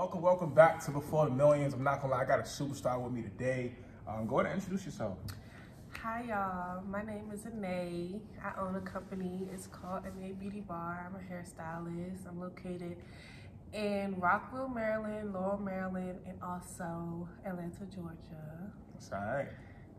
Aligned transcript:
Welcome, 0.00 0.22
welcome 0.22 0.54
back 0.54 0.82
to 0.86 0.90
Before 0.90 1.26
the 1.26 1.30
Millions. 1.30 1.74
I'm 1.74 1.84
not 1.84 2.00
gonna 2.00 2.14
lie, 2.14 2.22
I 2.22 2.24
got 2.24 2.38
a 2.38 2.44
superstar 2.44 2.98
with 2.98 3.12
me 3.12 3.20
today. 3.20 3.74
Um, 4.08 4.26
go 4.26 4.40
ahead 4.40 4.52
and 4.52 4.58
introduce 4.58 4.86
yourself. 4.86 5.18
Hi 6.02 6.24
y'all, 6.26 6.82
my 6.88 7.02
name 7.02 7.30
is 7.30 7.44
Anais. 7.44 8.18
I 8.42 8.58
own 8.58 8.76
a 8.76 8.80
company. 8.80 9.46
It's 9.52 9.66
called 9.66 10.04
Anais 10.06 10.32
Beauty 10.40 10.62
Bar. 10.62 11.06
I'm 11.06 11.16
a 11.16 11.30
hairstylist. 11.30 12.26
I'm 12.26 12.40
located 12.40 12.96
in 13.74 14.18
Rockville, 14.18 14.70
Maryland, 14.70 15.34
Laurel, 15.34 15.58
Maryland, 15.58 16.18
and 16.26 16.38
also 16.42 17.28
Atlanta, 17.44 17.84
Georgia. 17.94 18.72
That's 18.94 19.12
all 19.12 19.18
right. 19.18 19.48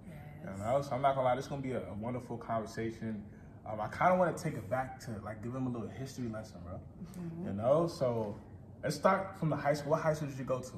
Yes. 0.09 0.17
You 0.57 0.63
know, 0.63 0.81
so 0.81 0.95
I'm 0.95 1.03
not 1.03 1.13
gonna 1.13 1.27
lie, 1.27 1.35
this 1.35 1.45
is 1.45 1.49
gonna 1.49 1.61
be 1.61 1.73
a, 1.73 1.87
a 1.87 1.93
wonderful 1.93 2.37
conversation. 2.37 3.23
Um, 3.67 3.79
I 3.79 3.87
kind 3.89 4.11
of 4.11 4.17
want 4.17 4.35
to 4.35 4.43
take 4.43 4.55
it 4.55 4.67
back 4.67 4.99
to 5.01 5.11
like 5.23 5.43
give 5.43 5.53
them 5.53 5.67
a 5.67 5.69
little 5.69 5.89
history 5.89 6.27
lesson, 6.27 6.57
bro. 6.65 6.79
Mm-hmm. 7.19 7.49
You 7.49 7.53
know, 7.53 7.85
so 7.85 8.35
let's 8.83 8.95
start 8.95 9.37
from 9.39 9.49
the 9.49 9.55
high 9.55 9.73
school. 9.73 9.91
What 9.91 10.01
high 10.01 10.13
school 10.13 10.27
did 10.29 10.37
you 10.37 10.45
go 10.45 10.59
to? 10.59 10.71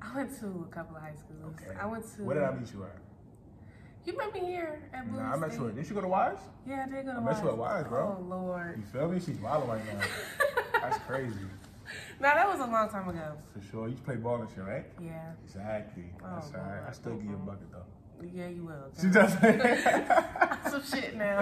I 0.00 0.16
went 0.16 0.38
to 0.40 0.66
a 0.70 0.74
couple 0.74 0.96
of 0.96 1.02
high 1.02 1.14
schools. 1.14 1.54
Okay. 1.62 1.76
I 1.78 1.86
went 1.86 2.04
to. 2.16 2.22
Where 2.22 2.34
did 2.36 2.44
I 2.44 2.52
meet 2.54 2.72
you 2.72 2.84
at? 2.84 2.96
You 4.04 4.16
met 4.16 4.32
me 4.32 4.40
here 4.40 4.80
at 4.94 5.06
Blue 5.10 5.20
Nah, 5.20 5.34
I 5.34 5.36
met 5.36 5.50
State. 5.50 5.60
you 5.60 5.68
at. 5.68 5.74
Did 5.76 5.88
you 5.88 5.94
go 5.94 6.00
to 6.00 6.08
Wise? 6.08 6.38
Yeah, 6.66 6.86
I 6.88 6.90
did 6.90 7.04
go 7.06 7.12
to 7.12 7.18
I 7.18 7.20
met 7.20 7.42
you 7.42 7.48
at 7.50 7.56
Wise. 7.58 7.82
Wise, 7.82 7.88
bro. 7.88 8.16
Oh 8.18 8.22
Lord. 8.22 8.76
You 8.78 8.84
feel 8.92 9.08
me? 9.08 9.20
She's 9.20 9.38
wilding 9.38 9.68
right 9.68 9.84
now. 9.86 10.00
That's 10.80 10.98
crazy. 11.04 11.34
Now 12.20 12.34
that 12.34 12.48
was 12.48 12.60
a 12.60 12.66
long 12.70 12.88
time 12.90 13.08
ago. 13.08 13.32
For 13.54 13.60
sure. 13.70 13.88
You 13.88 13.96
play 13.96 14.16
ball 14.16 14.40
and 14.40 14.48
shit, 14.50 14.64
right? 14.64 14.84
Yeah. 15.02 15.32
Exactly. 15.44 16.04
Oh, 16.24 16.26
That's 16.36 16.54
all 16.54 16.60
right. 16.60 16.82
I 16.88 16.92
still 16.92 17.14
give 17.14 17.24
you 17.26 17.34
a 17.34 17.38
bucket 17.38 17.70
though. 17.72 17.84
Yeah, 18.34 18.48
you 18.48 18.64
will. 18.64 18.90
She 19.00 19.08
does. 19.08 19.32
Some 20.72 20.82
shit 20.84 21.16
now. 21.16 21.40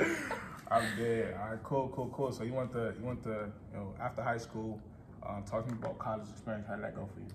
I'm 0.71 0.85
dead. 0.97 1.37
All 1.41 1.51
right, 1.51 1.63
cool, 1.63 1.89
cool, 1.95 2.09
cool. 2.13 2.33
So 2.33 2.43
you 2.43 2.53
went 2.53 2.73
to 2.73 2.93
you 2.99 3.05
went 3.07 3.23
to 3.25 3.29
you 3.73 3.79
know 3.79 3.95
after 4.01 4.23
high 4.23 4.39
school, 4.39 4.81
um, 5.29 5.43
talking 5.45 5.73
about 5.73 5.99
college 5.99 6.29
experience. 6.29 6.67
How 6.69 6.77
did 6.77 6.85
that 6.85 6.95
go 6.95 7.09
for 7.13 7.21
you? 7.21 7.27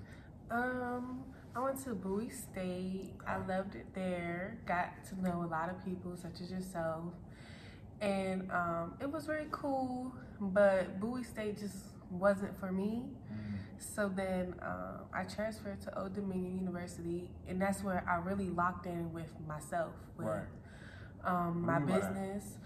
Um, 0.52 1.24
I 1.56 1.60
went 1.60 1.84
to 1.84 1.94
Bowie 1.96 2.30
State. 2.30 3.14
I 3.28 3.38
loved 3.38 3.76
it 3.76 3.88
there. 3.94 4.60
Got 4.66 5.04
to 5.10 5.22
know 5.22 5.44
a 5.44 5.50
lot 5.50 5.70
of 5.70 5.84
people, 5.84 6.16
such 6.16 6.42
as 6.42 6.52
yourself, 6.52 7.04
and 8.02 8.50
um, 8.52 8.94
it 9.02 9.12
was 9.12 9.26
very 9.26 9.48
cool. 9.52 10.14
But 10.40 11.00
Bowie 11.00 11.24
State 11.24 11.60
just 11.60 11.76
wasn't 12.10 12.58
for 12.60 12.72
me. 12.72 13.04
So 13.78 14.12
then 14.14 14.54
um, 14.62 15.06
I 15.14 15.24
transferred 15.24 15.82
to 15.82 16.00
Old 16.00 16.14
Dominion 16.14 16.56
University, 16.60 17.30
and 17.48 17.60
that's 17.62 17.84
where 17.84 18.06
I 18.08 18.18
really 18.18 18.50
locked 18.50 18.86
in 18.86 19.12
with 19.12 19.32
myself, 19.48 19.94
with 20.18 20.28
Right. 20.28 20.44
um, 21.24 21.64
my 21.66 21.80
do 21.80 21.82
you 21.82 21.88
mean 21.88 22.00
by 22.00 22.00
that? 22.06 22.14
business, 22.14 22.58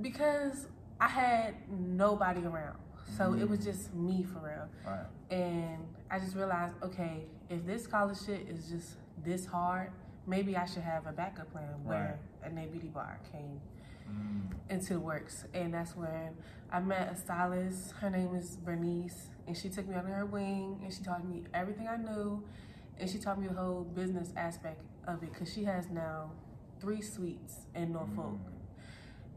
because 0.00 0.66
I 1.00 1.08
had 1.08 1.54
nobody 1.70 2.44
around. 2.44 2.78
So 3.16 3.34
it 3.34 3.48
was 3.48 3.60
Mm. 3.60 3.64
just 3.64 3.94
me 3.94 4.22
for 4.22 4.38
real. 4.40 4.68
Right. 4.86 5.06
And 5.30 5.86
I 6.10 6.18
just 6.18 6.34
realized, 6.36 6.74
okay, 6.82 7.26
if 7.48 7.64
this 7.66 7.86
college 7.86 8.20
shit 8.20 8.48
is 8.48 8.68
just 8.68 8.96
this 9.22 9.46
hard, 9.46 9.90
maybe 10.26 10.56
I 10.56 10.64
should 10.64 10.82
have 10.82 11.06
a 11.06 11.12
backup 11.12 11.50
plan 11.52 11.84
where 11.84 12.18
Anais 12.44 12.66
Beauty 12.68 12.88
Bar 12.88 13.20
came 13.30 13.60
Mm. 14.08 14.50
into 14.68 14.94
the 14.94 15.00
works. 15.00 15.46
And 15.54 15.72
that's 15.72 15.96
when 15.96 16.36
I 16.70 16.80
met 16.80 17.10
a 17.12 17.16
stylist. 17.16 17.92
Her 17.92 18.10
name 18.10 18.34
is 18.34 18.56
Bernice. 18.56 19.30
And 19.46 19.56
she 19.56 19.68
took 19.70 19.86
me 19.88 19.94
under 19.94 20.12
her 20.12 20.26
wing 20.26 20.80
and 20.82 20.92
she 20.92 21.02
taught 21.02 21.24
me 21.26 21.44
everything 21.54 21.88
I 21.88 21.96
knew. 21.96 22.42
And 22.98 23.08
she 23.08 23.18
taught 23.18 23.40
me 23.40 23.46
the 23.48 23.54
whole 23.54 23.84
business 23.84 24.32
aspect 24.36 24.80
of 25.06 25.22
it 25.22 25.32
because 25.32 25.52
she 25.52 25.64
has 25.64 25.88
now 25.90 26.32
three 26.80 27.00
suites 27.02 27.66
in 27.74 27.92
Norfolk. 27.92 28.38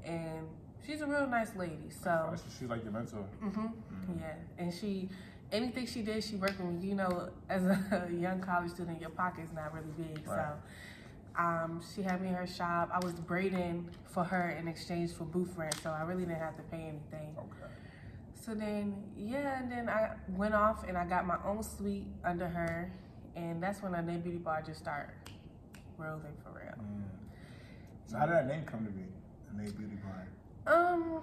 And 0.03 0.47
she's 0.85 1.01
a 1.01 1.07
real 1.07 1.27
nice 1.27 1.55
lady. 1.55 1.89
So. 1.89 2.33
She's 2.59 2.69
like 2.69 2.83
your 2.83 2.93
mentor. 2.93 3.25
Mm-hmm. 3.43 3.65
Yeah, 4.19 4.33
and 4.57 4.73
she, 4.73 5.09
anything 5.51 5.85
she 5.85 6.01
did, 6.01 6.23
she 6.23 6.35
worked 6.35 6.59
with 6.59 6.67
me. 6.81 6.87
You 6.87 6.95
know, 6.95 7.29
as 7.49 7.63
a 7.65 8.09
young 8.19 8.39
college 8.41 8.71
student, 8.71 8.99
your 9.01 9.09
pocket's 9.09 9.53
not 9.53 9.73
really 9.73 9.91
big, 9.97 10.27
Right. 10.27 10.45
so 11.37 11.41
um, 11.41 11.81
she 11.95 12.01
had 12.01 12.21
me 12.21 12.29
in 12.29 12.33
her 12.35 12.47
shop. 12.47 12.89
I 12.93 13.03
was 13.05 13.13
braiding 13.13 13.89
for 14.05 14.23
her 14.23 14.51
in 14.59 14.67
exchange 14.67 15.11
for 15.13 15.23
booth 15.25 15.55
rent, 15.55 15.75
so 15.83 15.91
I 15.91 16.01
really 16.03 16.23
didn't 16.25 16.39
have 16.39 16.55
to 16.57 16.63
pay 16.63 16.81
anything. 16.81 17.35
Okay. 17.37 17.71
So 18.33 18.53
then, 18.55 18.95
yeah, 19.17 19.59
and 19.61 19.71
then 19.71 19.89
I 19.89 20.11
went 20.29 20.53
off 20.53 20.87
and 20.87 20.97
I 20.97 21.05
got 21.05 21.27
my 21.27 21.37
own 21.45 21.61
suite 21.63 22.05
under 22.23 22.47
her, 22.47 22.91
and 23.35 23.61
that's 23.61 23.81
when 23.83 23.93
Anais 23.93 24.17
Beauty 24.17 24.37
Bar 24.37 24.63
just 24.65 24.79
started 24.79 25.11
rolling 25.97 26.33
for 26.43 26.51
real. 26.57 26.73
Mm. 26.81 27.03
So 28.09 28.17
how 28.17 28.25
did 28.25 28.35
that 28.35 28.47
name 28.47 28.63
come 28.63 28.85
to 28.85 28.91
be? 28.91 29.03
Anais 29.53 29.71
Beauty 29.71 29.95
Bar. 30.03 30.27
Um, 30.67 31.21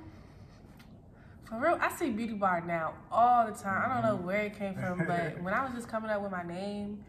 for 1.48 1.58
real, 1.60 1.78
I 1.80 1.90
see 1.94 2.10
beauty 2.10 2.32
bar 2.34 2.62
now 2.66 2.94
all 3.12 3.46
the 3.46 3.52
time. 3.52 3.82
I 3.90 3.94
don't 3.94 4.02
know 4.02 4.16
where 4.26 4.42
it 4.42 4.58
came 4.58 4.74
from, 4.74 5.04
but 5.06 5.38
when 5.42 5.52
I 5.52 5.64
was 5.64 5.74
just 5.74 5.88
coming 5.88 6.10
up 6.10 6.22
with 6.22 6.30
my 6.32 6.42
name, 6.42 7.04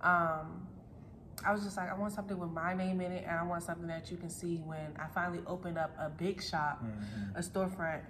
um, 0.00 0.66
I 1.44 1.52
was 1.52 1.62
just 1.62 1.76
like, 1.76 1.90
I 1.90 1.94
want 1.94 2.12
something 2.14 2.38
with 2.38 2.50
my 2.50 2.72
name 2.74 3.00
in 3.02 3.12
it, 3.12 3.24
and 3.28 3.38
I 3.38 3.42
want 3.42 3.62
something 3.62 3.86
that 3.88 4.10
you 4.10 4.16
can 4.16 4.30
see 4.30 4.56
when 4.64 4.94
I 4.98 5.06
finally 5.08 5.40
open 5.46 5.76
up 5.76 5.94
a 5.98 6.08
big 6.08 6.42
shop, 6.42 6.82
Mm-hmm. 6.82 7.38
a 7.38 7.42
storefront, 7.42 8.00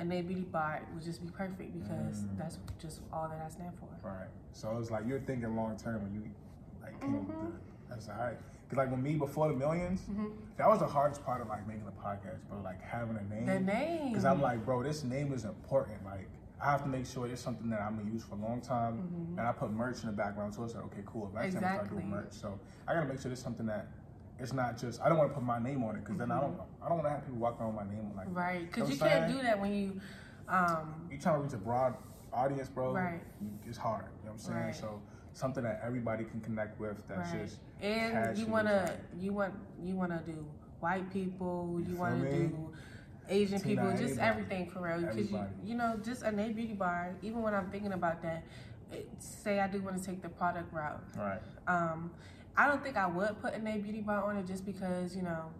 Anais 0.00 0.22
beauty 0.22 0.40
bar 0.42 0.80
would 0.94 1.04
just 1.04 1.20
be 1.22 1.30
perfect 1.30 1.74
because 1.78 2.22
Mm. 2.22 2.38
that's 2.38 2.58
just 2.80 3.00
all 3.12 3.28
that 3.28 3.42
I 3.44 3.50
stand 3.50 3.72
for. 3.78 4.08
Right. 4.08 4.28
So 4.52 4.78
it's 4.78 4.90
like 4.90 5.06
you're 5.06 5.20
thinking 5.20 5.54
long 5.54 5.76
term 5.76 6.02
when 6.02 6.14
you 6.14 6.22
like 6.82 6.98
came 7.00 7.10
Mm-hmm. 7.12 7.26
with 7.28 7.52
the. 7.52 7.58
That's 7.90 8.08
all 8.08 8.14
right. 8.16 8.38
Cause 8.70 8.76
like 8.76 8.90
with 8.90 9.00
me 9.00 9.14
before 9.16 9.48
the 9.48 9.54
1000000s 9.54 9.98
that 10.56 10.68
was 10.68 10.78
the 10.78 10.86
hardest 10.86 11.24
part 11.24 11.40
of 11.42 11.48
like 11.48 11.66
making 11.66 11.82
a 11.88 12.06
podcast, 12.06 12.38
bro. 12.48 12.60
Like 12.62 12.80
having 12.80 13.16
a 13.16 13.34
name. 13.34 13.46
The 13.46 13.58
name. 13.58 14.08
Because 14.10 14.24
I'm 14.24 14.40
like, 14.40 14.64
bro, 14.64 14.82
this 14.84 15.02
name 15.02 15.32
is 15.32 15.44
important. 15.44 16.04
Like, 16.04 16.28
I 16.62 16.70
have 16.70 16.82
to 16.82 16.88
make 16.88 17.04
sure 17.06 17.26
it's 17.26 17.40
something 17.40 17.68
that 17.70 17.80
I'm 17.80 17.96
gonna 17.96 18.10
use 18.12 18.22
for 18.22 18.36
a 18.36 18.38
long 18.38 18.60
time. 18.60 19.34
And 19.36 19.40
I 19.40 19.50
put 19.52 19.72
merch 19.72 20.02
in 20.02 20.06
the 20.06 20.12
background, 20.12 20.54
so 20.54 20.62
it's 20.62 20.74
like, 20.74 20.84
okay, 20.84 21.02
cool. 21.04 21.30
Eventually, 21.34 21.56
I'm 21.56 21.62
gonna 21.62 21.74
start 21.74 21.90
doing 21.90 22.02
Mm-hmm. 22.02 22.10
Merch. 22.12 22.32
So 22.32 22.60
I 22.86 22.94
gotta 22.94 23.06
make 23.06 23.20
sure 23.20 23.32
it's 23.32 23.42
something 23.42 23.66
that 23.66 23.88
it's 24.38 24.52
not 24.52 24.78
just. 24.78 25.00
I 25.00 25.08
don't 25.08 25.18
want 25.18 25.30
to 25.30 25.34
put 25.34 25.42
my 25.42 25.58
name 25.58 25.82
on 25.82 25.96
it 25.96 26.04
because 26.04 26.18
then 26.18 26.30
I 26.30 26.40
don't. 26.40 26.56
I 26.80 26.88
don't 26.88 26.98
want 26.98 27.06
to 27.08 27.10
have 27.10 27.24
people 27.24 27.40
walk 27.40 27.60
around 27.60 27.74
with 27.74 27.84
my 27.86 27.92
name 27.92 28.12
like. 28.16 28.28
Mm-hmm. 28.28 28.36
right, 28.38 28.72
because 28.72 28.88
you 28.88 28.96
I'm 29.04 29.10
can't 29.10 29.32
do 29.32 29.42
that 29.42 29.58
when 29.60 29.74
you. 29.74 30.00
Um, 30.48 30.94
You 31.10 31.18
trying 31.18 31.36
to 31.38 31.42
reach 31.42 31.54
a 31.54 31.58
broad 31.58 31.94
audience, 32.32 32.68
bro. 32.68 32.92
Right. 32.92 33.20
It's 33.66 33.78
hard. 33.78 34.04
You 34.22 34.26
know 34.26 34.32
what 34.32 34.32
I'm 34.32 34.38
saying? 34.38 34.58
Right. 34.58 34.74
So 34.76 35.00
something 35.32 35.62
that 35.62 35.80
everybody 35.84 36.24
can 36.24 36.40
connect 36.40 36.78
with. 36.80 37.06
That's 37.08 37.30
Right. 37.32 37.42
just. 37.42 37.60
And 37.80 38.36
you 38.36 38.46
wanna 38.46 38.84
like- 38.86 39.22
you 39.22 39.32
want 39.32 39.54
you 39.82 39.96
wanna 39.96 40.22
do 40.24 40.46
white 40.80 41.10
people, 41.10 41.80
you, 41.86 41.96
wanna 41.96 42.16
me? 42.16 42.30
do 42.30 42.70
Asian 43.28 43.60
Tina, 43.60 43.82
people, 43.82 43.96
just 43.98 44.18
everything 44.18 44.68
for 44.70 44.80
real. 44.80 45.00
Because 45.00 45.30
you 45.30 45.46
you 45.64 45.74
know, 45.76 45.96
just 46.02 46.24
Anais 46.24 46.52
Beauty 46.52 46.74
Bar, 46.74 47.14
even 47.22 47.42
when 47.42 47.54
I'm 47.54 47.70
thinking 47.70 47.92
about 47.92 48.22
that, 48.22 48.42
it, 48.92 49.08
say 49.18 49.60
I 49.60 49.68
do 49.68 49.80
want 49.82 49.96
to 49.98 50.02
take 50.04 50.20
the 50.20 50.28
product 50.28 50.72
route. 50.72 51.02
Right. 51.16 51.40
Um, 51.66 52.10
I 52.56 52.66
don't 52.66 52.82
think 52.82 52.96
I 52.96 53.06
would 53.06 53.40
put 53.40 53.54
Anais 53.54 53.78
Beauty 53.78 54.00
Bar 54.00 54.24
on 54.24 54.36
it 54.36 54.46
just 54.46 54.66
because, 54.66 55.14
you 55.16 55.22
know, 55.22 55.50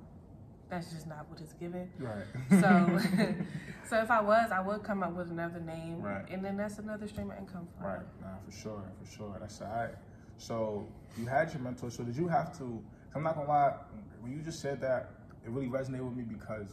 that's 0.70 0.92
just 0.92 1.06
not 1.06 1.28
what 1.28 1.40
it's 1.40 1.52
given. 1.54 1.90
Right. 1.98 2.24
So 2.50 3.00
so 3.88 3.96
if 4.02 4.10
I 4.10 4.20
was, 4.20 4.50
I 4.52 4.60
would 4.60 4.82
come 4.82 5.02
up 5.02 5.14
with 5.14 5.30
another 5.30 5.60
name. 5.60 6.00
Right. 6.00 6.24
And 6.30 6.44
then 6.44 6.56
that's 6.56 6.78
another 6.78 7.08
stream 7.08 7.30
of 7.30 7.38
income 7.38 7.68
for 7.78 7.86
Right. 7.86 8.00
Nah, 8.20 8.28
for 8.46 8.52
sure, 8.52 8.82
for 9.02 9.10
sure. 9.16 9.36
That's 9.40 9.60
all 9.60 9.68
right. 9.68 9.94
So 10.38 10.86
you 11.18 11.26
had 11.26 11.52
your 11.52 11.62
mentor. 11.62 11.90
So 11.90 12.04
did 12.04 12.16
you 12.16 12.28
have 12.28 12.56
to? 12.58 12.82
I'm 13.14 13.22
not 13.22 13.34
gonna 13.34 13.48
lie. 13.48 13.74
When 14.20 14.32
you 14.32 14.40
just 14.40 14.60
said 14.60 14.80
that, 14.80 15.10
it 15.44 15.50
really 15.50 15.68
resonated 15.68 16.04
with 16.04 16.16
me 16.16 16.24
because, 16.24 16.68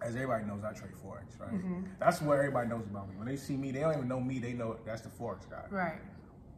as 0.00 0.14
everybody 0.14 0.44
knows, 0.44 0.62
I 0.64 0.72
trade 0.72 0.92
forex. 0.92 1.40
Right. 1.40 1.52
Mm-hmm. 1.52 1.82
That's 1.98 2.22
what 2.22 2.38
everybody 2.38 2.68
knows 2.68 2.86
about 2.86 3.08
me. 3.08 3.16
When 3.16 3.26
they 3.26 3.36
see 3.36 3.56
me, 3.56 3.72
they 3.72 3.80
don't 3.80 3.94
even 3.94 4.08
know 4.08 4.20
me. 4.20 4.38
They 4.38 4.52
know 4.52 4.76
that's 4.86 5.02
the 5.02 5.08
forex 5.08 5.48
guy. 5.50 5.64
Right. 5.70 5.98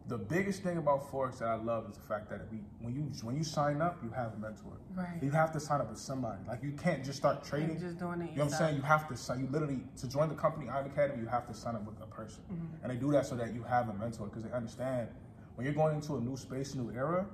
The 0.09 0.17
biggest 0.17 0.63
thing 0.63 0.79
about 0.79 1.13
forex 1.13 1.39
that 1.41 1.49
I 1.49 1.57
love 1.57 1.87
is 1.91 1.97
the 1.97 2.03
fact 2.03 2.31
that 2.31 2.51
we, 2.51 2.59
when 2.81 2.95
you 2.95 3.03
when 3.23 3.37
you 3.37 3.45
sign 3.45 3.83
up, 3.83 3.99
you 4.03 4.09
have 4.11 4.33
a 4.33 4.39
mentor. 4.39 4.73
Right. 4.97 5.23
You 5.23 5.31
have 5.31 5.53
to 5.53 5.61
sign 5.61 5.83
up 5.83 5.91
with 5.91 5.99
somebody. 5.99 6.39
Like 6.49 6.63
you 6.63 6.73
can't 6.73 7.05
just 7.05 7.19
start 7.19 7.45
trading. 7.45 7.73
And 7.73 7.81
just 7.81 7.99
doing 7.99 8.23
it 8.23 8.31
You 8.31 8.39
know 8.39 8.45
what 8.47 8.53
I'm 8.55 8.59
saying? 8.59 8.77
You 8.77 8.83
have 8.83 9.07
to 9.09 9.17
sign. 9.19 9.41
You 9.41 9.49
literally 9.51 9.81
to 9.99 10.09
join 10.09 10.31
the 10.31 10.35
company 10.35 10.67
IM 10.67 10.87
Academy, 10.87 11.21
you 11.21 11.29
have 11.29 11.47
to 11.49 11.53
sign 11.55 11.75
up 11.75 11.85
with 11.87 12.01
a 12.01 12.07
person, 12.07 12.43
Mm-hmm. 12.51 12.83
and 12.83 12.91
they 12.93 12.97
do 12.97 13.13
that 13.13 13.27
so 13.27 13.37
that 13.37 13.53
you 13.55 13.63
have 13.65 13.91
a 13.91 13.95
mentor 13.95 14.27
because 14.29 14.45
they 14.45 14.51
understand 14.53 15.09
when 15.57 15.67
you're 15.67 15.75
going 15.75 15.95
into 15.97 16.17
a 16.17 16.21
new 16.21 16.37
space, 16.39 16.75
new 16.75 16.91
era. 16.97 17.27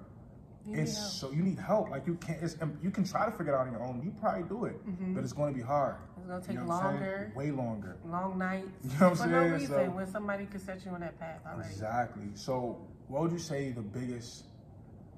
You 0.67 0.81
it's 0.81 0.97
so 0.97 1.31
you 1.31 1.43
need 1.43 1.59
help. 1.59 1.91
Like 1.91 2.07
you 2.07 2.15
can't. 2.15 2.43
It's, 2.43 2.57
you 2.83 2.91
can 2.91 3.05
try 3.05 3.27
to 3.27 3.31
figure 3.33 3.53
it 3.53 3.57
out 3.57 3.67
on 3.67 3.73
your 3.73 3.83
own. 3.83 4.01
You 4.03 4.13
probably 4.19 4.45
do 4.49 4.65
it, 4.65 4.81
but 5.15 5.23
it's 5.23 5.33
going 5.35 5.53
to 5.53 5.59
be 5.59 5.65
hard. 5.65 5.97
Mm-hmm. 5.97 6.21
It's 6.21 6.29
gonna 6.29 6.41
You 6.41 6.47
take 6.47 6.57
know 6.57 6.65
what 6.75 6.85
longer. 6.85 7.33
way 7.37 7.51
longer. 7.51 7.97
long 8.07 8.39
nights 8.39 8.69
You 8.83 8.91
know 8.91 8.95
what 8.97 9.03
I'm 9.11 9.17
for 9.17 9.27
no 9.27 9.41
saying? 9.41 9.53
reason 9.53 9.69
So- 9.69 9.91
when 9.91 10.07
somebody 10.11 10.47
could 10.47 10.61
set 10.63 10.85
you 10.85 10.91
on 10.93 11.01
that 11.01 11.19
path 11.21 11.41
already. 11.47 11.69
Exactly. 11.69 12.23
So, 12.35 12.79
what 13.09 13.21
would 13.23 13.33
you 13.33 13.39
say 13.39 13.73
the 13.73 13.83
biggest, 13.83 14.45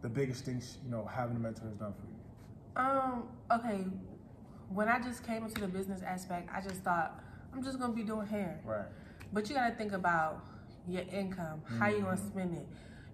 the 0.02 0.08
biggest 0.08 0.44
things 0.44 0.78
you 0.84 0.90
know 0.90 1.04
having 1.06 1.36
a 1.36 1.38
mentor 1.38 1.66
has 1.66 1.74
done 1.74 1.94
for 1.94 2.06
you? 2.08 2.82
Um, 2.84 3.28
okay, 3.52 3.84
when 4.68 4.88
I 4.88 4.98
just 5.00 5.24
came 5.24 5.44
into 5.44 5.60
the 5.60 5.68
business 5.68 6.02
aspect, 6.02 6.48
I 6.52 6.60
just 6.60 6.82
thought 6.82 7.22
I'm 7.54 7.62
just 7.62 7.78
gonna 7.78 7.92
be 7.92 8.02
doing 8.02 8.26
hair. 8.26 8.60
Right. 8.64 8.86
But 9.32 9.48
you 9.48 9.54
gotta 9.54 9.76
think 9.76 9.92
about 9.92 10.44
your 10.88 11.02
income, 11.12 11.62
how 11.78 11.88
you 11.88 12.00
gonna 12.00 12.16
spend 12.16 12.56
it. 12.56 12.66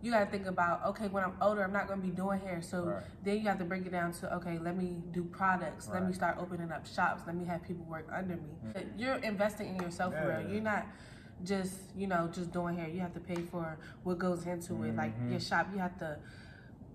You 0.03 0.11
gotta 0.11 0.27
think 0.27 0.47
about 0.47 0.85
okay, 0.87 1.07
when 1.07 1.23
I'm 1.23 1.35
older, 1.41 1.63
I'm 1.63 1.73
not 1.73 1.87
gonna 1.87 2.03
be 2.03 2.11
doing 2.11 2.41
hair. 2.41 2.61
So 2.61 2.85
Right. 2.85 3.05
then 3.23 3.37
you 3.37 3.49
have 3.49 3.59
to 3.59 3.65
break 3.65 3.87
it 3.87 3.93
down 3.93 4.13
to 4.15 4.35
okay, 4.37 4.59
let 4.59 4.77
me 4.77 5.01
do 5.13 5.23
products. 5.23 5.89
Let 5.89 6.05
me 6.05 6.13
start 6.13 6.39
opening 6.39 6.73
up 6.73 6.87
shops. 6.87 7.23
Let 7.25 7.37
me 7.37 7.45
have 7.45 7.63
people 7.63 7.85
work 7.85 8.09
under 8.13 8.35
me. 8.35 8.59
Mm. 8.67 8.99
You're 8.99 9.17
investing 9.17 9.77
in 9.77 9.83
yourself 9.83 10.13
Yeah. 10.13 10.27
real. 10.27 10.51
You're 10.51 10.63
not 10.63 10.87
just 11.45 11.95
you 11.97 12.09
know 12.09 12.29
just 12.33 12.51
doing 12.53 12.77
hair. 12.77 12.89
You 12.89 13.01
have 13.01 13.15
to 13.15 13.21
pay 13.21 13.43
for 13.43 13.79
what 14.03 14.19
goes 14.19 14.45
into 14.45 14.83
it. 14.83 14.97
Like 14.97 15.15
your 15.19 15.39
mm-hmm. 15.39 15.39
shop, 15.39 15.69
you 15.73 15.79
have 15.79 15.97
to 15.99 16.19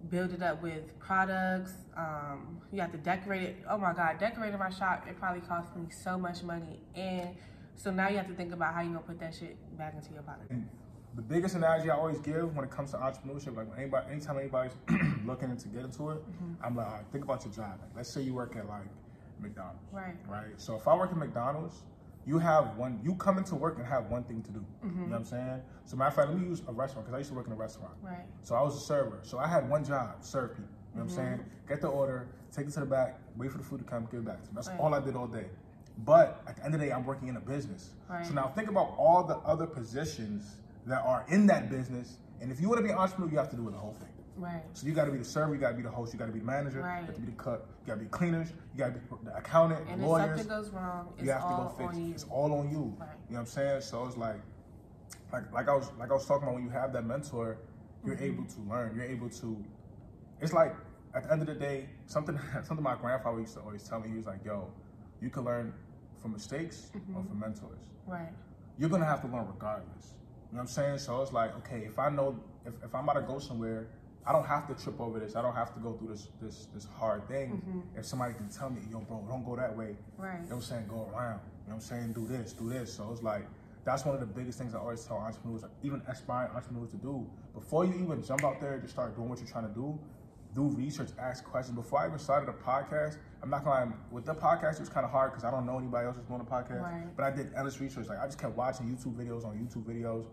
build 0.09 0.33
it 0.33 0.41
up 0.41 0.61
with 0.61 0.97
products. 0.99 1.73
Um, 1.95 2.61
you 2.71 2.81
have 2.81 2.91
to 2.91 2.97
decorate 2.97 3.43
it. 3.43 3.55
Oh 3.69 3.77
my 3.77 3.93
God, 3.93 4.19
decorating 4.19 4.59
my 4.59 4.69
shop 4.69 5.05
it 5.07 5.17
probably 5.17 5.41
cost 5.41 5.75
me 5.75 5.87
so 5.89 6.17
much 6.17 6.43
money, 6.43 6.81
and 6.93 7.29
so 7.75 7.91
now 7.91 8.09
you 8.09 8.17
have 8.17 8.27
to 8.27 8.33
think 8.33 8.53
about 8.53 8.73
how 8.73 8.81
you're 8.81 8.93
gonna 8.93 9.05
put 9.05 9.19
that 9.19 9.33
shit 9.33 9.55
back 9.77 9.93
into 9.95 10.11
your 10.13 10.23
pocket. 10.23 10.51
Mm. 10.51 10.65
The 11.17 11.23
biggest 11.23 11.55
analogy 11.55 11.89
I 11.89 11.95
always 11.95 12.19
give 12.19 12.55
when 12.55 12.63
it 12.63 12.69
comes 12.69 12.91
to 12.91 12.97
entrepreneurship, 12.97 13.57
like 13.57 13.67
when 13.67 13.79
anybody, 13.79 14.05
anytime 14.11 14.37
anybody's 14.37 14.73
looking 15.25 15.57
to 15.57 15.67
get 15.67 15.83
into 15.83 16.11
it, 16.11 16.19
mm-hmm. 16.19 16.63
I'm 16.63 16.75
like, 16.75 16.85
all 16.85 16.93
right, 16.93 17.05
think 17.11 17.23
about 17.23 17.43
your 17.43 17.51
job. 17.55 17.79
Like, 17.81 17.89
let's 17.95 18.09
say 18.09 18.21
you 18.21 18.35
work 18.35 18.55
at 18.55 18.67
like 18.67 18.85
McDonald's, 19.39 19.81
Right. 19.91 20.15
Right. 20.27 20.53
So 20.57 20.75
if 20.75 20.87
I 20.87 20.95
work 20.95 21.09
at 21.11 21.17
McDonald's, 21.17 21.81
you 22.27 22.37
have 22.37 22.77
one. 22.77 22.99
You 23.03 23.15
come 23.15 23.39
into 23.39 23.55
work 23.55 23.77
and 23.79 23.87
have 23.87 24.11
one 24.11 24.25
thing 24.25 24.43
to 24.43 24.51
do. 24.51 24.63
You 24.83 24.89
know 24.89 24.93
mm-hmm. 24.93 25.11
what 25.11 25.17
I'm 25.17 25.25
saying? 25.25 25.61
So 25.85 25.97
matter 25.97 26.09
of 26.09 26.15
fact, 26.15 26.29
let 26.29 26.39
me 26.39 26.47
use 26.47 26.61
a 26.67 26.71
restaurant 26.71 27.07
because 27.07 27.15
I 27.15 27.17
used 27.17 27.31
to 27.31 27.35
work 27.35 27.47
in 27.47 27.53
a 27.53 27.55
restaurant. 27.55 27.93
Right. 28.03 28.25
So 28.43 28.53
I 28.53 28.61
was 28.61 28.75
a 28.75 28.79
server. 28.79 29.19
So 29.23 29.39
I 29.39 29.47
had 29.47 29.67
one 29.67 29.83
job: 29.83 30.17
serve 30.23 30.51
people. 30.51 30.65
You 30.93 30.99
know 30.99 31.05
what 31.05 31.13
I'm 31.13 31.17
mm-hmm. 31.17 31.35
saying? 31.37 31.45
Get 31.67 31.81
the 31.81 31.87
order, 31.87 32.27
take 32.55 32.67
it 32.67 32.73
to 32.73 32.81
the 32.81 32.85
back, 32.85 33.19
wait 33.37 33.51
for 33.51 33.57
the 33.57 33.63
food 33.63 33.79
to 33.79 33.85
come, 33.85 34.07
give 34.11 34.19
it 34.19 34.25
back 34.25 34.41
to 34.41 34.45
them. 34.45 34.55
That's 34.55 34.67
Right. 34.67 34.79
all 34.79 34.93
I 34.93 34.99
did 34.99 35.15
all 35.15 35.27
day. 35.27 35.45
But 36.05 36.43
at 36.47 36.57
the 36.57 36.65
end 36.65 36.75
of 36.75 36.79
the 36.79 36.87
day, 36.87 36.93
I'm 36.93 37.05
working 37.05 37.27
in 37.27 37.37
a 37.37 37.39
business. 37.41 37.89
Right. 38.07 38.25
So 38.25 38.33
now 38.33 38.49
think 38.49 38.69
about 38.69 38.93
all 38.99 39.23
the 39.23 39.37
other 39.37 39.65
positions 39.65 40.57
that 40.87 41.03
are 41.03 41.25
in 41.29 41.47
that 41.47 41.69
business. 41.69 42.17
And 42.41 42.51
if 42.51 42.59
you 42.61 42.67
want 42.69 42.79
to 42.79 42.83
be 42.83 42.89
an 42.91 42.97
entrepreneur, 42.97 43.31
you 43.31 43.37
have 43.37 43.49
to 43.51 43.55
do 43.55 43.69
the 43.69 43.77
whole 43.77 43.93
thing. 43.93 44.09
Right. 44.35 44.61
So 44.73 44.85
you 44.85 44.93
got 44.93 45.05
to 45.05 45.11
be 45.11 45.17
the 45.17 45.25
server, 45.25 45.53
you 45.55 45.59
got 45.59 45.69
to 45.71 45.75
be 45.75 45.81
the 45.81 45.89
host, 45.89 46.13
you 46.13 46.19
got 46.19 46.27
to 46.27 46.31
be 46.31 46.39
the 46.39 46.45
manager, 46.45 46.77
you 46.79 46.83
Right. 46.85 47.05
have 47.05 47.15
to 47.15 47.19
be 47.21 47.31
the 47.31 47.37
cook, 47.37 47.67
you 47.81 47.87
got 47.87 47.95
to 47.95 47.99
be 48.05 48.09
cleaners, 48.09 48.49
you 48.73 48.77
got 48.79 48.93
to 48.93 48.99
be 48.99 48.99
the 49.23 49.35
accountant, 49.35 49.81
And 49.89 50.01
if 50.03 50.07
something 50.09 50.47
goes 50.47 50.69
wrong, 50.69 51.09
it's 51.17 51.23
you 51.25 51.31
have 51.31 51.41
to 51.41 51.53
all 51.55 51.63
go 51.69 51.69
fix 51.85 51.97
it. 51.97 52.01
you. 52.01 52.13
It's 52.13 52.23
all 52.25 52.53
on 52.53 52.69
you. 52.69 52.95
Right. 52.99 53.09
You 53.29 53.33
know 53.33 53.35
what 53.35 53.39
I'm 53.39 53.45
saying? 53.47 53.81
So 53.81 54.05
it's 54.05 54.15
like, 54.17 54.39
like, 55.33 55.51
like 55.51 55.67
I 55.67 55.75
was, 55.75 55.89
like 55.99 56.11
I 56.11 56.13
was 56.13 56.25
talking 56.25 56.43
about 56.43 56.53
when 56.55 56.63
you 56.63 56.69
have 56.69 56.93
that 56.93 57.05
mentor, 57.05 57.57
you're 58.05 58.15
Mm-hmm. 58.15 58.23
able 58.25 58.45
to 58.45 58.61
learn. 58.61 58.95
You're 58.95 59.05
able 59.05 59.29
to. 59.29 59.65
It's 60.39 60.53
like 60.53 60.75
at 61.15 61.23
the 61.23 61.31
end 61.31 61.41
of 61.41 61.47
the 61.47 61.55
day, 61.55 61.89
something, 62.05 62.39
something 62.63 62.83
my 62.83 62.95
grandfather 62.95 63.39
used 63.39 63.55
to 63.55 63.61
always 63.61 63.83
tell 63.83 63.99
me. 63.99 64.07
He 64.09 64.15
was 64.15 64.27
like, 64.27 64.45
"Yo, 64.45 64.71
you 65.19 65.29
can 65.31 65.43
learn 65.43 65.73
from 66.21 66.31
mistakes 66.33 66.91
or 66.93 66.99
Mm-hmm. 67.01 67.27
from 67.27 67.39
mentors. 67.39 67.79
Right. 68.05 68.29
You're 68.77 68.89
gonna 68.89 69.05
have 69.05 69.21
to 69.21 69.27
learn 69.27 69.47
regardless." 69.47 70.13
You 70.51 70.57
know 70.57 70.57
what 70.57 70.61
I'm 70.61 70.67
saying? 70.67 70.99
So 70.99 71.21
it's 71.21 71.33
like, 71.33 71.55
okay, 71.57 71.85
if 71.85 71.99
I 71.99 72.09
know, 72.09 72.39
if, 72.65 72.73
if 72.83 72.95
I'm 72.95 73.03
about 73.03 73.19
to 73.19 73.21
go 73.21 73.39
somewhere. 73.39 73.87
I 74.27 74.33
don't 74.33 74.45
have 74.45 74.67
to 74.67 74.73
trip 74.83 74.99
over 74.99 75.21
this. 75.21 75.37
I 75.37 75.41
don't 75.41 75.55
have 75.55 75.73
to 75.73 75.79
go 75.79 75.93
through 75.93 76.09
this 76.09 76.27
this 76.41 76.67
this 76.73 76.85
hard 76.99 77.25
thing. 77.29 77.61
Mm-hmm. 77.65 77.97
If 77.97 78.05
somebody 78.05 78.33
can 78.33 78.49
tell 78.49 78.69
me, 78.69 78.81
yo, 78.91 78.99
bro, 78.99 79.25
don't 79.29 79.45
go 79.45 79.55
that 79.55 79.73
way. 79.73 79.95
Right. 80.17 80.33
You 80.43 80.49
know 80.49 80.55
what 80.55 80.55
I'm 80.55 80.61
saying? 80.63 80.87
Go 80.89 81.09
around. 81.15 81.39
You 81.39 81.71
know 81.71 81.75
what 81.75 81.75
I'm 81.75 81.79
saying? 81.79 82.11
Do 82.11 82.27
this, 82.27 82.51
do 82.51 82.67
this. 82.67 82.93
So 82.93 83.09
it's 83.13 83.23
like 83.23 83.47
that's 83.85 84.03
one 84.03 84.15
of 84.15 84.19
the 84.19 84.27
biggest 84.27 84.59
things 84.59 84.75
I 84.75 84.79
always 84.79 85.05
tell 85.05 85.15
entrepreneurs, 85.15 85.63
even 85.81 86.01
aspiring 86.09 86.51
entrepreneurs 86.51 86.91
to 86.91 86.97
do. 86.97 87.25
Before 87.53 87.85
you 87.85 87.93
even 87.93 88.21
jump 88.21 88.43
out 88.43 88.59
there 88.59 88.77
just 88.79 88.91
start 88.91 89.15
doing 89.15 89.29
what 89.29 89.39
you're 89.39 89.47
trying 89.47 89.69
to 89.69 89.73
do, 89.73 89.97
do 90.57 90.63
research, 90.75 91.09
ask 91.19 91.43
questions. 91.45 91.75
Before 91.75 91.99
I 91.99 92.07
even 92.07 92.17
started 92.17 92.49
a 92.49 92.53
podcast, 92.53 93.17
I'm 93.43 93.49
not 93.51 93.63
gonna 93.63 93.85
lie, 93.85 93.91
with 94.11 94.25
the 94.25 94.33
podcast 94.33 94.73
it 94.73 94.79
was 94.79 94.89
kind 94.89 95.05
of 95.05 95.11
hard 95.11 95.31
because 95.31 95.43
I 95.43 95.51
don't 95.51 95.65
know 95.67 95.77
anybody 95.77 96.07
else 96.07 96.15
that's 96.15 96.27
doing 96.27 96.41
a 96.41 96.43
podcast. 96.43 96.81
Right. 96.81 97.15
But 97.15 97.25
I 97.25 97.31
did 97.31 97.53
endless 97.55 97.79
research. 97.79 98.07
Like 98.07 98.19
I 98.19 98.25
just 98.25 98.39
kept 98.39 98.57
watching 98.57 98.87
YouTube 98.87 99.13
videos 99.15 99.45
on 99.45 99.55
YouTube 99.55 99.83
videos. 99.83 100.25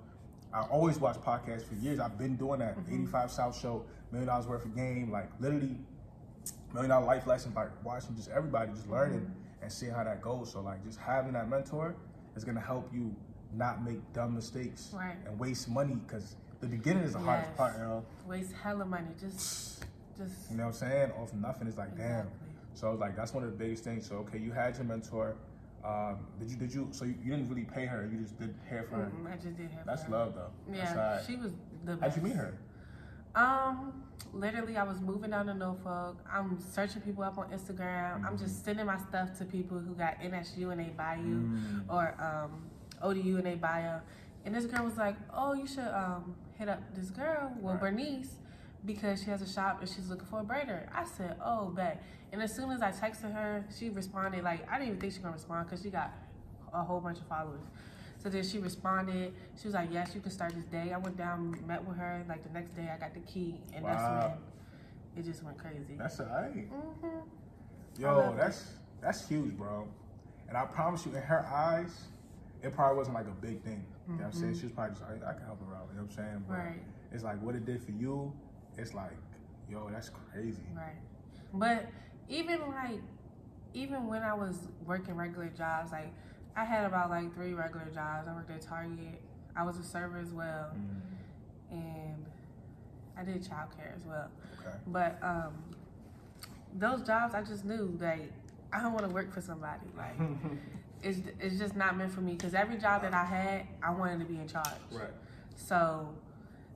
I 0.54 0.62
always 0.62 0.98
watch 0.98 1.16
podcasts 1.16 1.66
for 1.68 1.74
years. 1.74 2.00
I've 2.00 2.16
been 2.16 2.36
doing 2.36 2.60
that. 2.60 2.76
85 2.88 3.30
South 3.30 3.60
Show, 3.60 3.84
Million 4.12 4.28
Dollars 4.28 4.46
Worth 4.46 4.64
of 4.64 4.74
Game, 4.74 5.10
like 5.12 5.28
literally 5.40 5.76
million 6.72 6.90
dollar 6.90 7.04
life 7.06 7.26
Lesson 7.26 7.52
by 7.52 7.66
watching 7.84 8.16
just 8.16 8.30
everybody 8.30 8.72
just 8.72 8.88
learning 8.88 9.20
Mm-hmm. 9.20 9.62
and 9.62 9.72
seeing 9.72 9.92
how 9.92 10.04
that 10.04 10.22
goes. 10.22 10.50
So 10.52 10.60
like 10.62 10.82
just 10.84 10.98
having 10.98 11.34
that 11.34 11.50
mentor 11.50 11.94
is 12.34 12.44
gonna 12.44 12.60
help 12.60 12.88
you 12.94 13.14
not 13.54 13.84
make 13.84 14.00
dumb 14.14 14.34
mistakes 14.34 14.90
Right. 14.94 15.16
and 15.26 15.38
waste 15.38 15.68
money 15.68 15.96
because 16.06 16.36
the 16.60 16.66
beginning 16.66 17.02
is 17.04 17.12
the 17.12 17.18
hardest 17.18 17.54
part, 17.56 17.74
you 17.76 17.82
know. 17.82 18.04
Waste 18.26 18.52
hella 18.52 18.84
money. 18.86 19.08
Just, 19.20 19.84
just. 20.16 20.50
You 20.50 20.56
know 20.56 20.64
what 20.64 20.68
I'm 20.70 20.74
saying? 20.74 21.12
Off 21.20 21.32
nothing, 21.34 21.68
it's 21.68 21.78
like 21.78 21.96
damn. 21.96 22.28
So 22.74 22.88
I 22.88 22.90
was 22.90 23.00
like 23.00 23.16
that's 23.16 23.32
one 23.34 23.44
of 23.44 23.50
the 23.50 23.56
biggest 23.56 23.84
things. 23.84 24.06
So 24.08 24.16
okay, 24.16 24.38
you 24.38 24.52
had 24.52 24.76
your 24.76 24.84
mentor. 24.84 25.36
Um, 25.84 26.16
did 26.40 26.48
you 26.50 26.56
did 26.56 26.72
you 26.74 26.88
so 26.92 27.04
you, 27.04 27.14
you 27.22 27.30
didn't 27.30 27.48
really 27.48 27.64
pay 27.64 27.84
her? 27.86 28.08
You 28.10 28.18
just 28.18 28.38
did 28.38 28.54
hair 28.68 28.84
for 28.88 28.96
her. 28.96 29.12
Mm-mm, 29.14 29.30
I 29.32 29.36
just 29.36 29.56
did 29.56 29.70
have. 29.70 29.84
That's 29.86 30.02
her. 30.04 30.10
love 30.12 30.34
though. 30.34 30.50
Yeah, 30.74 31.20
she 31.26 31.36
was 31.36 31.52
the 31.84 31.92
How'd 31.92 32.00
best. 32.00 32.16
you 32.16 32.22
meet 32.22 32.36
her? 32.36 32.54
Um, 33.34 34.02
literally, 34.32 34.76
I 34.76 34.84
was 34.84 35.00
moving 35.00 35.30
down 35.30 35.46
to 35.46 35.54
Norfolk. 35.54 36.16
I'm 36.32 36.58
searching 36.60 37.02
people 37.02 37.24
up 37.24 37.36
on 37.36 37.50
Instagram. 37.50 38.24
I'm 38.24 38.38
just 38.38 38.64
sending 38.64 38.86
my 38.86 38.96
stuff 38.98 39.36
to 39.38 39.44
people 39.44 39.78
who 39.78 39.94
got 39.94 40.20
NSU 40.20 40.70
in 40.72 40.78
their 40.78 40.90
bio 40.96 41.16
Mm. 41.18 41.82
or 41.88 42.14
um, 42.22 42.64
ODU 43.02 43.36
in 43.38 43.44
their 43.44 43.56
bio. 43.56 44.00
And 44.44 44.54
this 44.54 44.66
girl 44.66 44.84
was 44.84 44.96
like, 44.96 45.16
"Oh, 45.34 45.52
you 45.54 45.66
should 45.66 45.80
um, 45.88 46.34
hit 46.58 46.68
up 46.68 46.80
this 46.94 47.10
girl, 47.10 47.52
well 47.60 47.74
Right. 47.74 47.80
Bernice, 47.82 48.36
because 48.84 49.22
she 49.22 49.30
has 49.30 49.42
a 49.42 49.48
shop 49.50 49.80
and 49.80 49.88
she's 49.88 50.08
looking 50.08 50.26
for 50.26 50.40
a 50.40 50.44
braider." 50.44 50.86
I 50.94 51.04
said, 51.04 51.36
"Oh, 51.44 51.66
bet." 51.70 52.02
And 52.32 52.42
as 52.42 52.54
soon 52.54 52.70
as 52.70 52.82
I 52.82 52.90
texted 52.90 53.32
her, 53.32 53.64
she 53.76 53.90
responded. 53.90 54.42
Like 54.44 54.68
I 54.70 54.78
didn't 54.78 54.88
even 54.88 55.00
think 55.00 55.12
she 55.12 55.18
was 55.18 55.24
gonna 55.24 55.34
respond 55.34 55.66
because 55.66 55.82
she 55.82 55.90
got 55.90 56.12
a 56.72 56.82
whole 56.82 57.00
bunch 57.00 57.18
of 57.18 57.26
followers. 57.26 57.60
So 58.18 58.28
then 58.30 58.42
she 58.42 58.58
responded. 58.58 59.34
She 59.60 59.68
was 59.68 59.74
like, 59.74 59.92
"Yes, 59.92 60.14
you 60.14 60.20
can 60.20 60.30
start 60.30 60.54
this 60.54 60.64
day." 60.64 60.92
I 60.92 60.98
went 60.98 61.16
down, 61.16 61.56
met 61.66 61.84
with 61.84 61.96
her. 61.98 62.24
Like 62.28 62.42
the 62.42 62.50
next 62.50 62.74
day, 62.74 62.90
I 62.92 62.98
got 62.98 63.14
the 63.14 63.20
key, 63.20 63.60
and 63.72 63.84
Wow. 63.84 63.90
that's 63.90 64.02
when 65.14 65.22
it 65.24 65.28
just 65.28 65.42
went 65.44 65.58
crazy. 65.58 65.94
That's 65.96 66.20
alright. 66.20 66.52
hmm 66.68 67.18
Yo, 67.98 68.12
love 68.16 68.34
it. 68.34 68.36
that's 68.38 68.72
that's 69.00 69.28
huge, 69.28 69.56
bro. 69.56 69.86
And 70.48 70.56
I 70.56 70.64
promise 70.64 71.06
you, 71.06 71.14
in 71.14 71.22
her 71.22 71.46
eyes, 71.46 72.08
it 72.62 72.74
probably 72.74 72.96
wasn't 72.98 73.14
like 73.16 73.26
a 73.26 73.30
big 73.40 73.62
thing. 73.62 73.84
You 74.08 74.14
know 74.14 74.18
what 74.20 74.26
I'm 74.26 74.32
saying? 74.32 74.54
She 74.54 74.64
was 74.66 74.72
probably 74.72 74.94
just 74.96 75.02
like, 75.08 75.22
I 75.24 75.32
can 75.34 75.44
help 75.46 75.60
her 75.68 75.74
out. 75.74 75.86
You 75.90 75.96
know 75.98 76.02
what 76.02 76.10
I'm 76.10 76.16
saying? 76.16 76.44
But 76.48 76.54
Mm-hmm. 76.54 76.66
Right. 76.66 76.82
it's 77.12 77.22
like 77.24 77.40
what 77.42 77.54
it 77.54 77.64
did 77.64 77.82
for 77.82 77.92
you, 77.92 78.32
it's 78.78 78.94
like, 78.94 79.16
yo, 79.70 79.88
that's 79.90 80.10
crazy. 80.32 80.62
Right. 80.74 80.96
But 81.52 81.86
even 82.28 82.60
like, 82.72 83.00
even 83.74 84.06
when 84.06 84.22
I 84.22 84.34
was 84.34 84.68
working 84.86 85.14
regular 85.14 85.48
jobs, 85.56 85.92
like 85.92 86.12
I 86.56 86.64
had 86.64 86.84
about 86.84 87.10
like 87.10 87.34
three 87.34 87.54
regular 87.54 87.86
jobs. 87.92 88.28
I 88.28 88.32
worked 88.34 88.50
at 88.50 88.60
Target. 88.62 89.20
I 89.56 89.64
was 89.64 89.78
a 89.78 89.84
server 89.84 90.18
as 90.18 90.32
well, 90.32 90.70
Mm, 90.74 91.00
and 91.72 92.24
I 93.16 93.22
did 93.22 93.42
childcare 93.42 93.94
as 93.96 94.04
well. 94.04 94.28
okay. 94.60 94.76
But 94.88 95.18
um, 95.22 95.54
those 96.76 97.02
jobs, 97.02 97.34
I 97.34 97.42
just 97.42 97.64
knew 97.64 97.96
like 98.00 98.32
I 98.72 98.80
don't 98.80 98.92
want 98.92 99.06
to 99.06 99.12
work 99.12 99.32
for 99.32 99.40
somebody. 99.40 99.86
Like 99.96 100.16
it's 101.02 101.20
it's 101.40 101.58
just 101.58 101.76
not 101.76 101.96
meant 101.96 102.12
for 102.12 102.20
me. 102.20 102.32
Because 102.34 102.54
every 102.54 102.78
job 102.78 103.02
that 103.02 103.14
I 103.14 103.24
had, 103.24 103.66
I 103.82 103.90
wanted 103.92 104.18
to 104.20 104.24
be 104.24 104.40
in 104.40 104.48
charge. 104.48 104.66
right. 104.92 105.10
So 105.56 106.08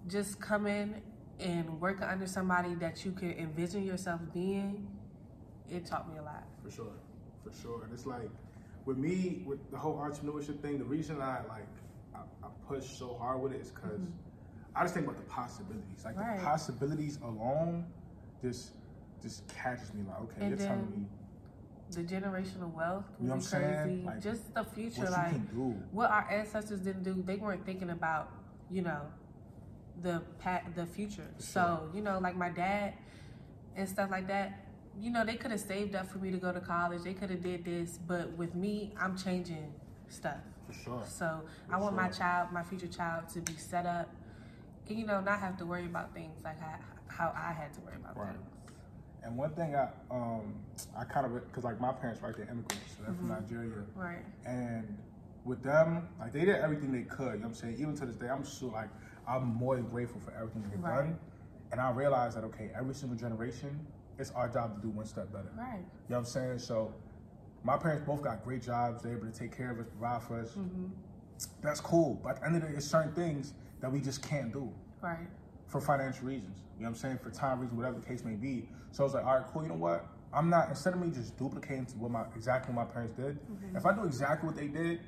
just 0.07 0.41
coming 0.41 0.95
and 1.41 1.81
working 1.81 2.05
under 2.05 2.27
somebody 2.27 2.75
that 2.77 3.05
you 3.05 3.13
can 3.13 3.33
envision 3.33 3.85
yourself 3.85 4.21
being, 4.35 4.87
it 5.71 5.87
taught 5.87 6.11
me 6.11 6.19
a 6.19 6.23
lot. 6.23 6.45
For 6.65 6.71
sure. 6.71 6.93
For 7.45 7.53
sure. 7.63 7.85
And 7.85 7.93
it's 7.93 8.07
like 8.07 8.31
with 8.85 8.97
me, 8.99 9.43
with 9.47 9.71
the 9.71 9.77
whole 9.79 9.97
entrepreneurship 9.97 10.61
thing, 10.61 10.79
the 10.79 10.85
reason 10.85 11.21
I 11.21 11.41
like 11.49 11.67
I, 12.15 12.21
I 12.43 12.49
push 12.67 12.87
so 12.87 13.17
hard 13.21 13.41
with 13.41 13.53
it 13.53 13.61
is 13.61 13.71
because 13.71 14.01
mm-hmm. 14.01 14.11
I 14.75 14.83
just 14.83 14.95
think 14.95 15.07
about 15.07 15.19
the 15.19 15.31
possibilities. 15.31 16.05
Like 16.05 16.17
Right. 16.17 16.39
the 16.39 16.45
possibilities 16.45 17.19
alone 17.23 17.87
just 18.43 18.73
just 19.23 19.47
catches 19.49 19.93
me 19.95 20.03
like, 20.09 20.21
okay, 20.23 20.35
And 20.41 20.59
you're 20.59 20.69
telling 20.69 20.91
me 20.91 21.07
The 21.91 22.03
generational 22.03 22.73
wealth 22.73 23.05
You 23.21 23.29
know 23.29 23.35
what 23.35 23.35
I'm 23.35 23.39
be 23.39 23.45
saying? 23.45 23.83
crazy. 23.85 24.03
Like, 24.05 24.23
Just 24.23 24.55
the 24.55 24.65
future, 24.65 25.03
what 25.03 25.11
like 25.13 25.33
you 25.33 25.39
can 25.39 25.47
do. 25.55 25.83
what 25.93 26.11
our 26.11 26.29
ancestors 26.31 26.81
didn't 26.81 27.03
do. 27.03 27.23
They 27.27 27.37
weren't 27.37 27.65
thinking 27.67 27.91
about, 27.91 28.31
you 28.71 28.83
know, 28.83 29.03
the 30.03 30.23
pat 30.39 30.65
the 30.75 30.87
future. 30.87 31.27
So 31.39 31.89
you 31.95 32.01
know, 32.01 32.19
like 32.19 32.37
my 32.37 32.49
dad 32.51 32.95
and 33.77 33.89
stuff 33.89 34.11
like 34.11 34.27
that. 34.29 34.65
You 35.01 35.11
know, 35.13 35.25
they 35.25 35.37
could 35.37 35.53
have 35.53 35.61
saved 35.61 35.95
up 35.95 36.09
for 36.11 36.19
me 36.19 36.33
to 36.33 36.39
go 36.39 36.51
to 36.53 36.61
college. 36.61 37.03
They 37.03 37.15
could 37.15 37.31
have 37.31 37.43
did 37.43 37.65
this, 37.65 37.99
but 38.05 38.33
with 38.33 38.57
me, 38.57 38.93
I'm 38.99 39.17
changing 39.17 39.73
stuff. 40.09 40.39
For 40.67 40.73
sure. 40.73 41.03
So 41.07 41.43
For 41.69 41.75
I 41.77 41.79
want 41.79 41.95
my 41.95 42.09
child, 42.09 42.51
my 42.53 42.65
future 42.65 42.89
child, 42.89 43.29
to 43.35 43.41
be 43.41 43.53
set 43.55 43.87
up, 43.87 44.13
and 44.89 44.99
you 44.99 45.07
know, 45.07 45.21
not 45.21 45.39
have 45.39 45.57
to 45.59 45.67
worry 45.67 45.85
about 45.87 46.13
things 46.15 46.43
like 46.43 46.59
how, 46.59 46.79
how 47.07 47.33
I 47.37 47.53
had 47.53 47.73
to 47.75 47.81
worry 47.83 47.95
about 47.97 48.17
Right. 48.17 48.33
things. 48.33 48.45
And 49.23 49.37
one 49.37 49.51
thing 49.51 49.75
I 49.77 49.89
um 50.11 50.55
I 50.97 51.05
kind 51.05 51.27
of 51.27 51.35
because 51.47 51.65
like 51.65 51.81
my 51.81 51.93
parents 51.93 52.21
right 52.23 52.35
they're 52.37 52.47
immigrants, 52.47 52.97
so 52.97 53.05
they're 53.05 53.15
from 53.15 53.29
Nigeria, 53.29 53.85
Right. 53.95 54.25
and 54.47 54.99
with 55.45 55.63
them 55.63 56.09
like 56.19 56.33
they 56.33 56.41
did 56.45 56.57
everything 56.57 56.91
they 56.93 57.03
could. 57.03 57.25
You 57.25 57.33
know 57.35 57.39
what 57.39 57.45
I'm 57.49 57.55
saying? 57.55 57.77
Even 57.79 57.95
to 57.97 58.07
this 58.07 58.17
day, 58.17 58.29
I'm 58.29 58.45
so 58.45 58.67
like 58.67 58.89
I'm 59.29 59.45
more 59.55 59.77
than 59.77 59.87
grateful 59.89 60.21
for 60.21 60.33
everything 60.33 60.63
they've 60.71 60.83
Right. 60.83 61.05
done, 61.07 61.19
and 61.73 61.81
I 61.81 61.91
realized 61.91 62.37
that 62.37 62.45
okay, 62.45 62.71
every 62.75 62.95
single 62.95 63.17
generation, 63.19 63.87
it's 64.19 64.31
our 64.33 64.49
job 64.49 64.75
to 64.77 64.81
do 64.83 64.89
one 64.89 65.07
step 65.07 65.33
better. 65.33 65.51
Right. 65.57 65.79
You 65.79 65.85
know 66.09 66.17
what 66.17 66.19
I'm 66.19 66.25
saying? 66.25 66.59
So 66.61 66.93
my 67.63 67.77
parents 67.77 68.05
both 68.07 68.23
got 68.23 68.43
great 68.45 68.63
jobs. 68.63 69.03
They're 69.03 69.17
able 69.17 69.27
to 69.31 69.39
take 69.39 69.55
care 69.57 69.71
of 69.71 69.79
us, 69.81 69.87
provide 69.87 70.23
for 70.23 70.41
us. 70.41 70.51
Mm-hmm. 70.53 70.87
That's 71.61 71.81
cool. 71.81 72.15
But 72.23 72.31
at 72.37 72.41
the 72.41 72.47
end 72.47 72.57
of 72.57 72.63
the 72.63 72.69
day, 72.69 72.75
it's 72.77 72.87
certain 72.87 73.13
things 73.13 73.55
that 73.81 73.93
we 73.93 74.01
just 74.01 74.23
can't 74.23 74.53
do 74.53 74.73
Right. 75.01 75.29
for 75.67 75.81
financial 75.81 76.27
reasons. 76.27 76.57
You 76.77 76.83
know 76.85 76.91
what 76.91 76.97
I'm 76.97 77.01
saying? 77.01 77.19
For 77.19 77.31
time 77.31 77.61
reasons, 77.61 77.77
whatever 77.77 77.99
the 78.01 78.07
case 78.07 78.25
may 78.25 78.35
be. 78.35 78.69
So 78.91 79.03
I 79.03 79.05
was 79.05 79.15
like, 79.15 79.25
all 79.25 79.37
right, 79.39 79.47
cool. 79.53 79.63
You 79.63 79.69
know 79.69 79.75
what? 79.77 80.07
I'm 80.33 80.51
not 80.51 80.69
instead 80.69 80.95
of 80.95 81.01
me 81.01 81.11
just 81.11 81.37
duplicating 81.39 81.87
to 81.87 81.97
what 81.99 82.11
my 82.11 82.25
exactly 82.35 82.75
what 82.75 82.87
my 82.89 82.93
parents 82.93 83.13
did. 83.15 83.39
If 83.75 83.87
I 83.87 83.93
do 83.95 84.05
exactly 84.05 84.47
what 84.49 84.57
they 84.57 84.69
did, 84.69 85.01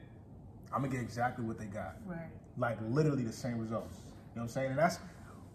I'm 0.73 0.83
gonna 0.83 0.93
get 0.93 1.00
exactly 1.03 1.45
what 1.45 1.59
they 1.59 1.67
got. 1.67 1.97
Right. 2.07 2.31
Like 2.57 2.79
literally 2.89 3.25
the 3.25 3.33
same 3.33 3.59
results. 3.59 3.97
You 4.34 4.37
know 4.37 4.42
what 4.42 4.42
I'm 4.42 4.49
saying? 4.49 4.70
And 4.70 4.78
that's 4.78 4.99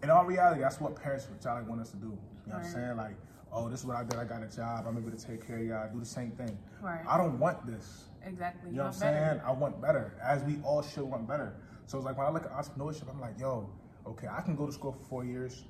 in 0.02 0.10
all 0.10 0.24
reality, 0.24 0.60
that's 0.60 0.80
what 0.80 0.94
parents 0.96 1.28
try 1.42 1.60
to 1.60 1.68
want 1.68 1.80
us 1.80 1.90
to 1.90 1.96
do. 1.96 2.06
You 2.06 2.52
know 2.52 2.58
what 2.58 2.66
I'm 2.66 2.72
saying? 2.72 2.96
Like, 2.96 3.16
oh, 3.52 3.68
this 3.68 3.80
is 3.80 3.86
what 3.86 3.96
I 3.96 4.04
did. 4.04 4.18
I 4.18 4.24
got 4.24 4.42
a 4.42 4.54
job. 4.54 4.86
I'm 4.86 4.96
able 4.98 5.10
to 5.10 5.26
take 5.26 5.46
care 5.46 5.58
of 5.58 5.64
y'all. 5.64 5.88
Do 5.92 6.00
the 6.00 6.06
same 6.06 6.30
thing. 6.32 6.58
Right. 6.80 7.00
I 7.08 7.16
don't 7.16 7.38
want 7.38 7.66
this. 7.66 8.04
Exactly. 8.24 8.70
You 8.70 8.76
know 8.76 8.84
what 8.84 8.94
I'm 8.94 9.00
better. 9.00 9.28
saying? 9.30 9.40
I 9.46 9.52
want 9.52 9.80
better, 9.80 10.14
as 10.22 10.42
we 10.42 10.58
all 10.64 10.82
should 10.82 11.04
want 11.04 11.26
better. 11.26 11.54
So 11.86 11.98
it's 11.98 12.04
like 12.04 12.18
when 12.18 12.26
I 12.26 12.30
look 12.30 12.44
at 12.44 12.52
entrepreneurship, 12.52 13.08
I'm 13.08 13.20
like, 13.20 13.38
yo, 13.38 13.70
okay, 14.06 14.26
I 14.28 14.40
can 14.40 14.56
go 14.56 14.66
to 14.66 14.72
school 14.72 14.92
for 14.92 15.04
four 15.04 15.24
years 15.24 15.64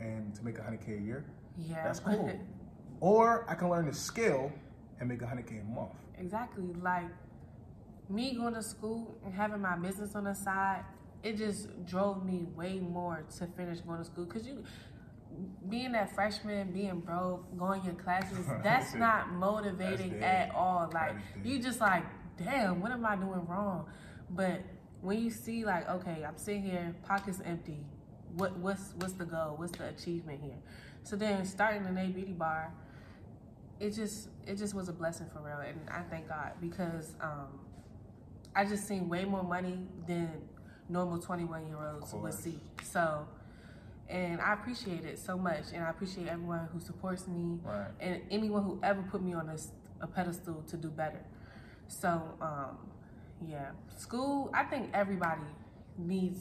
and 0.00 0.34
to 0.34 0.44
make 0.44 0.56
100k 0.56 0.98
a 0.98 1.00
year. 1.00 1.24
Yeah. 1.56 1.84
That's 1.84 2.00
cool. 2.00 2.30
or 3.00 3.46
I 3.48 3.54
can 3.54 3.70
learn 3.70 3.86
the 3.86 3.94
skill 3.94 4.52
and 5.00 5.08
make 5.08 5.20
100k 5.20 5.62
a 5.62 5.64
month. 5.64 5.92
Exactly. 6.18 6.64
Like 6.80 7.10
me 8.08 8.34
going 8.34 8.54
to 8.54 8.62
school 8.62 9.16
and 9.24 9.32
having 9.32 9.60
my 9.60 9.76
business 9.76 10.14
on 10.14 10.24
the 10.24 10.34
side, 10.34 10.84
it 11.24 11.36
just 11.38 11.84
drove 11.86 12.24
me 12.24 12.44
way 12.54 12.78
more 12.78 13.24
to 13.38 13.46
finish 13.56 13.80
going 13.80 13.98
to 13.98 14.04
school. 14.04 14.26
Cause 14.26 14.46
you, 14.46 14.62
being 15.68 15.92
that 15.92 16.14
freshman, 16.14 16.70
being 16.72 17.00
broke, 17.00 17.56
going 17.58 17.82
your 17.84 17.94
classes, 17.94 18.46
that's 18.62 18.62
That's 18.62 18.94
not 18.94 19.32
motivating 19.32 20.12
dead. 20.20 20.50
at 20.50 20.54
all. 20.54 20.90
Like 20.92 21.14
That 21.14 21.16
is 21.16 21.22
dead. 21.42 21.46
you 21.46 21.58
just 21.60 21.80
like, 21.80 22.04
damn, 22.36 22.80
what 22.80 22.92
am 22.92 23.04
I 23.06 23.16
doing 23.16 23.44
wrong? 23.46 23.86
But 24.30 24.60
when 25.00 25.18
you 25.18 25.30
see 25.30 25.64
like, 25.64 25.88
okay, 25.88 26.24
I'm 26.26 26.36
sitting 26.36 26.62
here, 26.62 26.94
pockets 27.06 27.40
empty. 27.44 27.84
What 28.36 28.56
what's 28.58 28.94
what's 28.96 29.14
the 29.14 29.24
goal? 29.24 29.54
What's 29.56 29.72
the 29.78 29.88
achievement 29.88 30.40
here? 30.42 30.58
So 31.04 31.16
then 31.16 31.44
starting 31.44 31.86
Anais 31.86 32.08
Beauty 32.08 32.32
Bar, 32.32 32.72
it 33.80 33.90
just 33.90 34.28
it 34.46 34.56
just 34.56 34.74
was 34.74 34.88
a 34.88 34.92
blessing 34.92 35.26
for 35.32 35.40
real 35.40 35.58
and 35.58 35.80
i 35.90 36.00
thank 36.10 36.28
god 36.28 36.52
because 36.60 37.14
um 37.20 37.48
i 38.54 38.64
just 38.64 38.86
seen 38.86 39.08
way 39.08 39.24
more 39.24 39.42
money 39.42 39.78
than 40.06 40.30
normal 40.88 41.18
21 41.18 41.66
year 41.66 41.78
olds 41.94 42.12
would 42.14 42.34
see. 42.34 42.58
So 42.82 43.26
and 44.08 44.38
i 44.42 44.52
appreciate 44.52 45.02
it 45.06 45.18
so 45.18 45.38
much 45.38 45.64
and 45.72 45.82
i 45.82 45.88
appreciate 45.88 46.28
everyone 46.28 46.68
who 46.74 46.78
supports 46.78 47.26
me 47.26 47.58
Right. 47.64 47.86
and 48.00 48.20
anyone 48.30 48.62
who 48.62 48.78
ever 48.82 49.00
put 49.10 49.22
me 49.22 49.32
on 49.32 49.48
a 50.02 50.06
pedestal 50.06 50.62
to 50.68 50.76
do 50.76 50.88
better. 50.88 51.20
So 51.88 52.22
um 52.40 52.76
yeah. 53.48 53.70
School 53.96 54.50
i 54.54 54.62
think 54.64 54.90
everybody 54.92 55.40
needs 55.98 56.40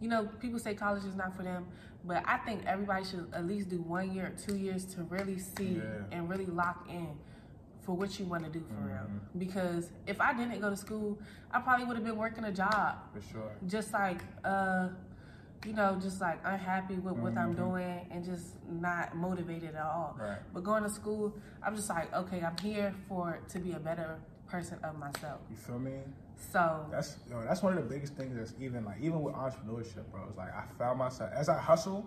you 0.00 0.08
know 0.08 0.28
people 0.40 0.58
say 0.58 0.74
college 0.74 1.04
is 1.04 1.16
not 1.16 1.34
for 1.36 1.42
them 1.42 1.66
but 2.04 2.22
i 2.26 2.36
think 2.38 2.62
everybody 2.66 3.04
should 3.04 3.26
at 3.34 3.46
least 3.46 3.68
do 3.68 3.80
one 3.82 4.12
year 4.14 4.26
or 4.26 4.46
two 4.46 4.56
years 4.56 4.84
to 4.84 5.02
really 5.04 5.38
see 5.38 5.74
Yeah. 5.82 5.82
and 6.12 6.28
really 6.30 6.46
lock 6.46 6.86
in 6.88 7.08
for 7.82 7.92
what 7.96 8.18
you 8.18 8.24
want 8.26 8.44
to 8.44 8.50
do 8.50 8.60
for 8.68 8.74
real 8.86 8.96
Mm-hmm. 9.00 9.38
because 9.38 9.90
if 10.06 10.20
i 10.20 10.32
didn't 10.34 10.60
go 10.60 10.68
to 10.70 10.76
school 10.76 11.18
i 11.52 11.60
probably 11.60 11.86
would 11.86 11.96
have 11.96 12.04
been 12.04 12.16
working 12.16 12.44
a 12.44 12.52
job 12.52 12.96
For 13.14 13.22
sure. 13.32 13.52
just 13.66 13.92
like 13.92 14.20
uh 14.44 14.88
you 15.66 15.72
know 15.72 15.98
just 16.00 16.20
like 16.20 16.38
unhappy 16.44 16.94
with 16.94 17.14
what 17.16 17.36
i'm 17.36 17.54
doing 17.54 18.06
and 18.10 18.24
just 18.24 18.46
not 18.68 19.16
motivated 19.16 19.74
at 19.74 19.82
all 19.82 20.16
Right. 20.18 20.38
but 20.54 20.62
going 20.64 20.82
to 20.82 20.90
school 20.90 21.34
i'm 21.62 21.74
just 21.76 21.88
like 21.88 22.12
okay 22.14 22.40
i'm 22.42 22.56
here 22.58 22.94
for 23.08 23.40
to 23.52 23.58
be 23.58 23.72
a 23.72 23.78
better 23.80 24.18
person 24.48 24.78
of 24.82 24.98
myself 24.98 25.40
You 25.50 25.56
feel 25.56 25.78
me? 25.78 25.92
So 26.40 26.86
That's 26.90 27.16
yo, 27.30 27.42
that's 27.42 27.62
one 27.62 27.76
of 27.76 27.82
the 27.86 27.88
biggest 27.94 28.14
things 28.14 28.36
that's 28.36 28.54
even 28.60 28.84
like 28.84 28.96
even 29.00 29.22
with 29.22 29.34
entrepreneurship, 29.34 30.10
bro. 30.10 30.22
It's 30.28 30.36
like 30.38 30.54
I 30.54 30.64
found 30.78 30.98
myself 30.98 31.30
as 31.34 31.48
I 31.48 31.58
hustle, 31.58 32.04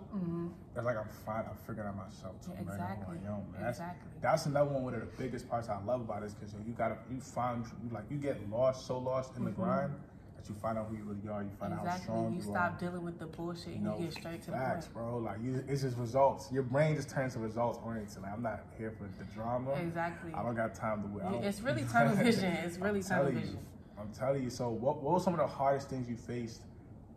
it's 0.76 0.84
like 0.84 0.96
I'm 0.96 1.08
fine, 1.24 1.44
I'm 1.48 1.56
figuring 1.66 1.88
out 1.88 1.96
myself 1.96 2.40
too. 2.44 2.50
Yeah. 2.54 2.60
Mm-hmm. 2.62 2.70
exactly. 2.70 3.16
man, 3.18 3.40
that's, 3.60 3.78
Exactly. 3.78 4.10
that's 4.20 4.46
another 4.46 4.70
one. 4.70 4.82
One 4.82 4.94
of 4.94 5.00
the 5.00 5.06
biggest 5.22 5.48
parts 5.48 5.68
I 5.68 5.80
love 5.84 6.00
about 6.02 6.22
this 6.22 6.34
because 6.34 6.54
you 6.66 6.72
gotta 6.72 6.96
you 7.10 7.20
find 7.20 7.64
you 7.82 7.90
like 7.94 8.04
you 8.10 8.16
get 8.18 8.38
lost 8.50 8.86
so 8.86 8.98
lost 8.98 9.36
in 9.36 9.44
the 9.44 9.50
grind 9.50 9.92
that 10.36 10.48
you 10.48 10.54
find 10.56 10.76
out 10.76 10.88
who 10.90 10.96
you 10.96 11.04
really 11.04 11.28
are. 11.32 11.42
You 11.42 11.50
find 11.58 11.72
out 11.72 11.78
how 11.78 11.84
Mm-hmm. 11.84 11.86
exactly 11.86 12.04
strong 12.04 12.30
you 12.32 12.36
you 12.38 12.42
stop 12.42 12.74
are. 12.74 12.78
dealing 12.80 13.04
with 13.04 13.18
the 13.18 13.26
bullshit 13.26 13.68
You 13.68 13.74
and 13.74 13.84
know, 13.84 13.96
you 13.98 14.04
get 14.06 14.12
straight 14.14 14.42
to 14.42 14.50
the 14.50 14.56
facts, 14.56 14.88
bro. 14.88 15.18
Like 15.18 15.36
you, 15.42 15.64
it's 15.68 15.82
just 15.82 15.96
results. 15.96 16.50
Your 16.52 16.64
brain 16.64 16.96
just 16.96 17.08
turns 17.08 17.34
to 17.34 17.38
results 17.38 17.78
oriented. 17.84 18.20
Like 18.22 18.32
I'm 18.32 18.42
not 18.42 18.64
here 18.76 18.90
for 18.98 19.04
the 19.04 19.24
drama. 19.32 19.72
exactly 19.74 20.32
I 20.34 20.42
don't 20.42 20.54
got 20.56 20.74
time 20.74 21.02
to 21.02 21.08
wait. 21.08 21.44
It's 21.44 21.60
really 21.60 21.84
tunnel 21.84 22.16
vision 22.24 22.52
it's 22.52 22.78
really 22.78 23.00
I'm 23.00 23.58
tunnel 23.96 24.12
telling 24.14 24.42
vision 24.42 24.42
You, 24.42 24.44
I'm 24.44 24.44
telling 24.44 24.44
you. 24.44 24.50
So, 24.50 24.68
what, 24.68 25.02
what 25.02 25.14
were 25.14 25.20
some 25.20 25.34
of 25.34 25.40
the 25.40 25.46
hardest 25.46 25.90
things 25.90 26.08
you 26.08 26.16
faced 26.16 26.62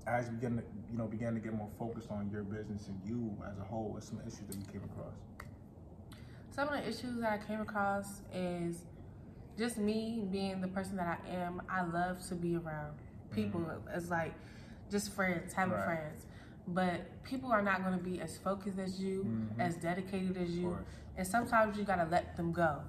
as 0.07 0.25
you 0.27 0.33
began 0.33 0.57
to, 0.57 0.63
you 0.91 0.97
know, 0.97 1.07
began 1.07 1.33
to 1.33 1.39
get 1.39 1.53
more 1.53 1.69
focused 1.79 2.11
on 2.11 2.29
your 2.31 2.43
business 2.43 2.87
and 2.87 3.01
you 3.05 3.37
as 3.51 3.57
a 3.59 3.63
whole? 3.63 3.89
What's 3.93 4.09
some 4.09 4.19
issues 4.21 4.41
that 4.47 4.57
you 4.57 4.65
came 4.71 4.83
across? 4.83 5.13
Some 6.49 6.69
of 6.69 6.73
the 6.73 6.89
issues 6.89 7.19
that 7.21 7.33
I 7.33 7.45
came 7.45 7.61
across 7.61 8.21
is 8.33 8.85
just 9.57 9.77
me 9.77 10.25
being 10.31 10.61
the 10.61 10.67
person 10.67 10.95
that 10.97 11.19
I 11.25 11.29
am. 11.35 11.61
I 11.69 11.83
love 11.83 12.27
to 12.29 12.35
be 12.35 12.55
around 12.55 12.93
people 13.31 13.61
mm-hmm. 13.61 13.87
as 13.89 14.09
like 14.09 14.33
just 14.89 15.13
friends, 15.13 15.53
having 15.53 15.73
Right. 15.73 15.85
friends. 15.85 16.25
But 16.69 17.23
people 17.23 17.51
are 17.51 17.61
not 17.61 17.83
going 17.83 17.97
to 17.97 18.03
be 18.03 18.19
as 18.19 18.37
focused 18.37 18.79
as 18.79 18.99
you, 18.99 19.23
mm-hmm. 19.23 19.61
as 19.61 19.75
dedicated 19.75 20.37
as 20.37 20.57
you, 20.57 20.77
and 21.17 21.27
sometimes 21.27 21.77
you 21.77 21.85
got 21.85 21.95
to 21.95 22.05
let 22.11 22.35
them 22.35 22.51
go. 22.51 22.81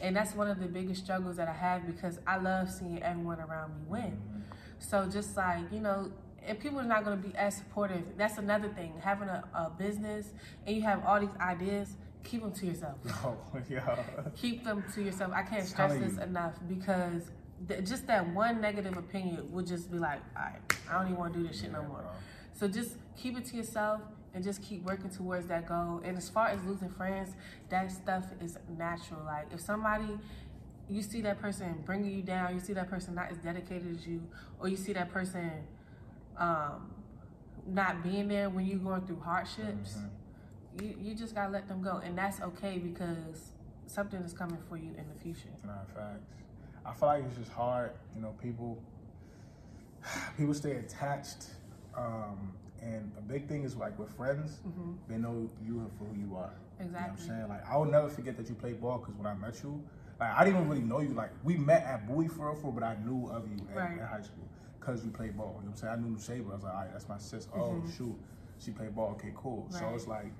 And 0.00 0.16
that's 0.16 0.34
one 0.34 0.48
of 0.48 0.58
the 0.58 0.66
biggest 0.66 1.04
struggles 1.04 1.36
that 1.36 1.48
I 1.48 1.52
have 1.52 1.86
because 1.86 2.18
I 2.26 2.38
love 2.38 2.70
seeing 2.70 3.02
everyone 3.02 3.40
around 3.40 3.70
me 3.70 3.82
win. 3.88 4.20
So 4.78 5.06
just 5.06 5.36
like 5.36 5.70
you 5.72 5.80
know, 5.80 6.10
and 6.46 6.58
people 6.58 6.80
are 6.80 6.84
not 6.84 7.04
going 7.04 7.20
to 7.20 7.28
be 7.28 7.34
as 7.36 7.56
supportive. 7.56 8.02
That's 8.16 8.38
another 8.38 8.68
thing. 8.68 8.94
Having 9.00 9.28
a, 9.28 9.44
a 9.54 9.70
business 9.70 10.28
and 10.66 10.74
you 10.76 10.82
have 10.82 11.04
all 11.04 11.20
these 11.20 11.36
ideas, 11.40 11.96
keep 12.24 12.42
them 12.42 12.52
to 12.52 12.66
yourself. 12.66 12.96
Oh, 13.24 13.36
yeah. 13.68 14.02
Keep 14.36 14.64
them 14.64 14.84
to 14.94 15.02
yourself. 15.02 15.32
I 15.32 15.42
can't 15.42 15.66
stress 15.66 15.92
this 15.98 16.14
you. 16.14 16.22
enough 16.22 16.54
because 16.68 17.30
th- 17.68 17.86
just 17.86 18.06
that 18.08 18.26
one 18.28 18.60
negative 18.60 18.96
opinion 18.96 19.50
would 19.52 19.66
just 19.66 19.90
be 19.90 19.98
like, 19.98 20.20
all 20.36 20.42
right, 20.42 20.60
I 20.90 20.94
don't 20.94 21.06
even 21.06 21.18
want 21.18 21.34
to 21.34 21.40
do 21.40 21.46
this 21.46 21.60
shit 21.60 21.72
no 21.72 21.82
more. 21.82 22.04
So 22.54 22.66
just 22.68 22.96
keep 23.16 23.36
it 23.38 23.44
to 23.46 23.56
yourself 23.56 24.00
and 24.34 24.42
just 24.42 24.62
keep 24.62 24.82
working 24.84 25.10
towards 25.10 25.46
that 25.46 25.66
goal. 25.66 26.00
And 26.04 26.16
as 26.16 26.28
far 26.28 26.48
as 26.48 26.62
losing 26.64 26.88
friends, 26.90 27.34
that 27.68 27.90
stuff 27.90 28.24
is 28.40 28.58
natural. 28.78 29.20
Like 29.24 29.48
if 29.52 29.60
somebody 29.60 30.18
you 30.88 31.02
see 31.02 31.20
that 31.22 31.40
person 31.40 31.82
bringing 31.86 32.10
you 32.12 32.22
down, 32.22 32.52
you 32.54 32.60
see 32.60 32.72
that 32.74 32.90
person 32.90 33.14
not 33.14 33.30
as 33.30 33.38
dedicated 33.38 33.96
as 33.96 34.06
you, 34.06 34.22
or 34.58 34.68
you 34.68 34.76
see 34.76 34.92
that 34.92 35.10
person 35.10 35.50
um, 36.36 36.90
not 37.66 38.02
being 38.02 38.28
there 38.28 38.50
when 38.50 38.66
you're 38.66 38.78
going 38.78 39.02
through 39.02 39.20
hardships, 39.20 39.96
Mm-hmm. 39.96 40.84
you, 40.84 41.10
you 41.10 41.14
just 41.14 41.34
gotta 41.34 41.50
let 41.52 41.68
them 41.68 41.82
go. 41.82 42.00
And 42.04 42.16
that's 42.18 42.40
okay 42.40 42.78
because 42.78 43.52
something 43.86 44.20
is 44.22 44.32
coming 44.32 44.58
for 44.68 44.76
you 44.76 44.90
in 44.98 45.04
the 45.14 45.20
future. 45.22 45.50
Nah, 45.64 45.72
facts. 45.94 46.24
I 46.84 46.92
feel 46.92 47.08
like 47.08 47.24
it's 47.26 47.36
just 47.38 47.52
hard. 47.52 47.92
You 48.16 48.22
know, 48.22 48.34
people 48.42 48.82
people 50.36 50.54
stay 50.54 50.72
attached. 50.72 51.46
Um, 51.96 52.52
and 52.82 53.10
a 53.16 53.20
big 53.22 53.48
thing 53.48 53.62
is 53.64 53.76
like 53.76 53.98
with 53.98 54.10
friends, 54.10 54.60
they 55.08 55.16
know 55.16 55.48
you 55.64 55.90
for 55.98 56.04
who 56.04 56.16
you 56.18 56.36
are. 56.36 56.52
You 56.80 56.86
know 56.86 56.92
what 56.92 57.00
I'm 57.10 57.16
Mm-hmm. 57.16 57.28
Saying? 57.28 57.48
Like 57.48 57.70
I 57.70 57.76
will 57.76 57.84
never 57.86 58.08
forget 58.08 58.36
that 58.36 58.48
you 58.48 58.54
played 58.56 58.80
ball 58.80 58.98
because 58.98 59.14
when 59.14 59.26
I 59.26 59.34
met 59.34 59.62
you, 59.62 59.82
like 60.20 60.32
I 60.36 60.44
didn't 60.44 60.56
even 60.58 60.68
really 60.68 60.82
know 60.82 61.00
you. 61.00 61.10
Like 61.10 61.30
we 61.44 61.56
met 61.56 61.84
at 61.84 62.06
Bowie 62.08 62.28
for 62.28 62.46
real, 62.50 62.54
for 62.60 62.72
but 62.72 62.82
I 62.82 62.96
knew 63.04 63.28
of 63.28 63.48
you 63.48 63.56
at, 63.70 63.76
Right. 63.76 63.98
at 64.00 64.08
high 64.08 64.20
school 64.22 64.48
because 64.80 65.04
you 65.04 65.10
played 65.10 65.36
ball. 65.36 65.54
You 65.60 65.66
know 65.66 65.70
what 65.70 65.70
I'm 65.70 65.76
saying? 65.76 65.92
I 65.92 65.96
knew 66.08 66.18
Saber. 66.18 66.50
I 66.50 66.54
was 66.56 66.64
like, 66.64 66.74
all 66.74 66.80
right, 66.80 66.92
that's 66.92 67.08
my 67.08 67.18
sis. 67.18 67.48
Oh 67.54 67.58
Mm-hmm. 67.58 67.90
shoot, 67.96 68.16
she 68.58 68.70
played 68.72 68.94
ball. 68.96 69.10
Okay, 69.12 69.32
cool. 69.36 69.66
So 69.70 69.84
Right. 69.84 69.94
it's 69.94 70.06
like 70.08 70.32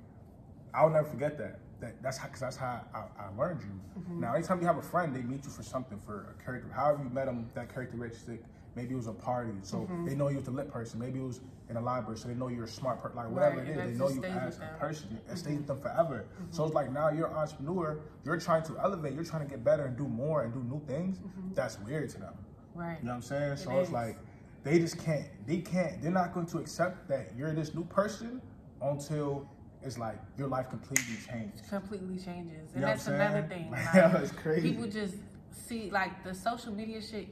I'll 0.74 0.90
never 0.90 1.06
forget 1.08 1.38
that. 1.38 1.60
That 1.80 2.02
that's 2.02 2.16
how, 2.16 2.28
cause 2.28 2.40
that's 2.40 2.56
how 2.56 2.80
I, 2.94 3.04
I 3.24 3.28
learned 3.38 3.60
you. 3.62 4.00
Mm-hmm. 4.00 4.20
Now, 4.20 4.34
anytime 4.34 4.60
you 4.60 4.66
have 4.66 4.78
a 4.78 4.82
friend, 4.82 5.14
they 5.14 5.22
meet 5.22 5.44
you 5.44 5.50
for 5.50 5.62
something, 5.62 5.98
for 5.98 6.34
a 6.38 6.42
character. 6.44 6.68
However 6.72 7.02
you 7.04 7.10
met 7.10 7.26
them, 7.26 7.50
that 7.54 7.72
characteristic. 7.72 8.42
Maybe 8.74 8.94
it 8.94 8.96
was 8.96 9.06
a 9.06 9.12
party, 9.12 9.52
so 9.62 9.78
Mm-hmm. 9.80 10.06
they 10.06 10.14
know 10.14 10.28
you 10.28 10.36
was 10.36 10.44
the 10.44 10.50
lit 10.50 10.70
person. 10.72 10.98
Maybe 10.98 11.18
it 11.18 11.22
was 11.24 11.40
in 11.68 11.76
a 11.76 11.80
library, 11.80 12.18
so 12.18 12.28
they 12.28 12.34
know 12.34 12.48
you're 12.48 12.64
a 12.64 12.68
smart 12.68 13.02
person. 13.02 13.16
Like 13.18 13.30
whatever 13.30 13.58
Right, 13.58 13.68
it 13.68 13.76
is, 13.76 13.92
they 13.92 13.98
know 13.98 14.08
you 14.10 14.24
as 14.24 14.58
a. 14.58 14.60
Mm-hmm. 14.62 14.78
person. 14.78 15.20
It 15.30 15.36
stays 15.38 15.56
with 15.58 15.66
them 15.66 15.80
forever. 15.80 16.24
So 16.50 16.64
it's 16.64 16.74
like 16.74 16.90
now 16.90 17.10
you're 17.10 17.26
an 17.28 17.34
entrepreneur. 17.34 17.98
You're 18.24 18.40
trying 18.40 18.62
to 18.64 18.78
elevate. 18.78 19.12
You're 19.14 19.24
trying 19.24 19.44
to 19.44 19.48
get 19.50 19.62
better 19.62 19.84
and 19.84 19.96
do 19.96 20.08
more 20.08 20.42
and 20.42 20.52
do 20.54 20.62
new 20.62 20.80
things. 20.86 21.18
That's 21.54 21.78
weird 21.80 22.08
to 22.10 22.18
them. 22.20 22.34
Right. 22.74 22.96
You 23.00 23.04
know 23.06 23.10
what 23.10 23.16
I'm 23.16 23.22
saying? 23.22 23.56
So 23.58 23.70
It 23.72 23.80
it's 23.80 23.88
is. 23.88 23.92
like 23.92 24.16
they 24.64 24.78
just 24.78 24.98
can't. 24.98 25.26
They 25.46 25.58
can't. 25.58 26.00
They're 26.00 26.10
not 26.10 26.32
going 26.32 26.46
to 26.46 26.58
accept 26.58 27.08
that 27.08 27.32
you're 27.36 27.52
this 27.52 27.74
new 27.74 27.84
person 27.84 28.40
until 28.80 29.46
it's 29.82 29.98
like 29.98 30.18
your 30.38 30.48
life 30.48 30.70
completely 30.70 31.16
changes. 31.28 31.60
completely 31.68 32.16
changes. 32.16 32.70
You 32.70 32.76
And 32.76 32.80
know 32.82 32.86
that's 32.88 33.06
another 33.08 33.42
thing. 33.42 33.70
Like, 33.94 34.22
it's 34.22 34.32
crazy. 34.32 34.70
People 34.70 34.86
just 34.86 35.16
see 35.50 35.90
like 35.90 36.24
the 36.24 36.32
social 36.34 36.72
media 36.72 37.02
shit. 37.02 37.28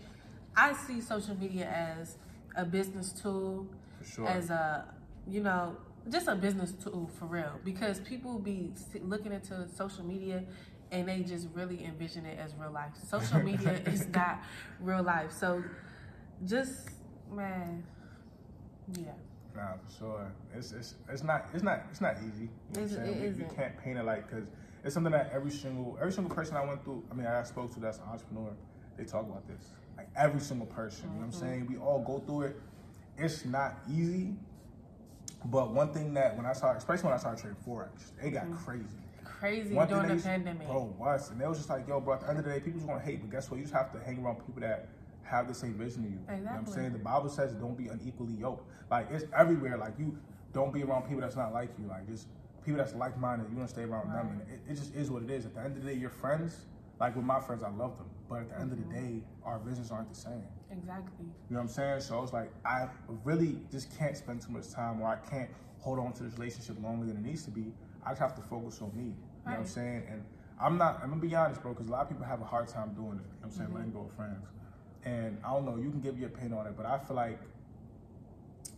I 0.57 0.73
see 0.73 1.01
social 1.01 1.37
media 1.37 1.69
as 1.69 2.17
a 2.57 2.65
business 2.65 3.13
tool, 3.13 3.67
For 3.99 4.05
sure. 4.05 4.29
as 4.29 4.51
a 4.51 4.85
you 5.29 5.43
know 5.43 5.77
just 6.11 6.29
a 6.29 6.35
business 6.35 6.73
tool 6.73 7.11
for 7.19 7.27
real. 7.27 7.61
Because 7.65 8.01
people 8.01 8.39
be 8.39 8.73
looking 9.03 9.33
into 9.33 9.67
social 9.77 10.05
media 10.05 10.43
and 10.91 11.09
they 11.09 11.21
just 11.21 11.47
really 11.55 11.85
envision 11.85 12.27
it 12.27 12.39
as 12.39 12.55
real 12.57 12.73
life. 12.73 12.93
Social 13.09 13.41
media 13.41 13.81
is 13.87 14.07
not 14.09 14.43
real 14.81 15.03
life. 15.03 15.31
So 15.33 15.63
just 16.47 16.89
man, 17.33 17.85
yeah. 18.99 19.13
Nah, 19.55 19.75
for 19.87 19.99
sure. 19.99 20.33
It's 20.55 20.73
it's 20.73 20.95
it's 21.09 21.23
not 21.23 21.47
it's 21.55 21.63
not 21.63 21.83
it's 21.91 22.01
not 22.01 22.17
easy. 22.27 22.45
You 22.45 22.49
know 22.49 22.51
what 22.71 22.79
I'm 22.79 22.85
It's- 22.85 22.97
saying? 22.97 23.23
it 23.25 23.37
We- 23.37 23.45
we, 23.45 23.55
can't 23.55 23.77
paint 23.79 23.99
it 23.99 24.05
like 24.05 24.29
because 24.29 24.47
it's 24.83 24.95
something 24.95 25.13
that 25.13 25.31
every 25.33 25.51
single 25.51 25.97
every 26.01 26.13
single 26.13 26.35
person 26.35 26.57
I 26.57 26.65
went 26.65 26.83
through. 26.85 27.05
I 27.11 27.15
mean, 27.15 27.27
I 27.27 27.43
spoke 27.45 27.73
to 27.75 27.81
that's 27.81 27.99
an 27.99 28.05
entrepreneur. 28.11 28.53
They 28.97 29.05
talk 29.05 29.27
about 29.27 29.47
this 29.47 29.71
Like 30.01 30.09
every 30.17 30.41
single 30.41 30.67
person. 30.67 31.05
You 31.05 31.11
know 31.11 31.17
what 31.17 31.25
I'm 31.25 31.31
mm-hmm. 31.31 31.41
saying? 31.41 31.67
We 31.69 31.77
all 31.77 31.99
go 31.99 32.21
through 32.21 32.43
it. 32.43 32.61
It's 33.19 33.45
not 33.45 33.81
easy. 33.93 34.33
But 35.45 35.73
one 35.73 35.93
thing 35.93 36.15
that 36.15 36.37
when 36.39 36.47
I 36.47 36.55
started, 36.55 36.79
especially 36.79 37.05
when 37.05 37.15
I 37.15 37.19
started 37.19 37.41
trading 37.43 37.59
forex, 37.67 38.13
it 38.23 38.31
got 38.31 38.45
mm-hmm. 38.45 38.57
crazy. 38.57 38.85
Crazy 39.25 39.75
One 39.75 39.89
during 39.89 40.09
the 40.09 40.15
they- 40.15 40.23
pandemic. 40.23 40.69
Bro, 40.69 40.95
was 40.99 41.31
and 41.31 41.39
they 41.39 41.47
was 41.47 41.59
just 41.59 41.69
like, 41.69 41.87
yo, 41.87 42.01
bro. 42.01 42.15
At 42.15 42.21
the 42.23 42.29
end 42.31 42.39
of 42.39 42.45
the 42.47 42.51
day, 42.51 42.61
people's 42.61 42.85
gonna 42.85 43.01
hate, 43.01 43.21
but 43.21 43.31
guess 43.31 43.51
what? 43.51 43.59
You 43.59 43.65
just 43.65 43.75
have 43.75 43.93
to 43.93 44.01
hang 44.01 44.25
around 44.25 44.37
people 44.37 44.63
that 44.63 44.89
have 45.23 45.49
the 45.49 45.55
same 45.55 45.75
vision 45.75 46.05
as 46.05 46.11
you. 46.13 46.19
You 46.35 46.45
know 46.45 46.51
what 46.51 46.59
I'm 46.61 46.67
saying? 46.67 46.93
The 46.93 46.99
Bible 46.99 47.29
says 47.29 47.53
don't 47.53 47.77
be 47.77 47.89
unequally 47.89 48.35
yoked. 48.35 48.67
Like 48.91 49.09
it's 49.11 49.27
everywhere. 49.37 49.77
Like 49.77 49.99
you 49.99 50.17
don't 50.55 50.73
be 50.73 50.83
around 50.83 51.03
people 51.03 51.21
that's 51.21 51.37
not 51.37 51.53
like 51.53 51.71
you. 51.79 51.87
Like 51.89 52.09
just 52.09 52.27
people 52.65 52.79
that's 52.79 52.95
like 52.95 53.19
minded. 53.19 53.49
You 53.53 53.61
to 53.61 53.69
stay 53.69 53.83
around 53.83 54.11
them, 54.11 54.29
and 54.31 54.41
it, 54.51 54.61
it 54.73 54.77
just 54.77 54.95
is 54.95 55.11
what 55.11 55.23
it 55.23 55.31
is. 55.31 55.45
At 55.45 55.55
the 55.55 55.61
end 55.61 55.77
of 55.77 55.85
the 55.85 55.91
day, 55.91 55.99
your 55.99 56.11
friends. 56.11 56.65
Like 56.99 57.17
with 57.17 57.25
my 57.25 57.41
friends, 57.41 57.63
I 57.63 57.71
love 57.71 57.97
them, 57.97 58.10
but 58.31 58.43
at 58.43 58.49
the 58.49 58.61
end 58.61 58.71
of 58.71 58.79
the 58.79 58.95
day, 58.95 59.23
our 59.45 59.59
visions 59.59 59.91
aren't 59.91 60.09
the 60.09 60.15
same. 60.15 60.45
Exactly. 60.71 61.27
You 61.27 61.27
know 61.51 61.57
what 61.57 61.63
I'm 61.63 61.69
saying? 61.69 62.01
So 62.01 62.23
it's 62.23 62.33
like 62.33 62.53
I 62.65 62.87
really 63.25 63.59
just 63.73 63.99
can't 63.99 64.17
spend 64.17 64.41
too 64.41 64.53
much 64.53 64.71
time, 64.71 65.03
or 65.03 65.09
I 65.09 65.17
can't 65.29 65.51
hold 65.81 65.99
on 65.99 66.13
to 66.13 66.23
this 66.23 66.35
relationship 66.35 66.81
longer 66.81 67.07
than 67.07 67.17
it 67.17 67.23
needs 67.25 67.43
to 67.45 67.51
be. 67.51 67.73
I 68.07 68.11
just 68.11 68.21
have 68.21 68.37
to 68.37 68.43
focus 68.43 68.81
on 68.81 68.97
me. 68.97 69.03
You 69.03 69.11
know 69.11 69.15
what 69.45 69.59
I'm 69.59 69.67
saying? 69.67 70.05
And 70.09 70.25
I'm 70.63 70.79
not. 70.79 71.01
I'm 71.03 71.11
gonna 71.11 71.21
be 71.21 71.35
honest, 71.35 71.61
bro, 71.61 71.73
because 71.73 71.89
a 71.89 71.91
lot 71.91 72.03
of 72.03 72.09
people 72.09 72.25
have 72.25 72.41
a 72.41 72.45
hard 72.45 72.69
time 72.69 72.95
doing 72.95 73.09
it. 73.09 73.11
You 73.11 73.17
know 73.17 73.25
what 73.41 73.47
I'm 73.47 73.51
saying? 73.51 73.75
Letting 73.75 73.91
mm-hmm. 73.91 73.99
go 73.99 74.07
of 74.07 74.13
friends. 74.13 74.47
And 75.05 75.39
I 75.45 75.53
don't 75.53 75.65
know. 75.65 75.77
You 75.77 75.91
can 75.91 76.01
give 76.01 76.17
your 76.17 76.29
opinion 76.29 76.53
on 76.57 76.67
it, 76.69 76.77
but 76.77 76.87
I 76.87 76.99
feel 76.99 77.17
like 77.17 77.41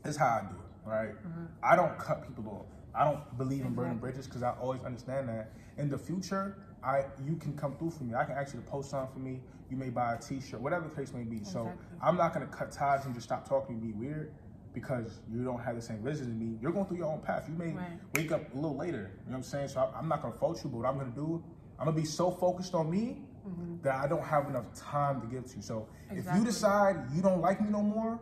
this 0.03 0.15
is 0.15 0.17
how 0.17 0.27
I 0.27 0.41
do 0.49 0.57
it. 0.57 0.89
Right? 0.89 1.11
Mm-hmm. 1.11 1.45
I 1.63 1.77
don't 1.77 1.99
cut 1.99 2.27
people 2.27 2.51
off. 2.51 2.82
I 2.95 3.05
don't 3.05 3.39
believe 3.39 3.65
in 3.65 3.75
burning 3.75 3.99
bridges 3.99 4.27
because 4.27 4.43
I 4.43 4.51
always 4.61 4.83
understand 4.83 5.29
that 5.29 5.53
in 5.79 5.89
the 5.89 5.99
future, 5.99 6.59
I 6.83 7.05
you 7.25 7.37
can 7.37 7.57
come 7.57 7.77
through 7.77 7.91
for 7.91 8.05
me. 8.05 8.15
I 8.15 8.25
can 8.25 8.37
ask 8.37 8.55
you 8.55 8.61
to 8.61 8.67
post 8.67 8.91
something 8.91 9.13
for 9.13 9.21
me. 9.21 9.41
You 9.71 9.77
may 9.77 9.89
buy 9.89 10.15
a 10.15 10.19
T-shirt, 10.19 10.61
whatever 10.61 10.89
the 10.89 10.95
case 10.95 11.13
may 11.15 11.23
be. 11.23 11.45
So 11.45 11.73
I'm 12.03 12.17
not 12.17 12.35
gonna 12.35 12.47
cut 12.47 12.73
ties 12.73 13.07
and 13.07 13.15
just 13.15 13.27
stop 13.27 13.49
talking 13.49 13.81
to 13.81 13.87
be 13.87 13.93
weird, 13.93 14.33
because 14.75 15.21
you 15.31 15.45
don't 15.45 15.61
have 15.61 15.77
the 15.77 15.83
same 15.83 16.03
vision 16.03 16.27
as 16.27 16.35
me. 16.35 16.59
You're 16.61 16.73
going 16.73 16.87
through 16.87 16.99
your 16.99 17.07
own 17.07 17.21
path. 17.21 17.49
You 17.49 17.55
may 17.55 17.73
Right. 17.73 17.99
wake 18.15 18.33
up 18.33 18.53
a 18.53 18.57
little 18.57 18.77
later. 18.77 18.99
You 18.99 19.03
know 19.03 19.33
what 19.33 19.37
I'm 19.37 19.43
saying? 19.43 19.69
So 19.69 19.81
I- 19.81 19.99
I'm 19.99 20.09
not 20.09 20.23
gonna 20.23 20.35
fault 20.35 20.63
you, 20.65 20.71
but 20.71 20.79
what 20.79 20.87
I'm 20.87 20.99
gonna 20.99 21.11
do, 21.11 21.43
I'm 21.79 21.87
gonna 21.87 21.97
be 21.97 22.05
so 22.05 22.31
focused 22.31 22.75
on 22.75 22.91
me 22.91 23.27
mm-hmm. 23.47 23.83
that 23.83 23.97
I 23.97 24.07
don't 24.07 24.23
have 24.23 24.49
enough 24.49 24.73
time 24.75 25.21
to 25.21 25.27
give 25.27 25.47
to 25.47 25.57
you. 25.57 25.63
So 25.63 25.89
if 26.11 26.27
you 26.35 26.45
decide 26.45 27.11
you 27.13 27.23
don't 27.23 27.41
like 27.41 27.61
me 27.61 27.71
no 27.71 27.83
more, 27.83 28.21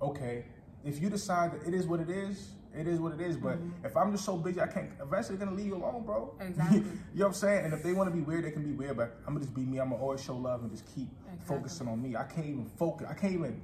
okay. 0.00 0.46
If 0.84 1.00
you 1.00 1.08
decide 1.08 1.52
that 1.52 1.66
it 1.66 1.74
is 1.74 1.86
what 1.86 2.00
it 2.00 2.10
is, 2.10 2.54
it 2.76 2.86
is 2.86 3.00
what 3.00 3.12
it 3.12 3.20
is. 3.20 3.36
But 3.36 3.58
if 3.84 3.96
I'm 3.96 4.12
just 4.12 4.24
so 4.24 4.36
busy, 4.36 4.60
I 4.60 4.66
can't. 4.66 4.90
Eventually, 5.00 5.38
gonna 5.38 5.52
leave 5.54 5.66
you 5.66 5.76
alone, 5.76 6.04
bro. 6.04 6.34
Exactly. 6.40 6.78
you 6.78 6.84
know 6.84 6.90
what 7.14 7.26
I'm 7.28 7.32
saying? 7.34 7.64
And 7.66 7.74
if 7.74 7.82
they 7.82 7.92
want 7.92 8.10
to 8.10 8.14
be 8.16 8.22
weird, 8.22 8.44
they 8.44 8.50
can 8.50 8.62
be 8.62 8.72
weird. 8.72 8.96
But 8.96 9.16
I'm 9.26 9.34
gonna 9.34 9.40
just 9.44 9.54
be 9.54 9.62
me. 9.62 9.78
I'm 9.78 9.90
gonna 9.90 10.02
always 10.02 10.22
show 10.22 10.36
love 10.36 10.62
and 10.62 10.70
just 10.70 10.84
keep 10.94 11.08
Exactly. 11.32 11.56
focusing 11.56 11.88
on 11.88 12.02
me. 12.02 12.16
I 12.16 12.24
can't 12.24 12.46
even 12.46 12.66
focus. 12.76 13.06
I 13.10 13.14
can't 13.14 13.32
even 13.34 13.62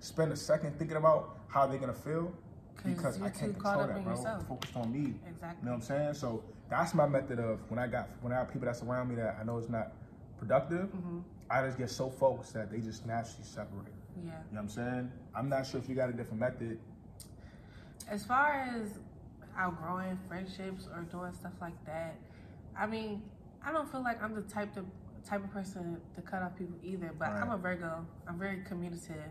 spend 0.00 0.32
a 0.32 0.36
second 0.36 0.78
thinking 0.78 0.96
about 0.96 1.38
how 1.48 1.66
they're 1.66 1.78
gonna 1.78 1.92
feel 1.92 2.32
because 2.84 3.20
I 3.20 3.30
can't 3.30 3.52
control 3.54 3.86
that, 3.86 4.02
bro. 4.04 4.14
yourself. 4.14 4.46
Focused 4.48 4.76
on 4.76 4.92
me. 4.92 5.14
Exactly. 5.28 5.58
You 5.62 5.66
know 5.66 5.70
what 5.72 5.76
I'm 5.76 5.82
saying? 5.82 6.14
So 6.14 6.42
that's 6.68 6.94
my 6.94 7.06
method 7.06 7.38
of 7.38 7.58
when 7.68 7.78
I 7.78 7.86
got 7.86 8.08
when 8.20 8.32
I 8.32 8.36
have 8.36 8.48
people 8.52 8.66
that's 8.66 8.82
around 8.82 9.08
me 9.08 9.16
that 9.16 9.36
I 9.40 9.44
know 9.44 9.58
is 9.58 9.68
not 9.68 9.92
productive. 10.38 10.88
Mm-hmm. 10.88 11.18
I 11.50 11.62
just 11.66 11.78
get 11.78 11.90
so 11.90 12.08
focused 12.08 12.54
that 12.54 12.70
they 12.70 12.78
just 12.78 13.06
naturally 13.06 13.44
separate. 13.44 13.92
Yeah. 14.16 14.22
You 14.24 14.30
know 14.30 14.36
what 14.50 14.60
I'm 14.62 14.68
saying? 14.68 15.12
I'm 15.34 15.48
not 15.48 15.66
sure 15.66 15.80
if 15.80 15.88
you 15.88 15.94
got 15.94 16.08
a 16.08 16.12
different 16.12 16.40
method. 16.40 16.78
As 18.10 18.24
far 18.24 18.68
as 18.74 18.98
outgrowing 19.56 20.18
friendships 20.28 20.88
or 20.94 21.02
doing 21.02 21.32
stuff 21.32 21.52
like 21.60 21.84
that, 21.86 22.16
I 22.78 22.86
mean, 22.86 23.22
I 23.64 23.72
don't 23.72 23.90
feel 23.90 24.02
like 24.02 24.22
I'm 24.22 24.34
the 24.34 24.42
type 24.42 24.74
to 24.74 24.84
type 25.24 25.44
of 25.44 25.52
person 25.52 26.00
to 26.14 26.22
cut 26.22 26.42
off 26.42 26.56
people 26.56 26.76
either. 26.82 27.12
But 27.18 27.28
I'm 27.28 27.50
a 27.50 27.56
Virgo. 27.56 28.06
I'm 28.26 28.38
very 28.38 28.62
communicative. 28.66 29.30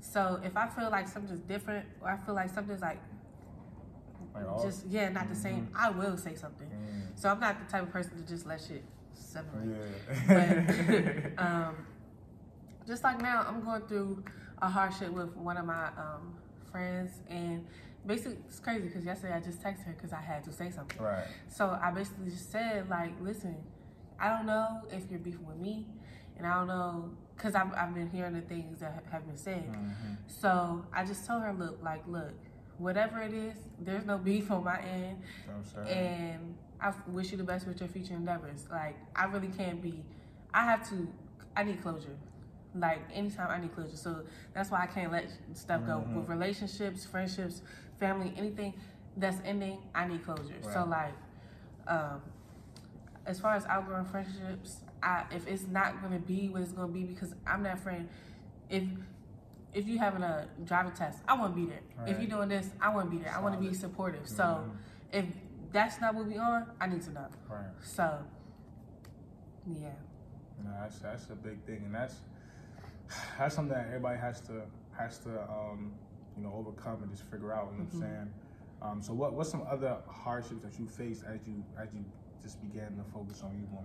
So 0.00 0.40
if 0.44 0.56
I 0.56 0.68
feel 0.68 0.90
like 0.90 1.08
something's 1.08 1.40
different, 1.40 1.86
or 2.02 2.10
I 2.10 2.16
feel 2.26 2.34
like 2.34 2.50
something's 2.52 2.82
like 2.82 3.00
Like 4.34 4.62
just 4.62 4.86
yeah, 4.86 5.08
not 5.08 5.28
the 5.28 5.34
same, 5.36 5.68
I 5.74 5.90
will 5.90 6.16
say 6.16 6.34
something. 6.34 6.68
Mm. 6.68 7.18
So 7.18 7.28
I'm 7.28 7.40
not 7.40 7.56
the 7.64 7.72
type 7.72 7.84
of 7.84 7.90
person 7.90 8.16
to 8.20 8.28
just 8.28 8.46
let 8.46 8.60
shit 8.60 8.84
separate. 9.14 9.76
Yeah. 10.28 11.32
But 11.36 11.42
um, 11.44 11.86
just 12.86 13.04
like 13.04 13.20
now, 13.22 13.46
I'm 13.48 13.62
going 13.64 13.82
through 13.82 14.24
a 14.60 14.68
hardship 14.68 15.10
with 15.10 15.34
one 15.36 15.56
of 15.56 15.64
my 15.66 15.86
um, 15.96 16.34
friends, 16.70 17.12
and 17.30 17.64
basically 18.06 18.38
it's 18.48 18.60
crazy 18.60 18.88
because 18.88 19.04
yesterday 19.04 19.34
I 19.34 19.40
just 19.40 19.62
texted 19.62 19.84
her 19.86 19.92
because 19.92 20.12
I 20.12 20.20
had 20.20 20.44
to 20.44 20.52
say 20.52 20.70
something. 20.70 21.02
right. 21.02 21.26
So 21.48 21.78
I 21.82 21.90
basically 21.90 22.30
just 22.30 22.50
said 22.52 22.88
like, 22.88 23.12
listen, 23.20 23.56
I 24.18 24.28
don't 24.28 24.46
know 24.46 24.82
if 24.92 25.10
you're 25.10 25.18
beefing 25.20 25.46
with 25.46 25.56
me, 25.58 25.86
and 26.36 26.46
I 26.46 26.54
don't 26.54 26.68
know 26.68 27.10
because 27.36 27.54
I've, 27.54 27.72
I've 27.74 27.92
been 27.94 28.08
hearing 28.08 28.34
the 28.34 28.40
things 28.42 28.80
that 28.80 29.02
have- 29.10 29.26
been 29.26 29.36
said. 29.36 29.66
Mhm. 29.72 30.16
So 30.28 30.84
I 30.92 31.04
just 31.04 31.26
told 31.26 31.42
her, 31.42 31.52
look, 31.52 31.82
like, 31.82 32.06
look, 32.06 32.32
whatever 32.78 33.20
it 33.20 33.34
is, 33.34 33.56
there's 33.80 34.04
no 34.04 34.18
beef 34.18 34.50
on 34.52 34.62
my 34.64 34.80
end, 34.80 35.18
You 35.46 35.52
know 35.52 35.58
what 35.58 35.78
I'm 35.80 35.86
saying? 35.86 36.06
and 36.34 36.54
I 36.80 36.92
wish 37.08 37.32
you 37.32 37.38
the 37.38 37.42
best 37.44 37.66
with 37.66 37.80
your 37.80 37.88
future 37.88 38.14
endeavors. 38.14 38.68
Like, 38.70 38.96
I 39.16 39.24
really 39.24 39.48
can't 39.48 39.82
be. 39.82 40.04
I 40.52 40.64
have 40.64 40.88
to. 40.90 41.08
I 41.56 41.64
need 41.64 41.82
closure. 41.82 42.16
Like 42.74 43.00
anytime 43.12 43.50
I 43.50 43.60
need 43.60 43.74
closure, 43.74 43.96
so 43.96 44.24
that's 44.52 44.70
why 44.70 44.82
I 44.82 44.86
can't 44.86 45.12
let 45.12 45.30
stuff 45.52 45.86
go 45.86 46.00
Mhm. 46.08 46.14
with 46.14 46.28
relationships, 46.28 47.04
friendships, 47.06 47.62
family, 47.98 48.34
anything 48.36 48.74
that's 49.16 49.40
ending. 49.44 49.78
I 49.94 50.06
need 50.08 50.24
closure. 50.24 50.60
So 50.62 50.84
like, 50.84 51.14
um, 51.86 52.20
as 53.26 53.38
far 53.38 53.54
as 53.54 53.64
outgrowing 53.66 54.04
friendships, 54.06 54.80
I 55.02 55.24
if 55.30 55.46
it's 55.46 55.66
not 55.68 56.02
gonna 56.02 56.18
be 56.18 56.48
what 56.48 56.62
it's 56.62 56.72
gonna 56.72 56.92
be 56.92 57.04
because 57.04 57.34
I'm 57.46 57.62
that 57.62 57.78
friend. 57.78 58.08
If 58.68 58.84
if 59.72 59.86
you 59.86 59.98
having 59.98 60.22
a 60.22 60.48
driving 60.64 60.92
test, 60.92 61.20
I 61.28 61.34
want 61.34 61.54
to 61.54 61.60
be 61.60 61.66
there. 61.66 61.80
If 62.06 62.18
you're 62.20 62.30
doing 62.30 62.48
this, 62.48 62.70
I 62.80 62.94
want 62.94 63.10
to 63.10 63.16
be 63.16 63.22
there. 63.22 63.32
I 63.34 63.40
want 63.40 63.54
to 63.54 63.60
be 63.60 63.74
supportive. 63.74 64.28
So 64.28 64.42
Mhm. 64.44 64.76
if 65.12 65.26
that's 65.72 66.00
not 66.00 66.14
what 66.14 66.26
we 66.26 66.36
on, 66.38 66.70
I 66.80 66.86
need 66.86 67.02
to 67.02 67.10
know. 67.12 67.26
Right. 67.48 67.66
So 67.82 68.24
yeah, 69.66 69.90
No, 70.62 70.70
that's 70.80 70.98
that's 71.00 71.30
a 71.30 71.34
big 71.34 71.60
thing, 71.64 71.82
and 71.86 71.94
that's 71.94 72.20
that's 73.38 73.54
something 73.54 73.74
that 73.76 73.86
everybody 73.88 74.18
has 74.18 74.40
to 74.42 74.62
has 74.96 75.18
to 75.18 75.42
um, 75.42 75.92
you 76.36 76.42
know 76.42 76.52
overcome 76.56 77.02
and 77.02 77.10
just 77.10 77.24
figure 77.30 77.52
out. 77.52 77.68
You 77.72 77.78
know 77.78 77.84
Mm-hmm. 77.84 78.00
what 78.00 78.06
I'm 78.06 78.14
saying? 78.14 78.30
Um, 78.82 79.02
so 79.02 79.12
what 79.14 79.32
what's 79.34 79.50
some 79.50 79.64
other 79.70 79.96
hardships 80.08 80.62
that 80.62 80.78
you 80.78 80.86
faced 80.86 81.24
as 81.24 81.40
you 81.46 81.62
as 81.80 81.88
you 81.94 82.04
just 82.42 82.60
began 82.60 82.96
to 82.96 83.04
focus 83.12 83.42
on 83.42 83.52
you 83.60 83.66
more? 83.72 83.84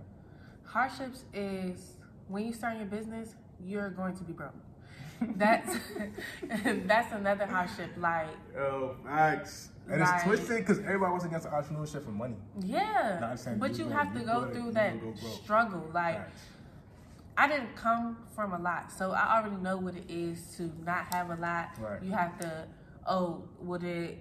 hardships 0.64 1.24
is 1.34 1.96
when 2.28 2.46
you 2.46 2.52
start 2.52 2.76
your 2.76 2.86
business, 2.86 3.34
you're 3.64 3.90
going 3.90 4.16
to 4.16 4.22
be 4.22 4.32
broke. 4.32 4.54
That's 5.36 5.76
that's 6.86 7.12
another 7.12 7.46
hardship. 7.46 7.90
Like 7.96 8.28
Oh, 8.58 8.94
facts. 9.04 9.70
And 9.90 10.00
Like- 10.00 10.14
it's 10.16 10.24
twisted 10.24 10.58
because 10.58 10.78
everybody 10.80 11.10
wants 11.10 11.24
against 11.24 11.48
entrepreneurship 11.48 12.04
for 12.04 12.12
money. 12.12 12.36
yeah, 12.60 13.18
No, 13.20 13.54
but 13.56 13.76
you 13.76 13.86
you 13.86 13.90
have 13.90 14.12
to 14.14 14.20
go 14.20 14.42
go- 14.44 14.50
through 14.52 14.66
you 14.66 14.72
that 14.72 15.00
go 15.00 15.12
struggle. 15.42 15.90
Like 15.92 16.18
Facts. 16.18 16.40
I 17.36 17.48
didn't 17.48 17.74
come 17.76 18.18
from 18.34 18.52
a 18.52 18.58
lot, 18.58 18.92
so 18.92 19.12
I 19.12 19.38
already 19.38 19.56
know 19.56 19.76
what 19.78 19.94
it 19.96 20.04
is 20.10 20.54
to 20.56 20.70
not 20.84 21.12
have 21.14 21.30
a 21.30 21.36
lot. 21.36 21.70
Right. 21.80 22.02
You 22.02 22.12
have 22.12 22.38
to, 22.40 22.66
oh, 23.06 23.44
would 23.60 23.82
it? 23.84 24.18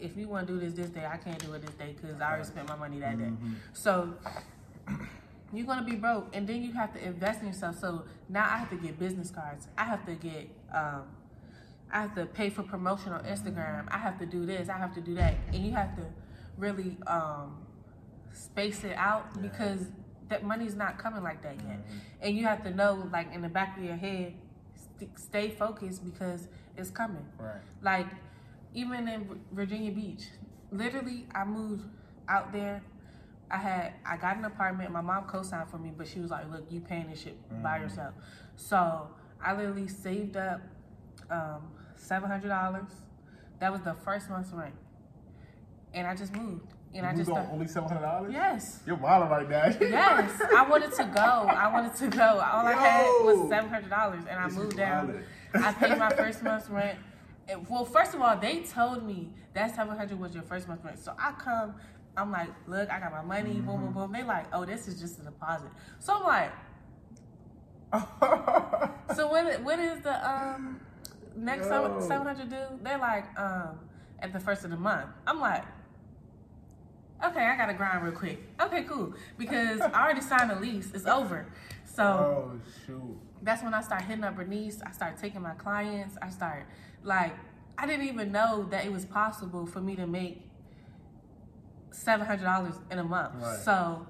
If 0.00 0.16
you 0.16 0.28
want 0.28 0.46
to 0.46 0.52
do 0.54 0.60
this 0.60 0.74
this 0.74 0.90
day, 0.90 1.04
I 1.06 1.16
can't 1.16 1.38
do 1.44 1.52
it 1.54 1.62
this 1.62 1.74
day 1.74 1.94
because 2.00 2.20
I 2.20 2.28
already 2.30 2.44
spent 2.44 2.68
my 2.68 2.76
money 2.76 3.00
that 3.00 3.18
day. 3.18 3.24
Mhm. 3.24 3.54
So 3.72 4.14
you're 5.52 5.66
gonna 5.66 5.84
be 5.84 5.96
broke, 5.96 6.34
and 6.34 6.46
then 6.48 6.62
you 6.62 6.72
have 6.72 6.92
to 6.94 7.04
invest 7.04 7.40
in 7.42 7.48
yourself. 7.48 7.78
So 7.78 8.04
now 8.28 8.44
I 8.44 8.58
have 8.58 8.70
to 8.70 8.76
get 8.76 8.98
business 8.98 9.30
cards. 9.30 9.68
I 9.76 9.84
have 9.84 10.04
to 10.06 10.14
get. 10.14 10.48
Um, 10.72 11.02
I 11.90 12.02
have 12.02 12.14
to 12.16 12.26
pay 12.26 12.50
for 12.50 12.62
promotion 12.62 13.12
on 13.12 13.24
Instagram. 13.24 13.88
I 13.90 13.96
have 13.98 14.18
to 14.18 14.26
do 14.26 14.44
this. 14.44 14.68
I 14.68 14.76
have 14.76 14.94
to 14.94 15.00
do 15.00 15.14
that, 15.14 15.34
and 15.52 15.56
you 15.64 15.72
have 15.72 15.96
to 15.96 16.02
really 16.58 16.96
um, 17.06 17.56
space 18.32 18.84
it 18.84 18.94
out 18.96 19.26
Yeah. 19.36 19.42
because 19.42 19.86
that 20.28 20.44
money's 20.44 20.74
not 20.74 20.98
coming 20.98 21.22
like 21.22 21.42
that 21.42 21.56
yet. 21.56 21.78
Mhm. 21.78 22.00
And 22.20 22.36
you 22.36 22.44
have 22.46 22.62
to 22.64 22.70
know, 22.70 23.08
like 23.12 23.32
in 23.32 23.42
the 23.42 23.48
back 23.48 23.76
of 23.78 23.84
your 23.84 23.96
head, 23.96 24.34
st- 24.74 25.18
stay 25.18 25.50
focused 25.50 26.04
because 26.04 26.48
it's 26.76 26.90
coming. 26.90 27.24
Right. 27.38 27.60
Like 27.82 28.06
even 28.74 29.08
in 29.08 29.40
Virginia 29.52 29.90
Beach, 29.92 30.28
literally, 30.70 31.26
I 31.34 31.44
moved 31.44 31.88
out 32.28 32.52
there. 32.52 32.82
I 33.50 33.56
had 33.56 33.94
I 34.04 34.16
got 34.18 34.36
an 34.36 34.44
apartment. 34.44 34.90
My 34.92 35.00
mom 35.00 35.24
co-signed 35.24 35.70
for 35.70 35.78
me, 35.78 35.90
but 35.96 36.06
she 36.06 36.20
was 36.20 36.30
like, 36.30 36.50
"Look, 36.50 36.70
you 36.70 36.80
paying 36.80 37.08
this 37.08 37.20
shit 37.22 37.36
by 37.62 37.78
Mm. 37.78 37.82
yourself." 37.82 38.14
So 38.56 39.08
I 39.42 39.54
literally 39.54 39.88
saved 39.88 40.36
up 40.36 40.60
um, 41.30 41.62
seven 41.96 42.28
hundred 42.30 42.48
dollars. 42.48 42.90
That 43.60 43.72
was 43.72 43.80
the 43.80 43.94
first 43.94 44.28
month's 44.28 44.52
rent, 44.52 44.74
and 45.94 46.06
I 46.06 46.14
just 46.14 46.34
moved. 46.36 46.74
And 46.94 47.06
I 47.06 47.14
just 47.14 47.30
only 47.30 47.66
seven 47.68 47.88
hundred 47.88 48.02
dollars. 48.02 48.32
yes. 48.32 48.80
You're 48.86 48.96
wilding 48.96 49.28
right 49.30 49.48
now. 49.48 49.64
Yes, 49.88 50.40
I 50.56 50.66
wanted 50.68 50.92
to 50.94 51.04
go. 51.04 51.20
I 51.20 51.70
wanted 51.72 51.94
to 51.96 52.08
go. 52.08 52.22
All 52.22 52.66
I 52.66 52.72
had 52.72 53.06
was 53.24 53.48
seven 53.50 53.68
hundred 53.70 53.90
dollars, 53.90 54.24
and 54.28 54.38
I 54.40 54.48
This 54.48 54.56
moved 54.56 54.76
down. 54.76 55.22
I 55.54 55.72
paid 55.80 55.98
my 55.98 56.10
first 56.10 56.42
month's 56.42 56.68
rent. 56.70 56.98
And- 57.48 57.68
well, 57.68 57.84
first 57.84 58.14
of 58.14 58.20
all, 58.22 58.36
they 58.36 58.60
told 58.62 59.04
me 59.06 59.28
that 59.54 59.74
seven 59.74 59.96
hundred 59.96 60.18
was 60.18 60.34
your 60.34 60.42
first 60.44 60.66
month's 60.66 60.84
rent. 60.84 60.98
So 60.98 61.14
I 61.18 61.32
come, 61.32 61.74
I'm 62.16 62.30
like, 62.32 62.48
look, 62.66 62.90
I 62.90 62.98
got 63.00 63.12
my 63.12 63.22
money. 63.22 63.54
Boom, 63.60 63.66
Mm-hmm. 63.76 63.84
boom, 63.86 63.92
boom. 63.92 64.12
They 64.12 64.22
like, 64.24 64.46
oh, 64.54 64.64
this 64.64 64.88
is 64.88 64.98
just 65.00 65.18
a 65.20 65.22
deposit. 65.22 65.68
So 66.00 66.14
I'm 66.16 66.24
like, 66.24 66.52
so 69.14 69.28
what? 69.28 69.62
What 69.62 69.78
is 69.78 70.00
the 70.02 70.28
um 70.28 70.80
next 71.36 71.68
Yo. 71.68 72.00
seven 72.00 72.26
hundred 72.26 72.48
due? 72.50 72.78
They're 72.82 72.98
like 72.98 73.24
um 73.38 73.78
at 74.20 74.32
the 74.32 74.40
first 74.40 74.64
of 74.64 74.70
the 74.70 74.76
month. 74.76 75.08
I'm 75.26 75.40
like, 75.40 75.64
okay, 77.24 77.44
I 77.44 77.56
gotta 77.56 77.74
grind 77.74 78.02
real 78.02 78.12
quick. 78.12 78.42
Okay, 78.60 78.84
cool, 78.84 79.14
because 79.36 79.80
I 79.80 80.02
already 80.02 80.20
signed 80.20 80.50
a 80.50 80.58
lease. 80.58 80.90
It's 80.94 81.06
over. 81.06 81.46
So 81.84 82.04
oh 82.04 82.60
shoot. 82.86 83.18
that's 83.42 83.62
when 83.62 83.74
I 83.74 83.82
start 83.82 84.02
hitting 84.02 84.24
up 84.24 84.36
Bernice. 84.36 84.80
I 84.84 84.92
start 84.92 85.18
taking 85.18 85.42
my 85.42 85.54
clients. 85.54 86.16
I 86.22 86.30
start 86.30 86.66
like 87.02 87.34
I 87.76 87.86
didn't 87.86 88.06
even 88.06 88.32
know 88.32 88.66
that 88.70 88.84
it 88.84 88.92
was 88.92 89.04
possible 89.04 89.66
for 89.66 89.80
me 89.80 89.96
to 89.96 90.06
make 90.06 90.42
seven 91.90 92.26
hundred 92.26 92.44
dollars 92.44 92.74
in 92.90 92.98
a 92.98 93.04
month. 93.04 93.34
Right. 93.42 93.58
So 93.64 94.06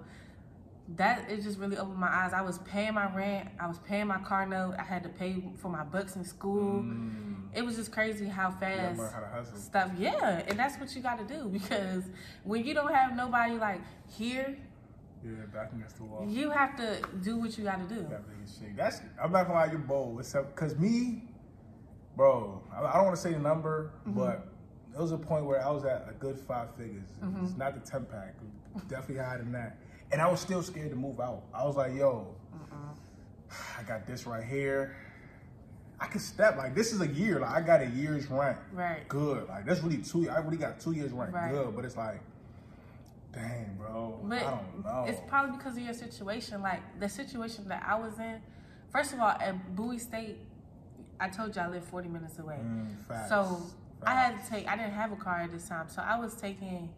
that 0.96 1.30
it 1.30 1.42
just 1.42 1.58
really 1.58 1.76
opened 1.76 1.98
my 1.98 2.08
eyes. 2.08 2.32
I 2.32 2.40
was 2.40 2.58
paying 2.60 2.94
my 2.94 3.14
rent. 3.14 3.48
I 3.60 3.66
was 3.66 3.78
paying 3.80 4.06
my 4.06 4.18
car 4.18 4.46
note. 4.46 4.74
I 4.78 4.82
had 4.82 5.02
to 5.02 5.08
pay 5.10 5.42
for 5.58 5.68
my 5.68 5.84
books 5.84 6.16
in 6.16 6.24
school. 6.24 6.82
Mm. 6.82 7.48
It 7.54 7.62
was 7.62 7.76
just 7.76 7.92
crazy 7.92 8.26
how 8.26 8.50
fast 8.50 8.98
how 9.00 9.44
stuff. 9.54 9.90
Yeah, 9.98 10.42
and 10.48 10.58
that's 10.58 10.78
what 10.78 10.94
you 10.94 11.02
got 11.02 11.18
to 11.26 11.34
do 11.34 11.48
because 11.52 12.04
when 12.44 12.64
you 12.64 12.72
don't 12.74 12.92
have 12.94 13.14
nobody 13.16 13.54
like 13.58 13.80
here, 14.08 14.56
Yeah, 15.24 15.32
back 15.52 15.72
against 15.74 15.96
the 15.98 16.04
wall. 16.04 16.24
you 16.26 16.50
have 16.50 16.76
to 16.76 17.00
do 17.22 17.36
what 17.36 17.58
you 17.58 17.64
got 17.64 17.86
to 17.86 17.94
do. 17.94 18.00
That 18.08 18.22
big 18.26 18.48
shit. 18.48 18.76
That's 18.76 19.00
I'm 19.22 19.32
not 19.32 19.46
gonna 19.46 19.58
lie, 19.58 19.70
you're 19.70 19.78
bold. 19.80 20.20
Except 20.20 20.56
cause 20.56 20.74
me, 20.78 21.22
bro, 22.16 22.62
I, 22.74 22.82
I 22.84 22.94
don't 22.94 23.04
want 23.04 23.16
to 23.16 23.22
say 23.22 23.32
the 23.32 23.38
number, 23.40 23.92
Mm-hmm. 24.06 24.18
but 24.18 24.46
there 24.92 25.02
was 25.02 25.12
a 25.12 25.18
point 25.18 25.44
where 25.44 25.62
I 25.64 25.70
was 25.70 25.84
at 25.84 26.06
a 26.08 26.14
good 26.14 26.38
five 26.38 26.74
figures. 26.76 27.08
Mm-hmm. 27.22 27.44
It's 27.44 27.56
not 27.58 27.74
the 27.74 27.90
ten 27.90 28.06
pack, 28.06 28.34
definitely 28.88 29.22
higher 29.22 29.38
than 29.38 29.52
that. 29.52 29.76
And 30.10 30.20
I 30.22 30.30
was 30.30 30.40
still 30.40 30.62
scared 30.62 30.90
to 30.90 30.96
move 30.96 31.20
out. 31.20 31.42
I 31.52 31.64
was 31.64 31.76
like, 31.76 31.94
yo, 31.94 32.26
I 33.78 33.82
got 33.82 34.06
this 34.06 34.26
right 34.26 34.44
here. 34.44 34.96
I 36.00 36.06
can 36.06 36.20
step 36.20 36.56
like 36.56 36.74
this 36.74 36.92
is 36.92 37.00
a 37.00 37.08
year. 37.08 37.40
Like 37.40 37.50
I 37.50 37.60
got 37.60 37.80
a 37.80 37.86
year's 37.86 38.26
rent. 38.30 38.58
Right. 38.72 39.06
Good. 39.08 39.48
Like 39.48 39.66
that's 39.66 39.82
really 39.82 39.98
two. 39.98 40.28
I 40.30 40.38
really 40.38 40.56
got 40.56 40.80
two 40.80 40.92
years 40.92 41.12
rent. 41.12 41.32
Right. 41.32 41.50
Good. 41.50 41.74
But 41.74 41.84
it's 41.84 41.96
like, 41.96 42.20
dang, 43.32 43.76
bro. 43.76 44.20
But 44.22 44.38
I 44.38 44.50
don't 44.50 44.84
know. 44.84 45.04
it's 45.08 45.20
probably 45.26 45.56
because 45.56 45.76
of 45.76 45.82
your 45.82 45.94
situation. 45.94 46.62
Like 46.62 46.80
the 47.00 47.08
situation 47.08 47.68
that 47.68 47.84
I 47.86 47.96
was 47.96 48.18
in. 48.18 48.40
First 48.92 49.12
of 49.12 49.20
all, 49.20 49.28
at 49.28 49.76
Bowie 49.76 49.98
State, 49.98 50.38
I 51.20 51.28
told 51.28 51.54
you 51.54 51.60
I 51.60 51.68
live 51.68 51.84
40 51.84 52.08
minutes 52.08 52.38
away. 52.38 52.58
Mm, 52.62 53.06
facts. 53.06 53.28
So 53.28 53.60
I 54.04 54.14
had 54.14 54.42
to 54.42 54.50
take. 54.50 54.68
I 54.68 54.76
didn't 54.76 54.92
have 54.92 55.12
a 55.12 55.16
car 55.16 55.40
at 55.40 55.52
this 55.52 55.68
time, 55.68 55.88
so 55.88 56.00
I 56.00 56.18
was 56.18 56.34
taking 56.34 56.90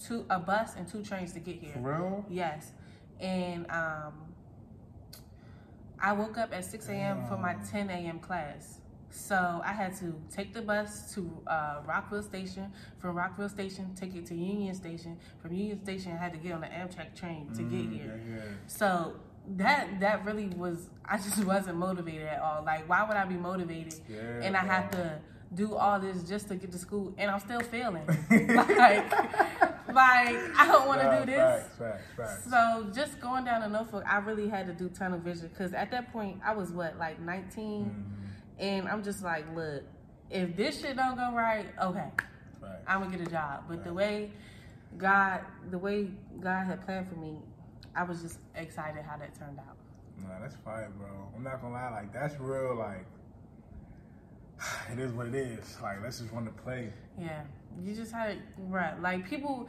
two 0.00 0.24
a 0.30 0.38
bus 0.38 0.76
and 0.76 0.88
two 0.88 1.02
trains 1.02 1.32
to 1.32 1.40
get 1.40 1.56
here. 1.56 1.72
For 1.74 1.80
real. 1.98 2.24
Yes, 2.28 2.72
and 3.20 3.70
um, 3.70 4.14
I 6.00 6.12
woke 6.12 6.38
up 6.38 6.52
at 6.54 6.64
6 6.64 6.88
a.m. 6.88 7.24
for 7.26 7.36
my 7.36 7.54
10 7.70 7.90
a.m. 7.90 8.18
class. 8.20 8.80
So 9.12 9.60
I 9.64 9.72
had 9.72 9.94
to 9.96 10.14
take 10.34 10.54
the 10.54 10.62
bus 10.62 11.12
to 11.14 11.30
uh, 11.46 11.80
Rockville 11.84 12.22
Station. 12.22 12.72
From 12.98 13.16
Rockville 13.16 13.48
Station, 13.48 13.92
take 13.94 14.14
it 14.14 14.24
to 14.26 14.34
Union 14.34 14.74
Station. 14.74 15.18
From 15.42 15.52
Union 15.52 15.82
Station, 15.82 16.12
I 16.12 16.16
had 16.16 16.32
to 16.32 16.38
get 16.38 16.52
on 16.52 16.60
the 16.60 16.68
Amtrak 16.68 17.14
train 17.16 17.48
to 17.54 17.62
get 17.62 17.72
Mm, 17.88 17.92
here. 17.92 18.20
Yeah, 18.28 18.36
yeah. 18.36 18.42
So 18.68 19.16
that 19.56 19.98
that 20.00 20.24
really 20.24 20.46
was. 20.48 20.88
I 21.04 21.16
just 21.16 21.44
wasn't 21.52 21.76
motivated 21.78 22.28
at 22.28 22.40
all. 22.40 22.62
Like, 22.64 22.88
why 22.88 23.02
would 23.02 23.16
I 23.16 23.24
be 23.24 23.34
motivated? 23.34 23.94
Yeah, 24.08 24.18
and 24.42 24.56
I 24.56 24.60
have 24.64 24.90
to 24.92 25.18
do 25.54 25.74
all 25.74 25.98
this 25.98 26.22
just 26.22 26.48
to 26.48 26.54
get 26.54 26.70
to 26.72 26.78
school, 26.78 27.12
and 27.18 27.30
I'm 27.30 27.40
still 27.40 27.60
failing. 27.60 28.06
like, 28.30 29.10
like 29.88 30.36
I 30.58 30.66
don't 30.70 30.86
want 30.86 31.00
to 31.00 31.18
do 31.20 31.26
this. 31.26 31.36
Facts, 31.38 31.76
facts, 31.76 32.02
facts. 32.16 32.50
So 32.50 32.90
just 32.94 33.20
going 33.20 33.44
down 33.44 33.62
to 33.62 33.68
Norfolk, 33.68 34.04
I 34.08 34.18
really 34.18 34.48
had 34.48 34.66
to 34.66 34.72
do 34.72 34.88
tunnel 34.88 35.18
vision 35.18 35.48
because 35.48 35.74
at 35.74 35.90
that 35.90 36.12
point 36.12 36.40
I 36.44 36.54
was 36.54 36.70
what 36.70 36.96
like 36.98 37.20
19, 37.20 37.84
Mhm, 37.84 38.62
and 38.62 38.88
I'm 38.88 39.02
just 39.02 39.22
like, 39.24 39.44
look, 39.54 39.82
if 40.30 40.54
this 40.56 40.80
shit 40.80 40.96
don't 40.96 41.16
go 41.16 41.32
right, 41.34 41.66
okay, 41.82 42.10
facts. 42.60 42.84
I'm 42.86 43.02
gonna 43.02 43.16
get 43.16 43.26
a 43.26 43.30
job. 43.30 43.64
But 43.68 43.82
the 43.84 43.92
way 43.92 44.30
God, 44.96 45.40
the 45.70 45.78
way 45.78 46.10
God 46.40 46.66
had 46.66 46.84
planned 46.84 47.08
for 47.08 47.16
me, 47.16 47.38
I 47.96 48.04
was 48.04 48.22
just 48.22 48.38
excited 48.54 49.02
how 49.04 49.16
that 49.16 49.34
turned 49.36 49.58
out. 49.58 49.76
Nah, 50.22 50.38
that's 50.40 50.54
fire, 50.56 50.90
bro. 50.96 51.08
I'm 51.34 51.42
not 51.42 51.60
gonna 51.60 51.74
lie, 51.74 51.90
like 51.90 52.12
that's 52.12 52.38
real. 52.38 52.76
Like 52.76 53.04
it 54.92 54.98
is 54.98 55.12
what 55.12 55.26
it 55.26 55.34
is. 55.34 55.76
Like 55.82 56.02
let's 56.02 56.20
just 56.20 56.32
run 56.32 56.44
the 56.44 56.50
play. 56.50 56.92
Yeah, 57.18 57.42
you 57.82 57.94
just 57.94 58.12
had 58.12 58.38
right. 58.58 59.00
Like 59.00 59.28
people. 59.28 59.68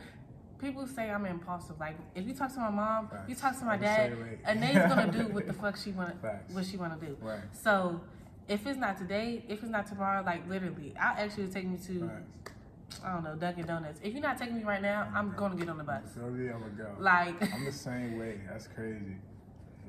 People 0.60 0.86
say 0.86 1.10
I'm 1.10 1.25
impulsive. 1.25 1.80
Like 1.80 1.95
if 2.13 2.27
you 2.27 2.36
talk 2.36 2.54
to 2.54 2.60
my 2.60 2.69
mom, 2.69 3.10
you 3.27 3.34
talk 3.34 3.58
to 3.58 3.65
my 3.65 3.77
dad. 3.77 4.15
Anais's 4.45 4.93
gonna 4.93 5.12
do 5.12 5.27
what 5.34 5.47
the 5.47 5.54
fuck 5.54 5.75
she 5.75 5.89
wanna, 5.89 6.13
Facts. 6.21 6.54
what 6.54 6.65
she 6.67 6.77
wanna 6.77 6.99
do. 7.01 7.17
Right. 7.19 7.39
So 7.51 7.99
if 8.47 8.67
it's 8.67 8.77
not 8.77 8.95
today, 8.95 9.43
if 9.49 9.63
it's 9.63 9.71
not 9.71 9.88
tomorrow, 9.88 10.21
like 10.23 10.47
literally, 10.47 10.93
I'll 11.01 11.17
actually 11.17 11.47
take 11.47 11.65
me 11.65 11.80
to 11.88 12.08
Facts. 12.08 13.01
I 13.04 13.12
don't 13.12 13.23
know 13.23 13.36
Dunkin' 13.36 13.65
Donuts. 13.65 13.99
If 14.04 14.13
you're 14.13 14.21
not 14.21 14.38
taking 14.38 14.58
me 14.58 14.63
right 14.63 14.84
now, 14.84 15.12
I'm 15.15 15.34
gonna 15.36 15.56
get 15.56 15.67
on 15.67 15.80
the 15.80 15.84
bus. 15.84 16.04
So 16.13 16.21
yeah, 16.38 16.54
I'm 16.54 16.60
gonna 16.60 16.73
go. 16.77 16.89
Like 16.99 17.54
I'm 17.54 17.65
the 17.65 17.71
same 17.71 18.19
way. 18.19 18.41
That's 18.47 18.67
crazy. 18.67 19.15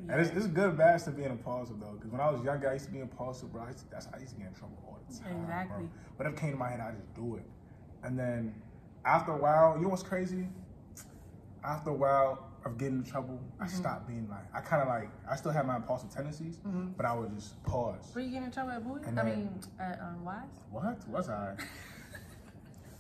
And 0.08 0.20
it's, 0.20 0.30
it's 0.30 0.46
good 0.46 0.76
bad 0.76 1.00
to 1.04 1.10
being 1.10 1.30
impulsive 1.30 1.78
though, 1.80 1.92
because 1.94 2.10
when 2.10 2.20
I 2.20 2.30
was 2.30 2.42
younger, 2.44 2.68
I 2.68 2.74
used 2.74 2.86
to 2.86 2.90
be 2.92 2.98
impulsive, 3.00 3.52
bro. 3.52 3.62
I 3.62 3.72
to, 3.72 3.90
that's 3.90 4.06
how 4.06 4.12
I 4.16 4.20
used 4.20 4.34
to 4.34 4.38
get 4.40 4.48
in 4.48 4.54
trouble 4.54 4.76
all 4.86 4.98
the 5.08 5.18
time. 5.18 5.40
Exactly. 5.42 5.84
Bro. 5.84 5.90
Whatever 6.16 6.36
came 6.36 6.50
to 6.52 6.56
my 6.56 6.68
head, 6.70 6.80
I 6.80 6.90
just 6.92 7.14
do 7.14 7.36
it. 7.36 7.44
And 8.02 8.18
then 8.18 8.54
after 9.04 9.32
a 9.32 9.36
while, 9.36 9.76
you 9.76 9.82
know 9.82 9.88
what's 9.90 10.02
crazy? 10.02 10.48
After 11.64 11.90
a 11.90 11.94
while 11.94 12.48
of 12.64 12.78
getting 12.78 12.98
in 12.98 13.04
trouble, 13.04 13.40
I 13.60 13.64
Mm-hmm. 13.64 13.76
stopped 13.76 14.08
being 14.08 14.28
like, 14.28 14.44
I 14.54 14.60
kind 14.60 14.82
of 14.82 14.88
like, 14.88 15.08
I 15.30 15.36
still 15.36 15.52
have 15.52 15.66
my 15.66 15.76
impulsive 15.76 16.10
tendencies, 16.10 16.58
but 16.96 17.06
I 17.06 17.14
would 17.14 17.34
just 17.34 17.62
pause. 17.64 18.10
were 18.14 18.20
you 18.20 18.30
getting 18.30 18.44
in 18.46 18.50
trouble 18.50 18.72
at 18.72 18.84
Bowie? 18.84 19.00
I 19.16 19.22
mean, 19.22 19.60
at 19.78 20.00
um, 20.00 20.24
Wise? 20.24 20.42
What 20.70 21.08
was 21.08 21.28
I? 21.28 21.54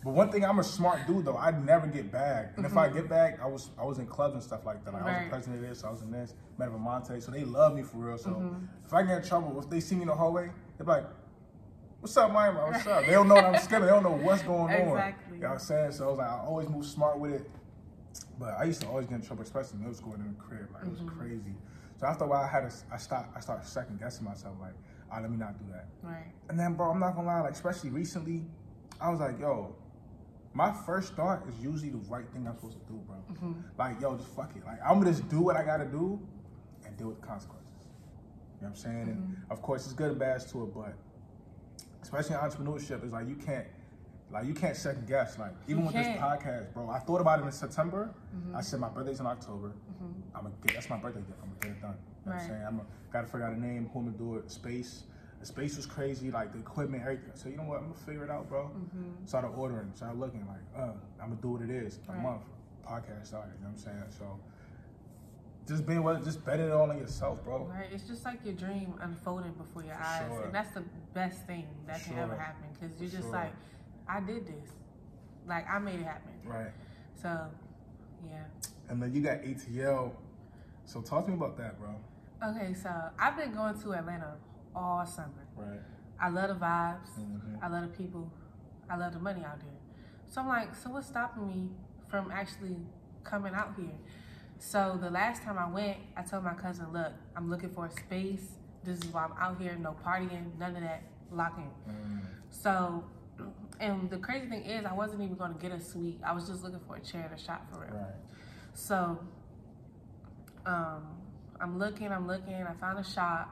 but 0.04 0.14
one 0.14 0.30
thing, 0.30 0.44
I'm 0.44 0.58
a 0.58 0.64
smart 0.64 1.06
dude 1.06 1.24
though. 1.24 1.36
I'd 1.36 1.64
never 1.64 1.86
get 1.86 2.10
bagged, 2.10 2.56
and 2.56 2.66
if 2.66 2.76
I 2.76 2.88
mm-hmm. 2.88 2.96
get 2.96 3.08
bagged, 3.08 3.40
I 3.40 3.46
was 3.46 3.70
I 3.78 3.84
was 3.84 3.98
in 3.98 4.06
clubs 4.06 4.34
and 4.34 4.42
stuff 4.42 4.66
like 4.66 4.84
that. 4.84 4.92
Like, 4.92 5.02
I 5.02 5.06
was 5.06 5.24
the 5.24 5.30
president 5.30 5.62
of 5.62 5.68
this, 5.68 5.84
I 5.84 5.90
was 5.90 6.02
in 6.02 6.10
this, 6.10 6.34
Medal 6.58 6.78
Monte, 6.78 7.20
so 7.20 7.30
they 7.30 7.44
love 7.44 7.74
me 7.74 7.82
for 7.82 7.98
real. 7.98 8.18
So 8.18 8.30
mm-hmm. 8.30 8.64
if 8.84 8.92
I 8.92 9.02
get 9.02 9.22
in 9.22 9.28
trouble, 9.28 9.58
if 9.60 9.70
they 9.70 9.80
see 9.80 9.94
me 9.94 10.02
in 10.02 10.08
the 10.08 10.14
hallway, 10.14 10.50
they're 10.76 10.86
like, 10.86 11.06
"What's 12.00 12.16
up, 12.16 12.32
Mike? 12.32 12.54
What's 12.54 12.86
up?" 12.86 13.06
They 13.06 13.12
don't 13.12 13.28
know 13.28 13.36
that 13.36 13.44
I'm 13.44 13.60
scared. 13.62 13.84
They 13.84 13.88
don't 13.88 14.02
know 14.02 14.10
what's 14.16 14.42
going 14.42 14.74
on. 14.74 14.88
Exactly. 14.88 15.36
You 15.36 15.42
know 15.42 15.48
what 15.48 15.54
I'm 15.54 15.60
saying? 15.60 15.92
So 15.92 16.06
I 16.06 16.08
was 16.08 16.18
like, 16.18 16.28
I 16.28 16.38
always 16.46 16.68
move 16.68 16.84
smart 16.84 17.18
with 17.18 17.34
it. 17.34 17.50
But 18.38 18.54
I 18.58 18.64
used 18.64 18.80
to 18.80 18.88
always 18.88 19.06
get 19.06 19.16
in 19.16 19.22
trouble, 19.22 19.42
especially 19.42 19.78
middle 19.78 19.94
school 19.94 20.14
and 20.14 20.26
in 20.26 20.34
the 20.34 20.40
crib. 20.40 20.68
Like 20.74 20.84
it 20.84 20.90
was 20.90 20.98
mm-hmm. 20.98 21.18
crazy. 21.18 21.54
So 22.02 22.06
after 22.06 22.24
a 22.24 22.26
while, 22.26 22.42
I 22.42 22.48
had 22.48 22.68
to, 22.68 22.76
I 22.92 22.96
stopped, 22.96 23.36
I 23.36 23.40
started 23.40 23.64
second 23.64 24.00
guessing 24.00 24.24
myself. 24.24 24.56
Like, 24.60 24.74
ah, 25.12 25.20
let 25.20 25.30
me 25.30 25.36
not 25.36 25.56
do 25.56 25.64
that. 25.72 25.86
Right. 26.02 26.32
And 26.48 26.58
then, 26.58 26.74
bro, 26.74 26.90
I'm 26.90 26.98
not 26.98 27.14
gonna 27.14 27.28
lie, 27.28 27.40
like, 27.40 27.52
especially 27.52 27.90
recently, 27.90 28.44
I 29.00 29.08
was 29.08 29.20
like, 29.20 29.38
yo, 29.38 29.76
my 30.54 30.72
first 30.86 31.14
thought 31.14 31.42
is 31.48 31.54
usually 31.62 31.90
the 31.90 31.98
right 32.10 32.28
thing 32.32 32.46
I'm 32.46 32.56
supposed 32.56 32.78
to 32.78 32.92
do, 32.92 33.00
bro. 33.06 33.16
Mm-hmm. 33.32 33.52
Like, 33.78 34.00
yo, 34.00 34.16
just 34.16 34.28
fuck 34.34 34.52
it. 34.56 34.64
Like, 34.66 34.78
I'm 34.84 34.98
gonna 34.98 35.10
just 35.10 35.28
do 35.28 35.40
what 35.40 35.56
I 35.56 35.62
gotta 35.64 35.86
do 35.86 36.20
and 36.84 36.96
deal 36.96 37.08
with 37.08 37.20
the 37.20 37.26
consequences. 37.26 37.68
You 38.60 38.66
know 38.66 38.68
what 38.68 38.68
I'm 38.68 38.74
saying? 38.76 39.08
And 39.08 39.16
Mm-hmm. 39.22 39.52
of 39.52 39.62
course, 39.62 39.84
it's 39.84 39.94
good 39.94 40.10
and 40.10 40.18
bad 40.18 40.40
to 40.48 40.62
it, 40.64 40.74
but 40.74 40.94
especially 42.02 42.34
in 42.34 42.40
entrepreneurship, 42.40 43.02
it's 43.02 43.12
like 43.12 43.28
you 43.28 43.36
can't, 43.36 43.66
like, 44.30 44.46
you 44.46 44.54
can't 44.54 44.76
second 44.76 45.06
guess. 45.06 45.38
Like, 45.38 45.52
even 45.68 45.80
You 45.80 45.86
with 45.86 45.94
can't. 45.94 46.14
this 46.14 46.22
podcast, 46.22 46.72
bro, 46.74 46.88
I 46.90 46.98
thought 46.98 47.20
about 47.20 47.40
it 47.40 47.44
in 47.46 47.52
September. 47.52 48.14
Mm-hmm. 48.36 48.56
I 48.56 48.60
said 48.60 48.80
my 48.80 48.88
birthday's 48.88 49.20
in 49.20 49.26
October. 49.26 49.72
I'm 50.34 50.42
gonna 50.44 50.54
get 50.66 50.74
that's 50.74 50.90
my 50.90 50.96
birthday 50.96 51.20
gift. 51.20 51.38
I'm 51.42 51.48
gonna 51.48 51.60
get 51.60 51.70
it 51.70 51.80
done. 51.82 51.94
You 52.24 52.30
know 52.30 52.36
what 52.36 52.42
I'm 52.42 52.48
saying? 52.48 52.62
I'm 52.66 52.76
gonna, 52.78 52.88
gotta 53.12 53.26
figure 53.26 53.46
out 53.46 53.52
a 53.52 53.60
name, 53.60 53.88
who 53.92 53.98
I'm 54.00 54.04
gonna 54.06 54.18
do 54.18 54.36
it, 54.36 54.50
space. 54.50 55.04
The 55.42 55.48
space 55.48 55.76
was 55.76 55.86
crazy, 55.86 56.30
like 56.30 56.52
the 56.52 56.60
equipment, 56.60 57.02
everything. 57.02 57.32
So 57.34 57.48
you 57.48 57.56
know 57.56 57.64
what? 57.64 57.78
I'm 57.78 57.88
gonna 57.88 57.98
figure 58.06 58.22
it 58.22 58.30
out, 58.30 58.48
bro. 58.48 58.70
Started 59.26 59.48
ordering, 59.48 59.90
started 59.92 60.20
looking, 60.20 60.46
like, 60.46 60.60
uh, 60.80 60.92
I'm 61.20 61.30
gonna 61.30 61.42
do 61.42 61.48
what 61.48 61.62
it 61.62 61.70
is. 61.70 61.98
A 62.08 62.12
month, 62.12 62.42
podcast 62.88 63.26
started. 63.26 63.54
You 63.58 63.64
know 63.64 63.72
what 63.72 63.72
I'm 63.72 63.76
saying? 63.78 64.04
So 64.16 64.38
just 65.66 65.84
being 65.84 66.04
well, 66.04 66.22
just 66.22 66.44
bet 66.44 66.60
it 66.60 66.70
all 66.70 66.88
on 66.88 66.96
yourself, 66.96 67.42
bro. 67.42 67.64
Right. 67.64 67.88
It's 67.92 68.04
just 68.04 68.24
like 68.24 68.38
your 68.44 68.54
dream 68.54 68.94
unfolding 69.00 69.50
before 69.54 69.82
your 69.82 69.96
For 69.96 70.00
eyes, 70.04 70.30
sure. 70.30 70.44
and 70.44 70.54
that's 70.54 70.72
the 70.74 70.84
best 71.12 71.44
thing 71.48 71.66
that 71.88 72.04
can 72.04 72.18
ever 72.20 72.36
happen 72.36 72.66
because 72.72 73.00
you're 73.00 73.10
For 73.10 73.16
just 73.16 73.28
sure. 73.28 73.32
like, 73.32 73.52
I 74.08 74.20
did 74.20 74.46
this, 74.46 74.70
like 75.48 75.68
I 75.68 75.80
made 75.80 75.98
it 75.98 76.04
happen. 76.04 76.30
Right. 76.44 76.70
So, 77.20 77.48
yeah. 78.30 78.44
And 78.90 79.02
then 79.02 79.12
you 79.12 79.20
got 79.20 79.42
ATL. 79.42 80.12
So 80.84 81.00
talk 81.00 81.24
to 81.24 81.32
me 81.32 81.36
about 81.36 81.56
that, 81.58 81.80
bro. 81.80 81.96
Okay, 82.48 82.74
so 82.74 82.90
I've 83.18 83.36
been 83.36 83.52
going 83.52 83.76
to 83.80 83.92
Atlanta 83.94 84.36
all 84.74 85.04
summer. 85.06 85.28
Right. 85.56 85.80
I 86.20 86.28
love 86.28 86.48
the 86.48 86.54
vibes. 86.64 87.18
Mhm. 87.18 87.58
I 87.62 87.68
love 87.68 87.82
the 87.82 87.96
people. 87.96 88.30
I 88.88 88.96
love 88.96 89.12
the 89.12 89.18
money 89.18 89.44
out 89.44 89.60
there. 89.60 89.68
So 90.28 90.40
I'm 90.40 90.48
like, 90.48 90.74
so 90.74 90.90
what's 90.90 91.06
stopping 91.08 91.46
me 91.46 91.70
from 92.08 92.30
actually 92.30 92.76
coming 93.24 93.54
out 93.54 93.74
here? 93.76 93.94
So 94.58 94.96
the 95.00 95.10
last 95.10 95.42
time 95.42 95.58
I 95.58 95.68
went, 95.68 95.98
I 96.16 96.22
told 96.22 96.44
my 96.44 96.54
cousin, 96.54 96.92
look, 96.92 97.12
I'm 97.36 97.50
looking 97.50 97.70
for 97.70 97.86
a 97.86 97.90
space. 97.90 98.52
This 98.84 98.98
is 98.98 99.06
why 99.12 99.24
I'm 99.24 99.32
out 99.38 99.60
here. 99.60 99.74
No 99.76 99.96
partying, 100.04 100.56
none 100.58 100.76
of 100.76 100.82
that. 100.82 101.02
Lock 101.30 101.56
in. 101.58 101.92
Mm, 101.92 102.20
So, 102.50 103.04
and 103.80 104.10
the 104.10 104.18
crazy 104.18 104.46
thing 104.48 104.62
is, 104.64 104.84
I 104.84 104.92
wasn't 104.92 105.22
even 105.22 105.36
going 105.36 105.54
to 105.54 105.58
get 105.58 105.72
a 105.72 105.80
suite. 105.80 106.20
I 106.24 106.32
was 106.32 106.46
just 106.48 106.62
looking 106.62 106.80
for 106.86 106.96
a 106.96 107.00
chair 107.00 107.22
and 107.24 107.34
a 107.38 107.42
shot 107.42 107.62
for 107.72 107.80
real. 107.80 107.94
right. 107.94 108.14
So, 108.74 109.18
um, 110.66 111.02
I'm 111.60 111.78
looking, 111.78 112.10
I'm 112.12 112.26
looking. 112.26 112.54
I 112.54 112.72
found 112.74 112.98
a 112.98 113.04
shop. 113.04 113.48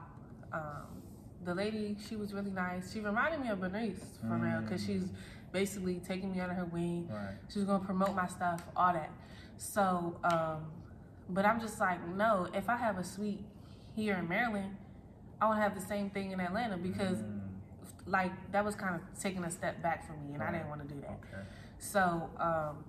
Um, 0.53 1.00
the 1.43 1.55
lady, 1.55 1.95
she 2.07 2.15
was 2.15 2.33
really 2.33 2.51
nice. 2.51 2.93
She 2.93 2.99
reminded 2.99 3.41
me 3.41 3.49
of 3.49 3.59
Bernice 3.59 4.03
for 4.21 4.35
mm. 4.35 4.43
real, 4.43 4.61
because 4.61 4.83
she's 4.85 5.05
basically 5.51 6.01
taking 6.07 6.31
me 6.31 6.39
under 6.39 6.53
her 6.53 6.65
wing. 6.65 7.09
Right. 7.11 7.35
She 7.51 7.59
was 7.59 7.67
gonna 7.67 7.83
promote 7.83 8.15
my 8.15 8.27
stuff, 8.27 8.63
all 8.75 8.93
that. 8.93 9.11
So, 9.57 10.17
um, 10.23 10.65
but 11.29 11.45
I'm 11.45 11.59
just 11.59 11.79
like, 11.79 11.99
no. 12.15 12.47
If 12.53 12.69
I 12.69 12.77
have 12.77 12.97
a 12.97 13.03
suite 13.03 13.43
here 13.95 14.15
in 14.15 14.27
Maryland, 14.27 14.75
I 15.41 15.45
want 15.45 15.57
to 15.57 15.63
have 15.63 15.75
the 15.75 15.85
same 15.85 16.09
thing 16.09 16.31
in 16.31 16.39
Atlanta 16.39 16.77
because, 16.77 17.17
mm. 17.17 17.39
like, 18.05 18.31
that 18.51 18.63
was 18.63 18.75
kind 18.75 18.95
of 18.95 19.01
taking 19.19 19.43
a 19.43 19.51
step 19.51 19.81
back 19.81 20.05
for 20.05 20.13
me, 20.13 20.33
and 20.33 20.39
right. 20.39 20.49
I 20.49 20.51
didn't 20.53 20.69
want 20.69 20.87
to 20.87 20.93
do 20.93 21.01
that. 21.01 21.19
Okay. 21.25 21.43
So, 21.79 22.29
um, 22.39 22.83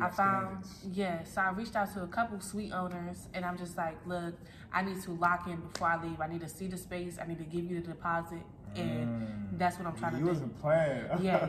I 0.00 0.08
found 0.08 0.64
standards. 0.64 0.96
yeah, 0.96 1.24
so 1.24 1.40
I 1.42 1.50
reached 1.50 1.76
out 1.76 1.92
to 1.94 2.02
a 2.02 2.06
couple 2.06 2.40
suite 2.40 2.72
owners 2.72 3.28
and 3.34 3.44
I'm 3.44 3.58
just 3.58 3.76
like, 3.76 3.96
look, 4.06 4.34
I 4.72 4.82
need 4.82 5.02
to 5.02 5.12
lock 5.12 5.46
in 5.46 5.56
before 5.56 5.88
I 5.88 6.02
leave. 6.02 6.20
I 6.20 6.26
need 6.26 6.40
to 6.40 6.48
see 6.48 6.66
the 6.66 6.78
space. 6.78 7.18
I 7.20 7.26
need 7.26 7.38
to 7.38 7.44
give 7.44 7.70
you 7.70 7.80
the 7.80 7.88
deposit, 7.88 8.42
and 8.74 9.06
mm. 9.06 9.58
that's 9.58 9.78
what 9.78 9.86
I'm 9.86 9.96
trying 9.96 10.12
you 10.12 10.18
to 10.20 10.24
do. 10.24 10.30
You 10.30 10.32
wasn't 10.32 10.60
playing. 10.60 11.04
Yeah. 11.20 11.48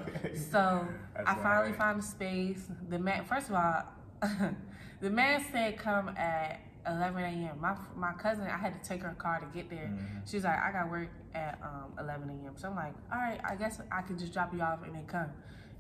so 0.52 0.86
I 1.26 1.36
finally 1.36 1.70
right. 1.70 1.78
found 1.78 2.00
the 2.00 2.06
space. 2.06 2.68
The 2.90 3.00
man, 3.00 3.24
first 3.26 3.50
of 3.50 3.56
all, 3.56 3.84
the 5.02 5.10
man 5.10 5.44
said 5.52 5.78
come 5.78 6.10
at 6.10 6.60
11 6.88 7.24
a.m. 7.24 7.60
My 7.60 7.76
my 7.96 8.14
cousin, 8.14 8.46
I 8.46 8.58
had 8.58 8.74
to 8.82 8.88
take 8.88 9.02
her 9.02 9.14
car 9.18 9.40
to 9.40 9.46
get 9.48 9.70
there. 9.70 9.92
Mm-hmm. 9.92 10.20
She 10.26 10.38
was 10.38 10.44
like, 10.44 10.60
I 10.60 10.72
got 10.72 10.90
work 10.90 11.10
at 11.34 11.60
um, 11.64 11.94
11 12.00 12.30
a.m. 12.30 12.54
So 12.56 12.70
I'm 12.70 12.76
like, 12.76 12.94
all 13.12 13.20
right, 13.20 13.40
I 13.44 13.56
guess 13.56 13.80
I 13.92 14.02
could 14.02 14.20
just 14.20 14.34
drop 14.34 14.54
you 14.54 14.62
off 14.62 14.84
and 14.84 14.96
then 14.96 15.06
come, 15.06 15.30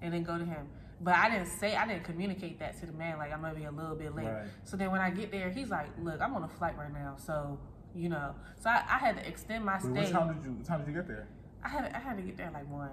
and 0.02 0.14
then 0.14 0.24
go 0.24 0.38
to 0.38 0.46
him. 0.46 0.68
But 1.02 1.16
I 1.16 1.30
didn't 1.30 1.48
say 1.48 1.76
I 1.76 1.88
didn't 1.88 2.04
communicate 2.04 2.60
that 2.60 2.80
to 2.80 2.86
the 2.86 2.94
man 2.94 3.18
like 3.18 3.34
I'm 3.34 3.42
gonna 3.42 3.56
be 3.56 3.66
a 3.66 3.72
little 3.72 3.96
bit 3.96 4.16
late. 4.16 4.28
Right. 4.28 4.48
So 4.64 4.78
then 4.78 4.92
when 4.92 5.02
I 5.02 5.10
get 5.10 5.32
there, 5.32 5.50
he's 5.50 5.70
like, 5.70 5.90
"Look, 6.02 6.22
I'm 6.22 6.34
on 6.36 6.44
a 6.44 6.48
flight 6.48 6.78
right 6.78 6.94
now, 6.94 7.16
so 7.18 7.60
you 7.94 8.10
know." 8.10 8.36
So 8.60 8.70
I, 8.70 8.84
I 8.90 8.98
had 9.00 9.18
to 9.18 9.28
extend 9.28 9.66
my 9.66 9.80
stay. 9.80 9.90
What 9.90 10.12
time 10.12 10.34
did 10.34 10.44
you? 10.46 10.52
What 10.52 10.66
time 10.66 10.80
did 10.80 10.88
you 10.88 10.94
get 10.94 11.08
there? 11.08 11.28
I 11.64 11.70
had 11.70 11.92
I 11.94 12.00
had 12.00 12.18
to 12.18 12.24
get 12.24 12.38
there 12.38 12.52
like 12.54 12.70
one. 12.70 12.90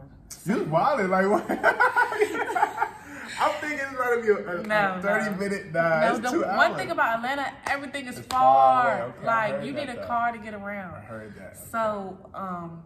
You 0.46 0.59
was 0.59 0.68
wilding 0.68 1.11
like 1.11 1.28
what? 1.28 1.50
I'm 3.40 3.52
thinking 3.61 3.78
it's 3.78 3.96
gonna 3.96 4.22
be 4.22 4.28
a, 4.28 4.61
a, 4.61 4.62
no, 4.62 4.98
a 4.98 5.02
30 5.02 5.30
no. 5.30 5.37
minute 5.37 5.72
nah, 5.72 6.18
no, 6.18 6.18
the 6.18 6.38
one 6.40 6.48
hours. 6.48 6.76
thing 6.76 6.90
about 6.90 7.16
Atlanta, 7.16 7.52
everything 7.66 8.06
is 8.06 8.18
it's 8.18 8.26
far. 8.26 8.98
far 8.98 9.14
okay, 9.18 9.26
like 9.26 9.64
you 9.64 9.72
need 9.72 9.88
a 9.88 9.94
though. 9.94 10.06
car 10.06 10.33
to 10.33 10.38
get 10.38 10.54
around. 10.54 10.94
I 10.94 11.00
heard 11.00 11.35
that. 11.37 11.52
Okay. 11.52 11.61
So 11.70 12.18
um 12.35 12.83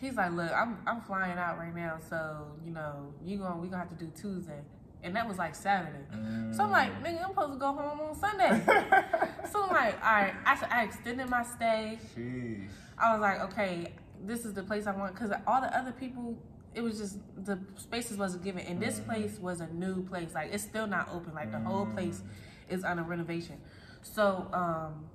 he's 0.00 0.14
like, 0.14 0.32
look, 0.32 0.50
I'm 0.52 0.78
I'm 0.86 1.00
flying 1.02 1.38
out 1.38 1.58
right 1.58 1.74
now, 1.74 1.98
so 2.08 2.46
you 2.64 2.72
know 2.72 3.12
you 3.24 3.38
going 3.38 3.60
we 3.60 3.68
gonna 3.68 3.82
have 3.82 3.96
to 3.96 4.04
do 4.04 4.10
Tuesday, 4.14 4.60
and 5.02 5.14
that 5.16 5.26
was 5.26 5.38
like 5.38 5.54
Saturday. 5.54 6.04
Mm. 6.14 6.54
So 6.54 6.64
I'm 6.64 6.70
like, 6.70 6.92
mm. 7.02 7.06
nigga, 7.06 7.24
I'm 7.24 7.30
supposed 7.30 7.52
to 7.52 7.58
go 7.58 7.72
home 7.72 8.00
on 8.00 8.14
Sunday. 8.14 8.62
so 9.50 9.64
I'm 9.64 9.70
like, 9.70 9.94
all 10.04 10.12
right, 10.12 10.34
I 10.44 10.66
I 10.70 10.84
extended 10.84 11.28
my 11.28 11.42
stay. 11.42 11.98
Sheesh. 12.16 12.68
I 12.98 13.12
was 13.12 13.20
like, 13.20 13.40
okay, 13.52 13.92
this 14.24 14.44
is 14.44 14.54
the 14.54 14.62
place 14.62 14.86
I 14.86 14.92
want 14.92 15.14
because 15.14 15.32
all 15.46 15.60
the 15.60 15.76
other 15.76 15.92
people. 15.92 16.36
It 16.74 16.82
was 16.82 16.98
just 16.98 17.18
the 17.44 17.58
spaces 17.76 18.18
wasn't 18.18 18.44
given, 18.44 18.60
and 18.60 18.80
this 18.80 19.00
mm. 19.00 19.06
place 19.06 19.38
was 19.40 19.60
a 19.60 19.66
new 19.68 20.04
place. 20.04 20.34
Like 20.34 20.52
it's 20.52 20.62
still 20.62 20.86
not 20.86 21.08
open. 21.12 21.34
Like 21.34 21.50
the 21.50 21.58
whole 21.58 21.86
place 21.86 22.22
mm. 22.22 22.74
is 22.74 22.84
under 22.84 23.02
renovation. 23.02 23.56
So 24.02 24.48
um, 24.52 25.06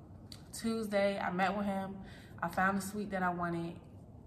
Tuesday, 0.52 1.18
I 1.18 1.30
met 1.30 1.56
with 1.56 1.64
him. 1.64 1.96
I 2.42 2.48
found 2.48 2.76
the 2.78 2.82
suite 2.82 3.10
that 3.12 3.22
I 3.22 3.30
wanted 3.30 3.76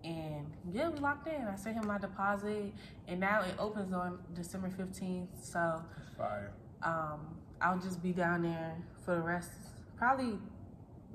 and 0.03 0.45
yeah, 0.71 0.89
we 0.89 0.99
locked 0.99 1.27
in. 1.27 1.47
I 1.47 1.55
sent 1.55 1.75
him 1.75 1.87
my 1.87 1.97
deposit, 1.97 2.73
and 3.07 3.19
now 3.19 3.41
it 3.41 3.55
opens 3.59 3.93
on 3.93 4.19
December 4.33 4.69
fifteenth. 4.69 5.29
So, 5.41 5.83
fire. 6.17 6.51
Um, 6.83 7.19
I'll 7.59 7.79
just 7.79 8.01
be 8.01 8.11
down 8.11 8.43
there 8.43 8.75
for 9.03 9.15
the 9.15 9.21
rest, 9.21 9.51
probably 9.97 10.37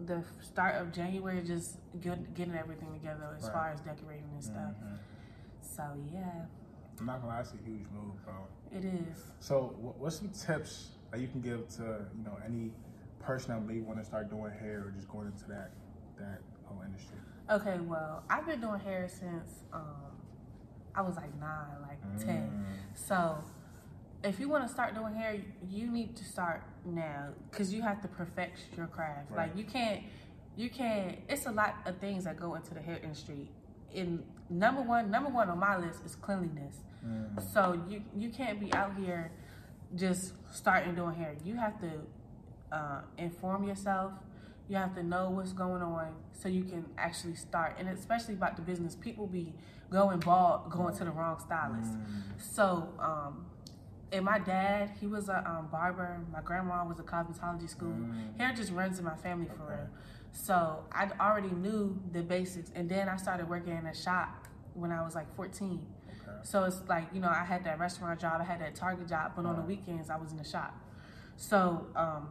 the 0.06 0.22
start 0.40 0.76
of 0.76 0.92
January, 0.92 1.42
just 1.42 1.78
get, 2.00 2.34
getting 2.34 2.54
everything 2.54 2.92
together 2.92 3.34
as 3.36 3.44
right. 3.44 3.52
far 3.52 3.70
as 3.72 3.80
decorating 3.80 4.30
and 4.34 4.42
stuff. 4.42 4.56
Mm-hmm. 4.56 4.94
So 5.60 5.82
yeah. 6.12 6.46
I'm 7.00 7.06
not 7.06 7.20
gonna 7.20 7.34
lie, 7.34 7.40
it's 7.40 7.52
a 7.52 7.56
huge 7.68 7.86
move, 7.94 8.22
bro. 8.24 8.34
It 8.70 8.84
is. 8.84 9.24
So, 9.40 9.74
what's 9.98 10.16
some 10.16 10.28
tips 10.28 10.92
that 11.10 11.20
you 11.20 11.28
can 11.28 11.40
give 11.40 11.68
to 11.76 12.06
you 12.16 12.24
know 12.24 12.38
any 12.46 12.70
person 13.18 13.54
that 13.54 13.66
may 13.66 13.80
want 13.80 13.98
to 13.98 14.04
start 14.04 14.30
doing 14.30 14.52
hair 14.52 14.84
or 14.86 14.92
just 14.94 15.08
going 15.08 15.26
into 15.26 15.44
that 15.48 15.72
that 16.18 16.40
whole 16.64 16.82
industry? 16.84 17.16
Okay, 17.50 17.78
well, 17.80 18.22
I've 18.30 18.46
been 18.46 18.60
doing 18.60 18.80
hair 18.80 19.08
since 19.08 19.64
um, 19.72 20.12
I 20.94 21.02
was 21.02 21.16
like 21.16 21.38
nine, 21.40 21.82
like 21.82 22.00
mm. 22.16 22.24
ten. 22.24 22.64
So 22.94 23.38
if 24.24 24.38
you 24.40 24.48
want 24.48 24.66
to 24.66 24.72
start 24.72 24.94
doing 24.94 25.14
hair, 25.14 25.40
you 25.68 25.90
need 25.90 26.16
to 26.16 26.24
start 26.24 26.62
now 26.84 27.28
because 27.50 27.72
you 27.72 27.82
have 27.82 28.00
to 28.02 28.08
perfect 28.08 28.60
your 28.76 28.86
craft. 28.86 29.30
Right. 29.30 29.48
Like 29.48 29.56
you 29.56 29.64
can't, 29.64 30.02
you 30.56 30.70
can't. 30.70 31.18
It's 31.28 31.46
a 31.46 31.52
lot 31.52 31.76
of 31.86 31.98
things 31.98 32.24
that 32.24 32.38
go 32.38 32.54
into 32.54 32.74
the 32.74 32.80
hair 32.80 32.98
industry. 33.02 33.48
In 33.92 34.22
number 34.48 34.82
one, 34.82 35.10
number 35.10 35.30
one 35.30 35.48
on 35.48 35.58
my 35.58 35.76
list 35.76 36.00
is 36.04 36.14
cleanliness. 36.14 36.76
Mm. 37.04 37.52
So 37.52 37.80
you 37.88 38.02
you 38.16 38.30
can't 38.30 38.60
be 38.60 38.72
out 38.72 38.96
here 38.96 39.32
just 39.94 40.32
starting 40.52 40.94
doing 40.94 41.14
hair. 41.14 41.34
You 41.44 41.56
have 41.56 41.80
to 41.80 41.90
uh, 42.70 43.00
inform 43.18 43.64
yourself 43.64 44.12
you 44.68 44.76
have 44.76 44.94
to 44.94 45.02
know 45.02 45.28
what's 45.28 45.52
going 45.52 45.82
on 45.82 46.14
so 46.32 46.48
you 46.48 46.64
can 46.64 46.86
actually 46.96 47.34
start. 47.34 47.76
And 47.78 47.88
especially 47.88 48.34
about 48.34 48.56
the 48.56 48.62
business, 48.62 48.94
people 48.94 49.26
be 49.26 49.52
going 49.90 50.18
bald, 50.20 50.70
going 50.70 50.96
to 50.96 51.04
the 51.04 51.10
wrong 51.10 51.38
stylist. 51.38 51.92
Mm. 51.92 52.22
So, 52.38 52.88
um, 52.98 53.44
and 54.12 54.26
my 54.26 54.38
dad, 54.38 54.92
he 55.00 55.06
was 55.06 55.28
a 55.28 55.38
um, 55.48 55.68
barber. 55.72 56.20
My 56.30 56.42
grandma 56.42 56.84
was 56.84 57.00
a 57.00 57.02
cosmetology 57.02 57.68
school. 57.68 57.88
Mm. 57.88 58.38
Hair 58.38 58.52
just 58.54 58.70
runs 58.70 58.98
in 58.98 59.04
my 59.06 59.16
family 59.16 59.46
for 59.56 59.64
real. 59.70 59.88
So 60.32 60.84
I 60.92 61.08
already 61.18 61.50
knew 61.50 61.98
the 62.12 62.22
basics. 62.22 62.70
And 62.74 62.88
then 62.88 63.08
I 63.08 63.16
started 63.16 63.48
working 63.48 63.76
in 63.76 63.86
a 63.86 63.94
shop 63.94 64.46
when 64.74 64.92
I 64.92 65.02
was 65.02 65.14
like 65.14 65.34
14. 65.34 65.80
Okay. 66.08 66.38
So 66.42 66.64
it's 66.64 66.82
like, 66.88 67.08
you 67.14 67.20
know, 67.20 67.28
I 67.28 67.44
had 67.44 67.64
that 67.64 67.78
restaurant 67.78 68.20
job, 68.20 68.40
I 68.40 68.44
had 68.44 68.60
that 68.60 68.74
Target 68.74 69.08
job, 69.08 69.32
but 69.34 69.46
on 69.46 69.56
the 69.56 69.62
weekends 69.62 70.10
I 70.10 70.16
was 70.16 70.30
in 70.30 70.38
the 70.38 70.44
shop. 70.44 70.74
So 71.36 71.86
um, 71.96 72.28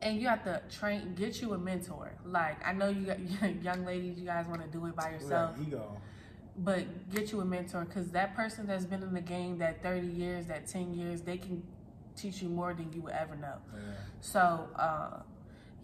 and 0.00 0.20
you 0.20 0.28
have 0.28 0.44
to 0.44 0.62
train, 0.70 1.14
get 1.14 1.40
you 1.40 1.54
a 1.54 1.58
mentor. 1.58 2.12
Like 2.24 2.64
I 2.66 2.72
know 2.72 2.88
you 2.88 3.06
got 3.06 3.18
young 3.62 3.84
ladies, 3.84 4.18
you 4.18 4.26
guys 4.26 4.46
want 4.46 4.62
to 4.62 4.68
do 4.68 4.86
it 4.86 4.94
by 4.94 5.10
yourself. 5.10 5.56
ego. 5.60 5.96
But 6.64 7.10
get 7.12 7.32
you 7.32 7.40
a 7.40 7.44
mentor 7.44 7.84
because 7.84 8.10
that 8.10 8.36
person 8.36 8.66
that's 8.66 8.84
been 8.84 9.02
in 9.02 9.14
the 9.14 9.20
game 9.20 9.58
that 9.58 9.82
30 9.82 10.06
years, 10.06 10.46
that 10.46 10.66
10 10.66 10.94
years, 10.94 11.22
they 11.22 11.36
can 11.36 11.62
teach 12.16 12.42
you 12.42 12.48
more 12.48 12.72
than 12.74 12.92
you 12.92 13.00
would 13.02 13.12
ever 13.12 13.34
know. 13.36 13.54
Yeah. 13.74 13.80
So, 14.20 14.68
uh, 14.76 15.20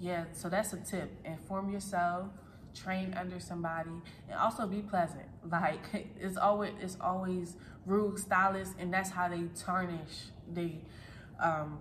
yeah, 0.01 0.25
so 0.33 0.49
that's 0.49 0.73
a 0.73 0.77
tip. 0.77 1.11
Inform 1.25 1.73
yourself, 1.73 2.29
train 2.75 3.15
under 3.19 3.41
somebody, 3.41 3.91
and 4.29 4.39
also 4.39 4.67
be 4.67 4.83
pleasant. 4.83 5.23
Like 5.51 5.81
it's 6.21 6.37
always 6.37 6.73
it's 6.81 6.99
always 7.01 7.57
rude 7.87 8.19
stylists, 8.19 8.75
and 8.79 8.93
that's 8.93 9.09
how 9.11 9.29
they 9.29 9.45
tarnish 9.57 10.27
the 10.53 10.73
um, 11.41 11.79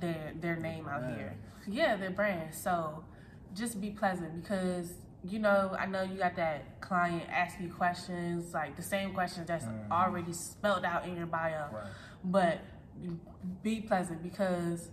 their 0.00 0.32
their 0.40 0.56
name 0.56 0.88
out 0.88 1.02
brand. 1.02 1.16
here. 1.16 1.34
Yeah, 1.68 1.96
their 1.96 2.10
brand. 2.10 2.54
So 2.54 3.04
just 3.54 3.80
be 3.80 3.90
pleasant 3.90 4.42
because 4.42 4.94
you 5.26 5.38
know 5.38 5.74
I 5.78 5.86
know 5.86 6.02
you 6.02 6.18
got 6.18 6.36
that 6.36 6.80
client 6.80 7.24
ask 7.30 7.58
you 7.60 7.68
questions 7.68 8.52
like 8.52 8.76
the 8.76 8.82
same 8.82 9.12
questions 9.12 9.48
that's 9.48 9.64
mm-hmm. 9.64 9.92
already 9.92 10.32
spelled 10.32 10.84
out 10.84 11.06
in 11.06 11.16
your 11.16 11.26
bio, 11.26 11.66
right. 11.72 11.86
but 12.24 12.60
be 13.62 13.80
pleasant 13.80 14.22
because 14.22 14.90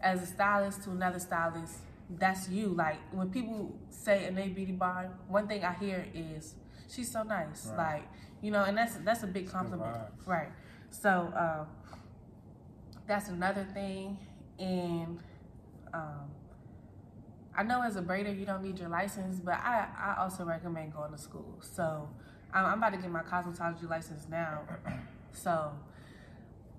as 0.00 0.22
a 0.22 0.26
stylist 0.26 0.82
to 0.84 0.90
another 0.90 1.18
stylist, 1.18 1.78
that's 2.10 2.48
you. 2.48 2.68
Like 2.68 2.98
when 3.12 3.30
people 3.30 3.74
say 3.90 4.26
in 4.26 4.38
a 4.38 4.48
beauty 4.48 4.72
bar, 4.72 5.10
one 5.28 5.46
thing 5.46 5.64
I 5.64 5.72
hear 5.74 6.06
is 6.14 6.54
she's 6.88 7.10
so 7.10 7.22
nice. 7.22 7.66
Right. 7.68 7.94
Like 7.94 8.08
you 8.42 8.50
know, 8.50 8.64
and 8.64 8.76
that's 8.76 8.96
that's 8.96 9.22
a 9.22 9.26
big 9.26 9.50
compliment, 9.50 9.96
right? 10.26 10.48
So 10.90 11.32
um, 11.36 11.66
that's 13.06 13.28
another 13.28 13.66
thing 13.74 14.18
and 14.58 15.18
um, 15.92 16.30
I 17.56 17.62
know 17.62 17.82
as 17.82 17.96
a 17.96 18.02
braider 18.02 18.36
you 18.36 18.46
don't 18.46 18.62
need 18.62 18.78
your 18.78 18.88
license, 18.88 19.38
but 19.38 19.54
I, 19.54 19.86
I 19.98 20.22
also 20.22 20.44
recommend 20.44 20.92
going 20.92 21.12
to 21.12 21.18
school. 21.18 21.58
So 21.60 22.08
I'm, 22.52 22.66
I'm 22.66 22.78
about 22.78 22.92
to 22.92 22.98
get 22.98 23.10
my 23.10 23.22
cosmetology 23.22 23.88
license 23.88 24.26
now. 24.28 24.62
So 25.32 25.72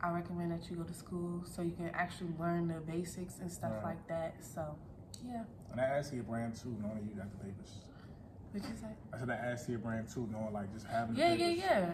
I 0.01 0.11
recommend 0.11 0.51
that 0.51 0.69
you 0.69 0.77
go 0.77 0.83
to 0.83 0.93
school 0.93 1.43
so 1.45 1.61
you 1.61 1.71
can 1.71 1.91
actually 1.93 2.31
learn 2.39 2.67
the 2.67 2.75
basics 2.75 3.39
and 3.39 3.51
stuff 3.51 3.71
right. 3.75 3.83
like 3.83 4.07
that. 4.07 4.35
So 4.41 4.75
yeah. 5.25 5.43
And 5.71 5.81
I 5.81 5.85
asked 5.85 6.13
your 6.13 6.23
brand 6.23 6.55
too, 6.55 6.75
knowing 6.81 7.09
you 7.09 7.15
got 7.17 7.31
the 7.31 7.37
papers. 7.45 7.79
What'd 8.51 8.69
you 8.69 8.77
say? 8.77 8.87
I 9.13 9.17
said 9.17 9.29
I 9.29 9.35
asked 9.35 9.67
your 9.69 9.79
brand 9.79 10.07
too, 10.07 10.29
knowing 10.31 10.53
like 10.53 10.73
just 10.73 10.87
having. 10.87 11.15
Yeah, 11.15 11.33
yeah, 11.33 11.49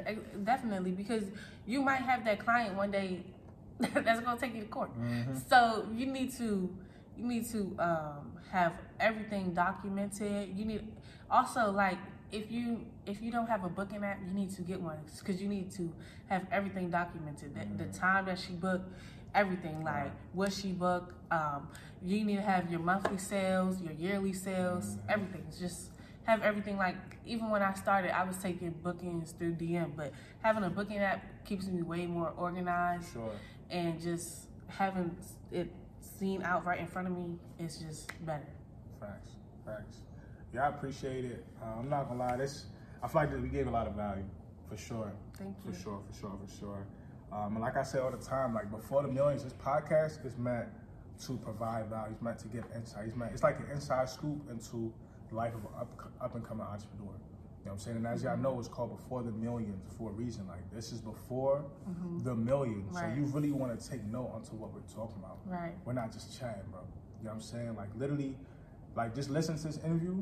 yeah, 0.06 0.14
definitely 0.44 0.92
because 0.92 1.24
you 1.66 1.82
might 1.82 2.02
have 2.02 2.24
that 2.26 2.40
client 2.40 2.76
one 2.76 2.92
day 2.92 3.24
that's 3.80 4.22
gonna 4.22 4.40
take 4.40 4.56
you 4.56 4.62
to 4.62 4.68
court. 4.68 4.92
Mm-hmm. 5.00 5.38
So 5.50 5.88
you 5.96 6.06
need 6.06 6.32
to 6.38 6.70
you 7.22 7.28
need 7.28 7.50
to 7.52 7.76
um, 7.80 8.32
have 8.52 8.74
everything 9.00 9.54
documented. 9.54 10.58
You 10.58 10.66
need 10.66 10.88
also 11.30 11.72
like 11.72 12.00
if 12.32 12.52
you 12.52 12.86
if 13.06 13.22
you 13.22 13.32
don't 13.32 13.48
have 13.48 13.64
a 13.64 13.70
booking 13.70 14.04
app, 14.04 14.20
you 14.26 14.34
need 14.34 14.50
to 14.56 14.62
get 14.62 14.82
one 14.82 14.98
because 15.20 15.42
you 15.42 15.48
need 15.48 15.72
to 15.72 15.94
have 16.28 16.46
everything 16.52 16.90
documented. 16.90 17.54
The, 17.56 17.86
the 17.86 17.98
time 17.98 18.26
that 18.26 18.40
she 18.40 18.54
booked, 18.54 18.92
everything 19.36 19.84
like 19.84 20.12
what 20.34 20.52
she 20.52 20.72
booked. 20.72 21.14
Um, 21.32 21.68
you 22.04 22.24
need 22.26 22.38
to 22.38 22.42
have 22.42 22.72
your 22.72 22.80
monthly 22.80 23.20
sales, 23.20 23.80
your 23.82 23.94
yearly 23.94 24.34
sales, 24.34 24.98
everything. 25.08 25.46
Just 25.60 25.92
have 26.24 26.42
everything 26.42 26.78
like 26.78 26.96
even 27.26 27.50
when 27.50 27.62
I 27.62 27.74
started, 27.74 28.16
I 28.18 28.24
was 28.24 28.38
taking 28.38 28.72
bookings 28.72 29.34
through 29.34 29.54
DM, 29.54 29.96
but 29.96 30.12
having 30.42 30.64
a 30.64 30.70
booking 30.70 30.98
app 30.98 31.24
keeps 31.46 31.68
me 31.68 31.84
way 31.84 32.08
more 32.08 32.34
organized 32.36 33.14
Sure. 33.14 33.32
and 33.70 34.02
just 34.02 34.48
having 34.68 35.16
it 35.52 35.70
seen 36.22 36.44
out 36.44 36.64
right 36.66 36.80
in 36.80 36.86
front 36.86 37.08
of 37.08 37.18
me 37.18 37.36
is 37.58 37.78
just 37.78 38.08
better. 38.28 38.46
Facts. 39.00 39.32
Facts. 39.66 39.98
Yeah, 40.54 40.68
I 40.68 40.70
appreciate 40.70 41.26
it. 41.26 41.44
Uh, 41.60 41.80
I'm 41.80 41.90
not 41.90 42.08
gonna 42.08 42.20
lie, 42.20 42.38
this 42.38 42.66
I 43.02 43.08
feel 43.08 43.22
like 43.22 43.42
we 43.42 43.50
gave 43.50 43.66
a 43.66 43.72
lot 43.72 43.88
of 43.88 43.96
value 43.96 44.24
for 44.70 44.78
sure. 44.78 45.12
Thank 45.36 45.56
you. 45.66 45.74
For 45.74 45.80
sure, 45.80 46.00
for 46.08 46.20
sure, 46.20 46.38
for 46.46 46.60
sure. 46.60 46.88
Um, 47.34 47.56
and 47.56 47.62
like 47.62 47.76
I 47.76 47.82
say 47.82 47.98
all 47.98 48.12
the 48.12 48.24
time, 48.24 48.54
like 48.54 48.70
before 48.70 49.02
the 49.02 49.08
millions, 49.08 49.44
this 49.44 49.54
podcast 49.54 50.24
is 50.24 50.38
meant 50.38 50.68
to 51.26 51.38
provide 51.38 51.90
value. 51.90 52.12
It's 52.14 52.22
meant 52.22 52.38
to 52.40 52.48
give 52.50 52.66
insight. 52.76 53.08
It's 53.08 53.16
meant 53.16 53.32
it's 53.34 53.42
like 53.42 53.58
an 53.58 53.66
inside 53.74 54.08
scoop 54.08 54.48
into 54.52 54.94
the 55.30 55.36
life 55.36 55.56
of 55.56 55.62
an 55.62 55.72
up, 55.80 56.12
up 56.22 56.36
and 56.36 56.46
coming 56.48 56.68
entrepreneur. 56.68 57.16
Know 57.72 57.76
what 57.76 57.84
I'm 57.84 57.86
saying? 57.86 57.98
And 57.98 58.08
as 58.08 58.24
y'all 58.24 58.36
know, 58.36 58.60
it's 58.60 58.68
called 58.68 58.98
Before 58.98 59.24
the 59.24 59.32
Millions 59.32 59.90
for 59.98 60.10
a 60.10 60.12
reason. 60.12 60.46
Like 60.46 60.70
this 60.74 60.92
is 60.92 61.00
before 61.00 61.64
mm-hmm. 61.90 62.22
the 62.22 62.36
millions. 62.36 62.94
Right. 62.94 63.14
So 63.14 63.18
you 63.18 63.26
really 63.28 63.54
want 63.54 63.80
to 63.80 63.90
take 63.90 64.04
note 64.04 64.30
onto 64.34 64.58
what 64.58 64.74
we're 64.74 64.82
talking 64.94 65.16
about. 65.24 65.38
Right. 65.46 65.72
We're 65.86 65.94
not 65.94 66.12
just 66.12 66.38
chatting, 66.38 66.64
bro. 66.70 66.82
You 66.82 67.26
know 67.26 67.30
what 67.30 67.36
I'm 67.36 67.42
saying? 67.42 67.76
Like 67.78 67.88
literally, 67.96 68.36
like 68.94 69.16
just 69.16 69.30
listen 69.30 69.56
to 69.56 69.68
this 69.68 69.78
interview. 69.78 70.22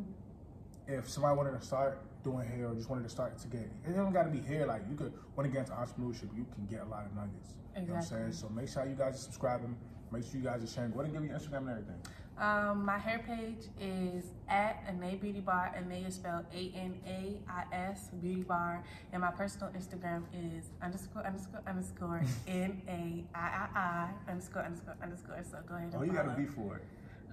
If 0.88 1.10
somebody 1.10 1.38
wanted 1.38 1.60
to 1.60 1.66
start 1.66 2.04
doing 2.24 2.48
hair 2.48 2.68
or 2.68 2.76
just 2.76 2.88
wanted 2.88 3.04
to 3.06 3.10
start 3.10 3.40
to 3.40 3.48
get, 3.48 3.62
it 3.84 3.96
don't 3.96 4.14
got 4.14 4.26
to 4.26 4.30
be 4.30 4.42
hair. 4.42 4.68
Like 4.68 4.84
you 4.88 4.96
could 4.96 5.14
want 5.36 5.50
to 5.50 5.52
get 5.52 5.68
into 5.68 5.72
entrepreneurship, 5.72 6.30
you 6.38 6.46
can 6.54 6.68
get 6.70 6.82
a 6.82 6.86
lot 6.86 7.08
of 7.08 7.16
nuggets. 7.16 7.56
You 7.76 7.82
know 7.82 7.94
what 7.94 7.98
I'm 7.98 8.06
saying? 8.06 8.34
So 8.34 8.50
make 8.50 8.70
sure 8.70 8.86
you 8.86 8.94
guys 8.94 9.16
are 9.16 9.26
subscribing. 9.26 9.76
Make 10.12 10.24
sure 10.24 10.40
you 10.40 10.46
guys 10.46 10.64
are 10.64 10.68
sharing. 10.68 10.92
Go 10.92 11.02
ahead 11.02 11.16
and 11.16 11.20
give 11.20 11.32
me 11.32 11.36
Instagram 11.36 11.62
and 11.62 11.70
everything. 11.70 11.98
Um, 12.40 12.86
my 12.86 12.98
hair 12.98 13.20
page 13.20 13.68
is 13.82 14.24
at 14.48 14.82
Anais 14.88 15.16
Beauty 15.16 15.42
Bar. 15.42 15.74
Anais 15.78 16.04
is 16.08 16.16
spelled 16.16 16.46
A 16.54 16.72
N 16.74 16.96
A 17.06 17.38
I 17.50 17.64
S 17.92 18.10
Beauty 18.22 18.44
Bar, 18.44 18.82
and 19.12 19.22
my 19.22 19.32
personal 19.32 19.70
Instagram 19.74 20.24
is 20.34 20.66
underscore 20.82 21.26
underscore 21.26 21.62
underscore 21.68 22.22
N 22.48 22.82
A 22.88 23.26
I 23.36 23.40
I 23.40 23.80
I 23.80 24.32
underscore 24.32 24.64
underscore 24.64 24.96
underscore. 25.04 25.44
So 25.52 25.58
go 25.68 25.76
ahead. 25.76 25.90
And 25.94 25.96
Oh, 26.02 26.04
you 26.04 26.14
got 26.14 26.28
a 26.28 26.30
follow. 26.30 26.46
For 26.46 26.76
it. 26.78 26.84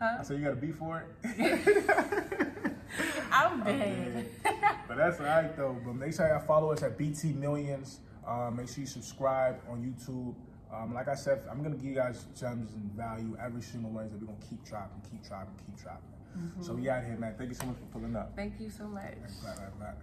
Huh? 0.00 0.16
I 0.18 0.22
said 0.24 0.38
you 0.38 0.44
got 0.44 0.52
a 0.54 0.56
B 0.56 0.72
for 0.72 1.04
it. 1.24 2.56
I'm 3.32 3.62
bad. 3.62 4.26
but 4.88 4.96
that's 4.96 5.20
all 5.20 5.26
right 5.26 5.56
though. 5.56 5.76
But 5.84 5.94
make 5.94 6.14
sure 6.14 6.26
y'all 6.28 6.40
follow 6.40 6.72
us 6.72 6.82
at 6.82 6.98
BT 6.98 7.32
Millions. 7.32 8.00
Uh, 8.26 8.50
make 8.50 8.68
sure 8.68 8.80
you 8.80 8.86
subscribe 8.86 9.60
on 9.70 9.82
YouTube. 9.84 10.34
Um, 10.72 10.92
like 10.94 11.08
I 11.08 11.14
said, 11.14 11.42
I'm 11.50 11.62
gonna 11.62 11.76
give 11.76 11.84
you 11.84 11.94
guys 11.94 12.26
gems 12.38 12.72
and 12.74 12.90
value 12.92 13.36
every 13.42 13.62
single 13.62 13.90
Wednesday. 13.90 14.18
We're 14.20 14.26
gonna 14.26 14.38
keep 14.48 14.64
dropping, 14.64 15.00
keep 15.10 15.26
dropping, 15.26 15.54
keep 15.64 15.76
dropping. 15.82 16.12
So 16.60 16.74
we 16.74 16.90
out 16.90 17.02
here, 17.04 17.16
man. 17.16 17.34
Thank 17.38 17.48
you 17.50 17.54
so 17.54 17.66
much 17.66 17.76
for 17.78 17.98
pulling 17.98 18.14
up. 18.14 18.32
Thank 18.36 18.60
you 18.60 18.68
so 18.68 18.84
much. 18.84 19.14
Back. 19.42 19.78
Back. 19.78 19.96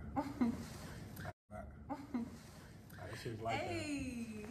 That 1.90 3.20
shit's 3.22 3.42
like. 3.42 3.60
Hey, 3.60 4.46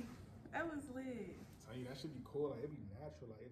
that 0.53 0.64
was 0.64 0.85
lit. 0.94 1.37
Tell 1.66 1.77
you 1.77 1.87
that 1.88 1.98
should 1.98 2.14
be 2.14 2.20
cool. 2.25 2.51
Like 2.51 2.59
it'd 2.61 2.70
be 2.70 2.83
natural. 2.94 3.31
Like. 3.31 3.51